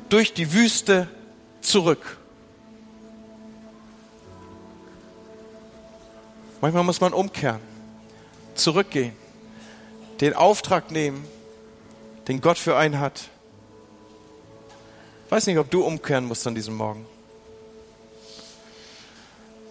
durch 0.09 0.33
die 0.33 0.53
Wüste 0.53 1.07
zurück. 1.61 2.17
Manchmal 6.65 6.83
muss 6.83 6.99
man 6.99 7.13
umkehren, 7.13 7.61
zurückgehen, 8.55 9.13
den 10.19 10.33
Auftrag 10.33 10.89
nehmen, 10.89 11.23
den 12.27 12.41
Gott 12.41 12.57
für 12.57 12.75
einen 12.75 12.99
hat. 12.99 13.29
Ich 15.27 15.31
weiß 15.31 15.45
nicht, 15.45 15.59
ob 15.59 15.69
du 15.69 15.83
umkehren 15.83 16.25
musst 16.25 16.47
an 16.47 16.55
diesem 16.55 16.73
Morgen. 16.73 17.05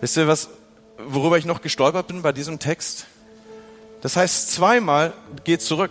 Wisst 0.01 0.17
ihr, 0.17 0.29
was, 0.29 0.49
worüber 0.97 1.37
ich 1.37 1.47
noch 1.47 1.63
gestolpert 1.63 2.07
bin 2.07 2.23
bei 2.23 2.31
diesem 2.31 2.61
Text? 2.61 3.07
Das 4.01 4.15
heißt, 4.15 4.53
zweimal 4.53 5.15
geht 5.43 5.63
zurück. 5.63 5.91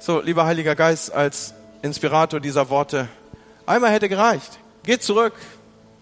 So, 0.00 0.20
lieber 0.22 0.44
Heiliger 0.44 0.74
Geist, 0.74 1.12
als 1.12 1.54
Inspirator 1.82 2.40
dieser 2.40 2.68
Worte, 2.68 3.08
einmal 3.64 3.92
hätte 3.92 4.08
gereicht. 4.08 4.58
Geht 4.82 5.04
zurück, 5.04 5.34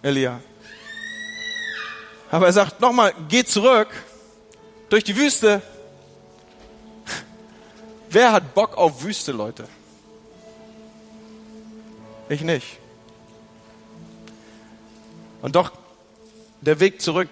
Elia. 0.01 0.39
Aber 2.31 2.45
er 2.45 2.53
sagt 2.53 2.79
nochmal, 2.79 3.13
geht 3.27 3.49
zurück 3.49 3.89
durch 4.89 5.03
die 5.03 5.17
Wüste. 5.17 5.61
Wer 8.09 8.31
hat 8.31 8.53
Bock 8.53 8.77
auf 8.77 9.03
Wüste, 9.03 9.33
Leute? 9.33 9.67
Ich 12.29 12.41
nicht. 12.41 12.79
Und 15.41 15.57
doch, 15.57 15.73
der 16.61 16.79
Weg 16.79 17.01
zurück, 17.01 17.27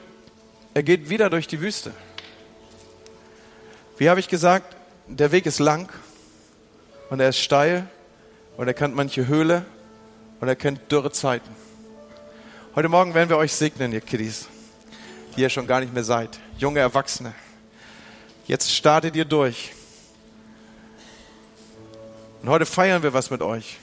er 0.74 0.84
geht 0.84 1.10
wieder 1.10 1.30
durch 1.30 1.48
die 1.48 1.62
Wüste. 1.62 1.94
Wie 3.98 4.10
habe 4.10 4.20
ich 4.20 4.28
gesagt, 4.28 4.76
der 5.08 5.32
Weg 5.32 5.46
ist 5.46 5.60
lang 5.60 5.90
und 7.10 7.22
er 7.22 7.30
ist 7.30 7.40
steil 7.40 7.88
und 8.58 8.68
er 8.68 8.74
kennt 8.74 8.96
manche 8.96 9.28
Höhle 9.28 9.66
und 10.42 10.50
er 10.50 10.58
kennt 10.58 10.92
dürre 10.92 11.12
Zeiten. 11.12 11.56
Heute 12.76 12.90
Morgen 12.90 13.14
werden 13.14 13.30
wir 13.30 13.38
euch 13.38 13.54
segnen, 13.54 13.94
ihr 13.94 14.02
Kiddies 14.02 14.48
die 15.40 15.44
ihr 15.44 15.50
schon 15.50 15.68
gar 15.68 15.80
nicht 15.80 15.94
mehr 15.94 16.04
seid, 16.04 16.38
junge 16.58 16.82
Erwachsene. 16.82 17.34
Jetzt 18.46 18.76
startet 18.76 19.16
ihr 19.16 19.24
durch. 19.24 19.72
Und 22.42 22.50
heute 22.50 22.66
feiern 22.66 23.04
wir 23.04 23.14
was 23.14 23.30
mit 23.30 23.42
euch. 23.42 23.78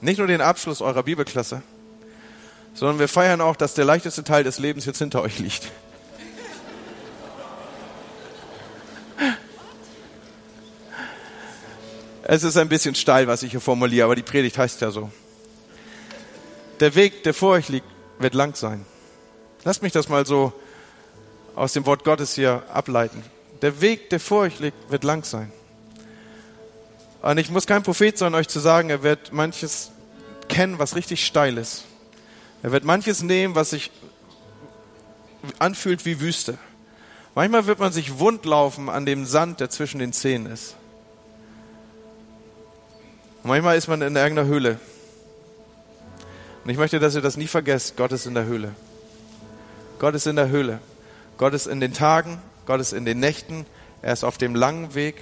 Nicht 0.00 0.16
nur 0.16 0.26
den 0.26 0.40
Abschluss 0.40 0.80
eurer 0.80 1.02
Bibelklasse, 1.02 1.60
sondern 2.72 2.98
wir 2.98 3.08
feiern 3.08 3.42
auch, 3.42 3.56
dass 3.56 3.74
der 3.74 3.84
leichteste 3.84 4.24
Teil 4.24 4.42
des 4.42 4.58
Lebens 4.58 4.86
jetzt 4.86 4.96
hinter 4.96 5.20
euch 5.20 5.38
liegt. 5.38 5.70
Es 12.22 12.42
ist 12.42 12.56
ein 12.56 12.70
bisschen 12.70 12.94
steil, 12.94 13.26
was 13.26 13.42
ich 13.42 13.50
hier 13.50 13.60
formuliere, 13.60 14.06
aber 14.06 14.16
die 14.16 14.22
Predigt 14.22 14.56
heißt 14.56 14.80
ja 14.80 14.90
so. 14.90 15.10
Der 16.80 16.94
Weg, 16.94 17.22
der 17.24 17.34
vor 17.34 17.50
euch 17.50 17.68
liegt, 17.68 17.86
wird 18.18 18.32
lang 18.32 18.56
sein. 18.56 18.86
Lasst 19.62 19.82
mich 19.82 19.92
das 19.92 20.08
mal 20.08 20.24
so 20.24 20.54
aus 21.56 21.72
dem 21.72 21.86
Wort 21.86 22.04
Gottes 22.04 22.34
hier 22.34 22.62
ableiten. 22.72 23.24
Der 23.62 23.80
Weg, 23.80 24.10
der 24.10 24.20
vor 24.20 24.42
euch 24.42 24.60
liegt, 24.60 24.90
wird 24.90 25.02
lang 25.02 25.24
sein. 25.24 25.50
Und 27.22 27.38
ich 27.38 27.50
muss 27.50 27.66
kein 27.66 27.82
Prophet 27.82 28.16
sein, 28.16 28.34
euch 28.34 28.46
zu 28.46 28.60
sagen, 28.60 28.90
er 28.90 29.02
wird 29.02 29.32
manches 29.32 29.90
kennen, 30.48 30.78
was 30.78 30.94
richtig 30.94 31.26
steil 31.26 31.58
ist. 31.58 31.84
Er 32.62 32.70
wird 32.72 32.84
manches 32.84 33.22
nehmen, 33.22 33.54
was 33.54 33.70
sich 33.70 33.90
anfühlt 35.58 36.04
wie 36.04 36.20
Wüste. 36.20 36.58
Manchmal 37.34 37.66
wird 37.66 37.78
man 37.78 37.92
sich 37.92 38.18
wundlaufen 38.18 38.88
an 38.88 39.06
dem 39.06 39.24
Sand, 39.24 39.60
der 39.60 39.70
zwischen 39.70 39.98
den 39.98 40.12
Zähnen 40.12 40.46
ist. 40.46 40.76
Und 43.42 43.48
manchmal 43.48 43.76
ist 43.76 43.88
man 43.88 44.02
in 44.02 44.14
irgendeiner 44.14 44.48
Höhle. 44.48 44.78
Und 46.64 46.70
ich 46.70 46.76
möchte, 46.76 46.98
dass 46.98 47.14
ihr 47.14 47.22
das 47.22 47.36
nie 47.36 47.46
vergesst. 47.46 47.96
Gott 47.96 48.12
ist 48.12 48.26
in 48.26 48.34
der 48.34 48.44
Höhle. 48.44 48.74
Gott 49.98 50.14
ist 50.14 50.26
in 50.26 50.36
der 50.36 50.48
Höhle. 50.48 50.80
Gott 51.38 51.54
ist 51.54 51.66
in 51.66 51.80
den 51.80 51.92
Tagen, 51.92 52.40
Gott 52.66 52.80
ist 52.80 52.92
in 52.92 53.04
den 53.04 53.20
Nächten, 53.20 53.66
er 54.02 54.12
ist 54.12 54.24
auf 54.24 54.38
dem 54.38 54.54
langen 54.54 54.94
Weg. 54.94 55.16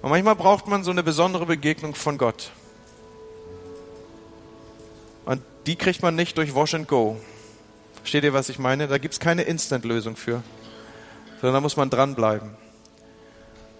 Und 0.00 0.10
manchmal 0.10 0.36
braucht 0.36 0.66
man 0.66 0.84
so 0.84 0.90
eine 0.90 1.02
besondere 1.02 1.46
Begegnung 1.46 1.94
von 1.94 2.18
Gott. 2.18 2.50
Und 5.24 5.42
die 5.66 5.76
kriegt 5.76 6.02
man 6.02 6.16
nicht 6.16 6.38
durch 6.38 6.54
Wash 6.54 6.74
and 6.74 6.88
Go. 6.88 7.20
Versteht 7.96 8.24
ihr, 8.24 8.32
was 8.32 8.48
ich 8.48 8.58
meine? 8.58 8.88
Da 8.88 8.98
gibt 8.98 9.14
es 9.14 9.20
keine 9.20 9.42
Instant-Lösung 9.42 10.16
für. 10.16 10.42
Sondern 11.40 11.54
da 11.54 11.60
muss 11.60 11.76
man 11.76 11.90
dranbleiben. 11.90 12.50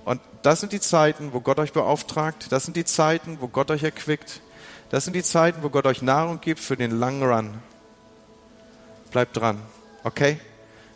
Und 0.05 0.21
das 0.43 0.61
sind 0.61 0.73
die 0.73 0.81
Zeiten, 0.81 1.33
wo 1.33 1.41
Gott 1.41 1.59
euch 1.59 1.73
beauftragt. 1.73 2.47
Das 2.51 2.65
sind 2.65 2.77
die 2.77 2.85
Zeiten, 2.85 3.39
wo 3.41 3.49
Gott 3.49 3.71
euch 3.71 3.83
erquickt. 3.83 4.41
Das 4.91 5.05
sind 5.05 5.15
die 5.15 5.23
Zeiten, 5.23 5.63
wo 5.63 5.71
Gott 5.71 5.87
euch 5.87 6.03
Nahrung 6.03 6.41
gibt 6.41 6.61
für 6.61 6.77
den 6.77 6.91
langen 6.91 7.23
Run. 7.23 7.55
Bleibt 9.11 9.37
dran. 9.37 9.59
Okay? 10.05 10.39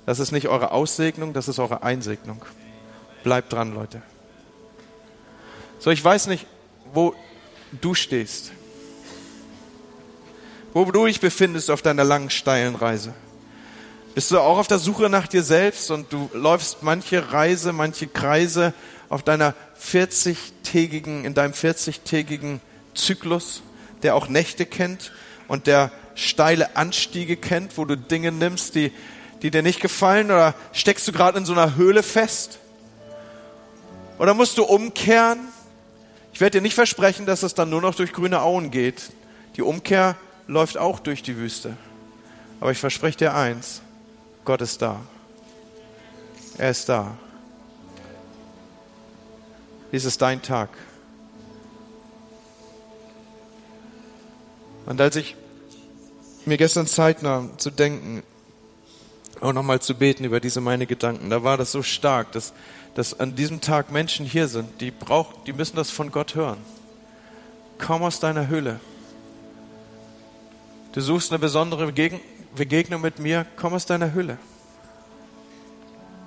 Das 0.06 0.20
ist 0.20 0.30
nicht 0.30 0.46
eure 0.48 0.70
Aussegnung, 0.70 1.32
das 1.32 1.48
ist 1.48 1.58
eure 1.58 1.82
Einsegnung. 1.82 2.42
Bleibt 3.24 3.52
dran, 3.52 3.74
Leute. 3.74 4.02
So, 5.80 5.90
ich 5.90 6.02
weiß 6.02 6.28
nicht, 6.28 6.46
wo 6.94 7.14
du 7.80 7.94
stehst. 7.94 8.52
Wo 10.72 10.84
du 10.84 11.06
dich 11.06 11.20
befindest 11.20 11.70
auf 11.70 11.82
deiner 11.82 12.04
langen, 12.04 12.30
steilen 12.30 12.76
Reise. 12.76 13.14
Bist 14.14 14.30
du 14.30 14.38
auch 14.38 14.58
auf 14.58 14.68
der 14.68 14.78
Suche 14.78 15.10
nach 15.10 15.26
dir 15.26 15.42
selbst 15.42 15.90
und 15.90 16.12
du 16.12 16.30
läufst 16.32 16.82
manche 16.82 17.32
Reise, 17.32 17.72
manche 17.72 18.06
Kreise 18.06 18.72
auf 19.08 19.22
deiner 19.22 19.54
40-tägigen, 19.82 21.24
in 21.24 21.34
deinem 21.34 21.52
40-tägigen 21.52 22.60
Zyklus, 22.94 23.62
der 24.02 24.14
auch 24.14 24.28
Nächte 24.28 24.66
kennt 24.66 25.12
und 25.48 25.66
der 25.66 25.90
steile 26.14 26.76
Anstiege 26.76 27.36
kennt, 27.36 27.76
wo 27.76 27.84
du 27.84 27.96
Dinge 27.96 28.32
nimmst, 28.32 28.74
die, 28.74 28.92
die 29.42 29.50
dir 29.50 29.62
nicht 29.62 29.80
gefallen 29.80 30.26
oder 30.26 30.54
steckst 30.72 31.06
du 31.06 31.12
gerade 31.12 31.38
in 31.38 31.44
so 31.44 31.52
einer 31.52 31.76
Höhle 31.76 32.02
fest? 32.02 32.58
Oder 34.18 34.34
musst 34.34 34.58
du 34.58 34.64
umkehren? 34.64 35.48
Ich 36.32 36.40
werde 36.40 36.58
dir 36.58 36.62
nicht 36.62 36.74
versprechen, 36.74 37.26
dass 37.26 37.42
es 37.42 37.54
dann 37.54 37.70
nur 37.70 37.80
noch 37.80 37.94
durch 37.94 38.12
grüne 38.12 38.40
Auen 38.40 38.70
geht. 38.70 39.10
Die 39.56 39.62
Umkehr 39.62 40.16
läuft 40.46 40.78
auch 40.78 41.00
durch 41.00 41.22
die 41.22 41.36
Wüste. 41.36 41.76
Aber 42.60 42.70
ich 42.70 42.78
verspreche 42.78 43.18
dir 43.18 43.34
eins, 43.34 43.82
Gott 44.44 44.62
ist 44.62 44.80
da. 44.80 45.00
Er 46.58 46.70
ist 46.70 46.88
da. 46.88 47.16
Dies 49.92 50.04
ist 50.04 50.20
dein 50.22 50.42
Tag. 50.42 50.70
Und 54.86 55.00
als 55.00 55.16
ich 55.16 55.36
mir 56.44 56.56
gestern 56.56 56.86
Zeit 56.86 57.22
nahm 57.22 57.58
zu 57.58 57.70
denken 57.70 58.22
und 59.40 59.54
nochmal 59.54 59.80
zu 59.80 59.94
beten 59.94 60.24
über 60.24 60.40
diese 60.40 60.60
meine 60.60 60.86
Gedanken, 60.86 61.30
da 61.30 61.42
war 61.42 61.56
das 61.56 61.72
so 61.72 61.82
stark, 61.82 62.32
dass, 62.32 62.52
dass 62.94 63.18
an 63.18 63.34
diesem 63.34 63.60
Tag 63.60 63.90
Menschen 63.90 64.26
hier 64.26 64.48
sind, 64.48 64.80
die 64.80 64.90
brauchen, 64.90 65.34
die 65.46 65.52
müssen 65.52 65.76
das 65.76 65.90
von 65.90 66.10
Gott 66.10 66.34
hören. 66.34 66.58
Komm 67.78 68.02
aus 68.02 68.20
deiner 68.20 68.48
Höhle. 68.48 68.80
Du 70.92 71.00
suchst 71.02 71.30
eine 71.30 71.38
besondere 71.38 71.92
Begegnung 72.54 73.00
mit 73.02 73.18
mir, 73.18 73.44
komm 73.56 73.74
aus 73.74 73.84
deiner 73.84 74.12
Höhle. 74.12 74.38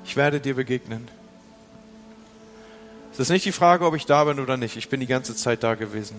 Ich 0.06 0.16
werde 0.16 0.40
dir 0.40 0.56
begegnen. 0.56 1.08
Es 3.12 3.20
ist 3.20 3.30
nicht 3.30 3.46
die 3.46 3.52
Frage, 3.52 3.86
ob 3.86 3.96
ich 3.96 4.06
da 4.06 4.24
bin 4.24 4.40
oder 4.40 4.56
nicht. 4.56 4.78
Ich 4.78 4.90
bin 4.90 5.00
die 5.00 5.08
ganze 5.08 5.36
Zeit 5.36 5.64
da 5.64 5.76
gewesen. 5.76 6.16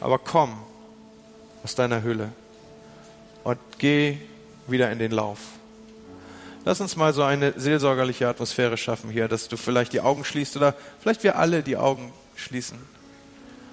Aber 0.00 0.18
komm 0.18 0.58
aus 1.64 1.74
deiner 1.74 2.02
Höhle 2.02 2.32
und 3.44 3.58
geh 3.78 4.18
wieder 4.66 4.92
in 4.92 4.98
den 4.98 5.10
Lauf. 5.12 5.38
Lass 6.64 6.80
uns 6.80 6.96
mal 6.96 7.14
so 7.14 7.22
eine 7.22 7.58
seelsorgerliche 7.58 8.28
Atmosphäre 8.28 8.76
schaffen 8.76 9.10
hier, 9.10 9.28
dass 9.28 9.48
du 9.48 9.56
vielleicht 9.56 9.92
die 9.92 10.00
Augen 10.00 10.24
schließt 10.24 10.56
oder 10.56 10.74
vielleicht 11.00 11.22
wir 11.22 11.38
alle 11.38 11.62
die 11.62 11.76
Augen 11.76 12.12
schließen. 12.36 12.78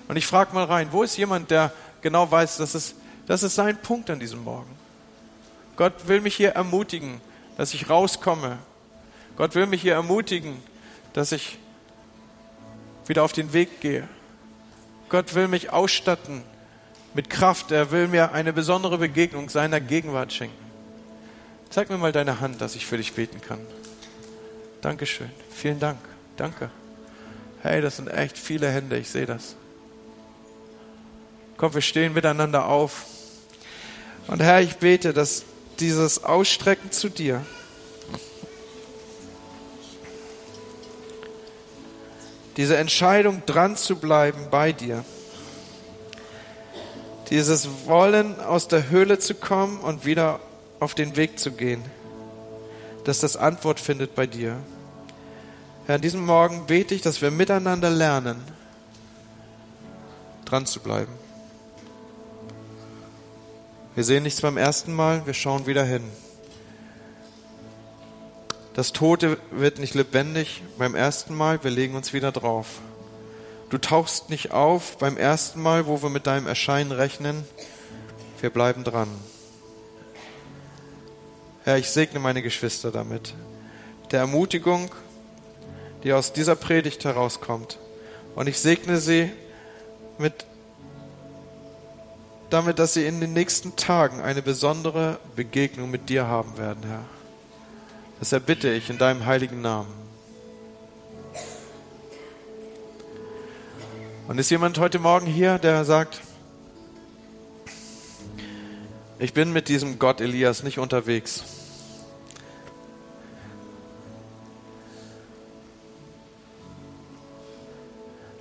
Und 0.08 0.16
ich 0.16 0.26
frage 0.26 0.54
mal 0.54 0.64
rein, 0.64 0.88
wo 0.92 1.04
ist 1.04 1.18
jemand, 1.18 1.52
der 1.52 1.74
genau 2.02 2.32
weiß, 2.32 2.58
dass 2.58 2.76
es, 2.76 2.96
das 3.28 3.44
ist 3.44 3.56
sein 3.56 3.78
Punkt 3.82 4.10
an 4.10 4.20
diesem 4.20 4.44
Morgen. 4.44 4.74
Gott 5.76 6.08
will 6.08 6.22
mich 6.22 6.36
hier 6.36 6.52
ermutigen, 6.52 7.20
dass 7.58 7.74
ich 7.74 7.90
rauskomme. 7.90 8.58
Gott 9.36 9.54
will 9.54 9.68
mich 9.68 9.82
hier 9.82 9.94
ermutigen, 9.94 10.58
dass 11.12 11.34
ich 11.34 11.60
wieder 13.06 13.24
auf 13.24 13.34
den 13.34 13.52
Weg 13.52 13.82
gehe. 13.82 14.08
Gott 15.10 15.36
will 15.36 15.50
mich 15.50 15.72
ausstatten 15.72 16.42
mit 17.14 17.30
Kraft. 17.30 17.72
Er 17.72 17.92
will 17.92 18.08
mir 18.08 18.32
eine 18.32 18.54
besondere 18.54 18.98
Begegnung 18.98 19.50
seiner 19.50 19.80
Gegenwart 19.82 20.32
schenken. 20.32 20.67
Zeig 21.70 21.90
mir 21.90 21.98
mal 21.98 22.12
deine 22.12 22.40
Hand, 22.40 22.62
dass 22.62 22.76
ich 22.76 22.86
für 22.86 22.98
dich 22.98 23.14
beten 23.14 23.42
kann. 23.42 23.60
Dankeschön. 24.82 25.30
Vielen 25.52 25.80
Dank. 25.80 26.00
Danke. 26.38 26.70
Hey, 27.62 27.82
das 27.82 27.98
sind 27.98 28.08
echt 28.08 28.38
viele 28.38 28.70
Hände. 28.70 28.98
Ich 28.98 29.10
sehe 29.10 29.26
das. 29.26 29.56
Komm, 31.58 31.74
wir 31.74 31.82
stehen 31.82 32.14
miteinander 32.14 32.68
auf. 32.68 33.06
Und 34.28 34.42
Herr, 34.42 34.62
ich 34.62 34.78
bete, 34.78 35.14
dass 35.14 35.44
dieses 35.80 36.24
Ausstrecken 36.24 36.92
zu 36.92 37.10
dir, 37.10 37.46
diese 42.58 42.78
Entscheidung 42.78 43.44
dran 43.46 43.76
zu 43.76 43.98
bleiben 43.98 44.48
bei 44.50 44.72
dir, 44.72 45.04
dieses 47.30 47.86
Wollen, 47.86 48.40
aus 48.40 48.68
der 48.68 48.90
Höhle 48.90 49.20
zu 49.20 49.36
kommen 49.36 49.80
und 49.80 50.06
wieder 50.06 50.40
auf 50.80 50.96
den 50.96 51.16
Weg 51.16 51.40
zu 51.40 51.52
gehen, 51.52 51.84
dass 53.04 53.20
das 53.20 53.36
Antwort 53.36 53.80
findet 53.80 54.16
bei 54.16 54.28
dir. 54.28 54.58
Herr, 55.86 55.96
an 55.96 56.02
diesem 56.02 56.26
Morgen 56.26 56.66
bete 56.66 56.94
ich, 56.94 57.02
dass 57.02 57.22
wir 57.22 57.32
miteinander 57.32 57.90
lernen, 57.90 58.42
dran 60.46 60.66
zu 60.66 60.80
bleiben. 60.80 61.12
Wir 63.96 64.04
sehen 64.04 64.24
nichts 64.24 64.42
beim 64.42 64.58
ersten 64.58 64.94
Mal, 64.94 65.26
wir 65.26 65.34
schauen 65.34 65.66
wieder 65.66 65.84
hin. 65.84 66.04
Das 68.76 68.94
Tote 68.94 69.40
wird 69.50 69.80
nicht 69.80 69.96
lebendig 69.96 70.62
beim 70.78 70.94
ersten 70.94 71.34
Mal, 71.34 71.64
wir 71.64 71.72
legen 71.72 71.96
uns 71.96 72.14
wieder 72.14 72.32
drauf. 72.32 72.68
Du 73.70 73.80
tauchst 73.80 74.30
nicht 74.30 74.52
auf 74.52 74.98
beim 74.98 75.18
ersten 75.18 75.62
Mal, 75.62 75.88
wo 75.88 76.04
wir 76.04 76.10
mit 76.10 76.28
deinem 76.28 76.46
Erscheinen 76.46 76.92
rechnen. 76.92 77.44
Wir 78.40 78.52
bleiben 78.52 78.84
dran. 78.84 79.10
Herr, 81.68 81.78
ich 81.78 81.90
segne 81.90 82.22
meine 82.22 82.42
Geschwister 82.42 82.92
damit. 82.92 83.34
Der 84.12 84.22
Ermutigung, 84.22 84.90
die 86.06 86.14
aus 86.14 86.32
dieser 86.32 86.56
Predigt 86.56 87.04
herauskommt. 87.04 87.78
Und 88.36 88.48
ich 88.48 88.58
segne 88.58 89.02
sie 89.02 89.30
mit, 90.18 90.46
damit, 92.50 92.80
dass 92.80 92.94
sie 92.94 93.06
in 93.06 93.20
den 93.20 93.34
nächsten 93.34 93.76
Tagen 93.76 94.22
eine 94.22 94.42
besondere 94.42 95.20
Begegnung 95.36 95.92
mit 95.92 96.08
dir 96.08 96.26
haben 96.28 96.58
werden, 96.58 96.84
Herr. 96.88 97.04
Das 98.20 98.32
erbitte 98.32 98.72
ich 98.72 98.90
in 98.90 98.98
deinem 98.98 99.26
heiligen 99.26 99.60
Namen. 99.60 99.94
Und 104.30 104.38
ist 104.38 104.50
jemand 104.52 104.80
heute 104.80 105.00
Morgen 105.00 105.28
hier, 105.28 105.58
der 105.58 105.84
sagt, 105.84 106.22
ich 109.20 109.34
bin 109.34 109.52
mit 109.52 109.68
diesem 109.68 110.00
Gott 110.00 110.22
Elias 110.22 110.64
nicht 110.64 110.80
unterwegs. 110.80 111.57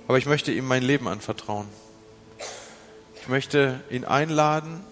Aber 0.07 0.17
ich 0.17 0.25
möchte 0.25 0.51
ihm 0.51 0.65
mein 0.65 0.83
Leben 0.83 1.07
anvertrauen. 1.07 1.67
Ich 3.21 3.27
möchte 3.27 3.81
ihn 3.89 4.05
einladen, 4.05 4.83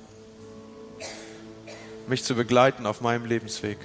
mich 2.07 2.24
zu 2.24 2.36
begleiten 2.36 2.86
auf 2.86 3.01
meinem 3.01 3.26
Lebensweg. 3.26 3.78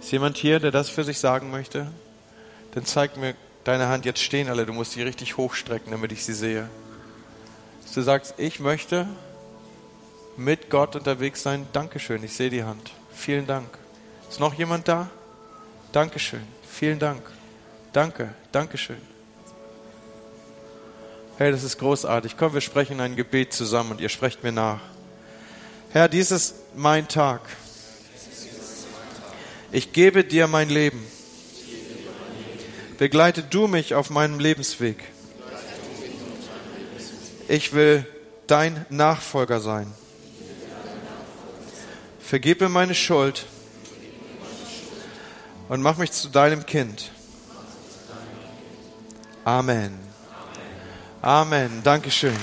Ist 0.00 0.12
jemand 0.12 0.36
hier, 0.36 0.60
der 0.60 0.70
das 0.70 0.88
für 0.88 1.04
sich 1.04 1.18
sagen 1.18 1.50
möchte? 1.50 1.90
Dann 2.74 2.84
zeigt 2.84 3.16
mir 3.16 3.34
deine 3.64 3.88
Hand, 3.88 4.04
jetzt 4.04 4.22
stehen 4.22 4.48
alle, 4.48 4.66
du 4.66 4.72
musst 4.72 4.92
sie 4.92 5.02
richtig 5.02 5.36
hochstrecken, 5.36 5.90
damit 5.90 6.12
ich 6.12 6.24
sie 6.24 6.34
sehe. 6.34 6.68
Dass 7.82 7.92
du 7.94 8.02
sagst, 8.02 8.34
ich 8.36 8.60
möchte 8.60 9.08
mit 10.36 10.70
Gott 10.70 10.94
unterwegs 10.94 11.42
sein, 11.42 11.66
Dankeschön, 11.72 12.22
ich 12.22 12.34
sehe 12.34 12.50
die 12.50 12.64
Hand. 12.64 12.92
Vielen 13.14 13.46
Dank. 13.46 13.68
Ist 14.28 14.40
noch 14.40 14.54
jemand 14.54 14.88
da? 14.88 15.10
Dankeschön, 15.92 16.46
vielen 16.68 16.98
Dank. 16.98 17.22
Danke, 17.92 18.34
Dankeschön. 18.52 19.17
Hey, 21.38 21.52
das 21.52 21.62
ist 21.62 21.78
großartig. 21.78 22.36
Komm, 22.36 22.52
wir 22.52 22.60
sprechen 22.60 22.98
ein 23.00 23.14
Gebet 23.14 23.52
zusammen 23.52 23.92
und 23.92 24.00
ihr 24.00 24.08
sprecht 24.08 24.42
mir 24.42 24.50
nach. 24.50 24.80
Herr, 25.92 26.08
dies 26.08 26.32
ist 26.32 26.56
mein 26.74 27.06
Tag. 27.06 27.42
Ich 29.70 29.92
gebe 29.92 30.24
dir 30.24 30.48
mein 30.48 30.68
Leben. 30.68 31.00
Begleite 32.98 33.44
du 33.44 33.68
mich 33.68 33.94
auf 33.94 34.10
meinem 34.10 34.40
Lebensweg. 34.40 34.96
Ich 37.46 37.72
will 37.72 38.04
dein 38.48 38.84
Nachfolger 38.90 39.60
sein. 39.60 39.94
Vergib 42.18 42.60
mir 42.60 42.68
meine 42.68 42.96
Schuld 42.96 43.46
und 45.68 45.82
mach 45.82 45.98
mich 45.98 46.10
zu 46.10 46.30
deinem 46.30 46.66
Kind. 46.66 47.12
Amen. 49.44 50.07
Amen. 51.22 51.82
Dankeschön. 51.82 52.36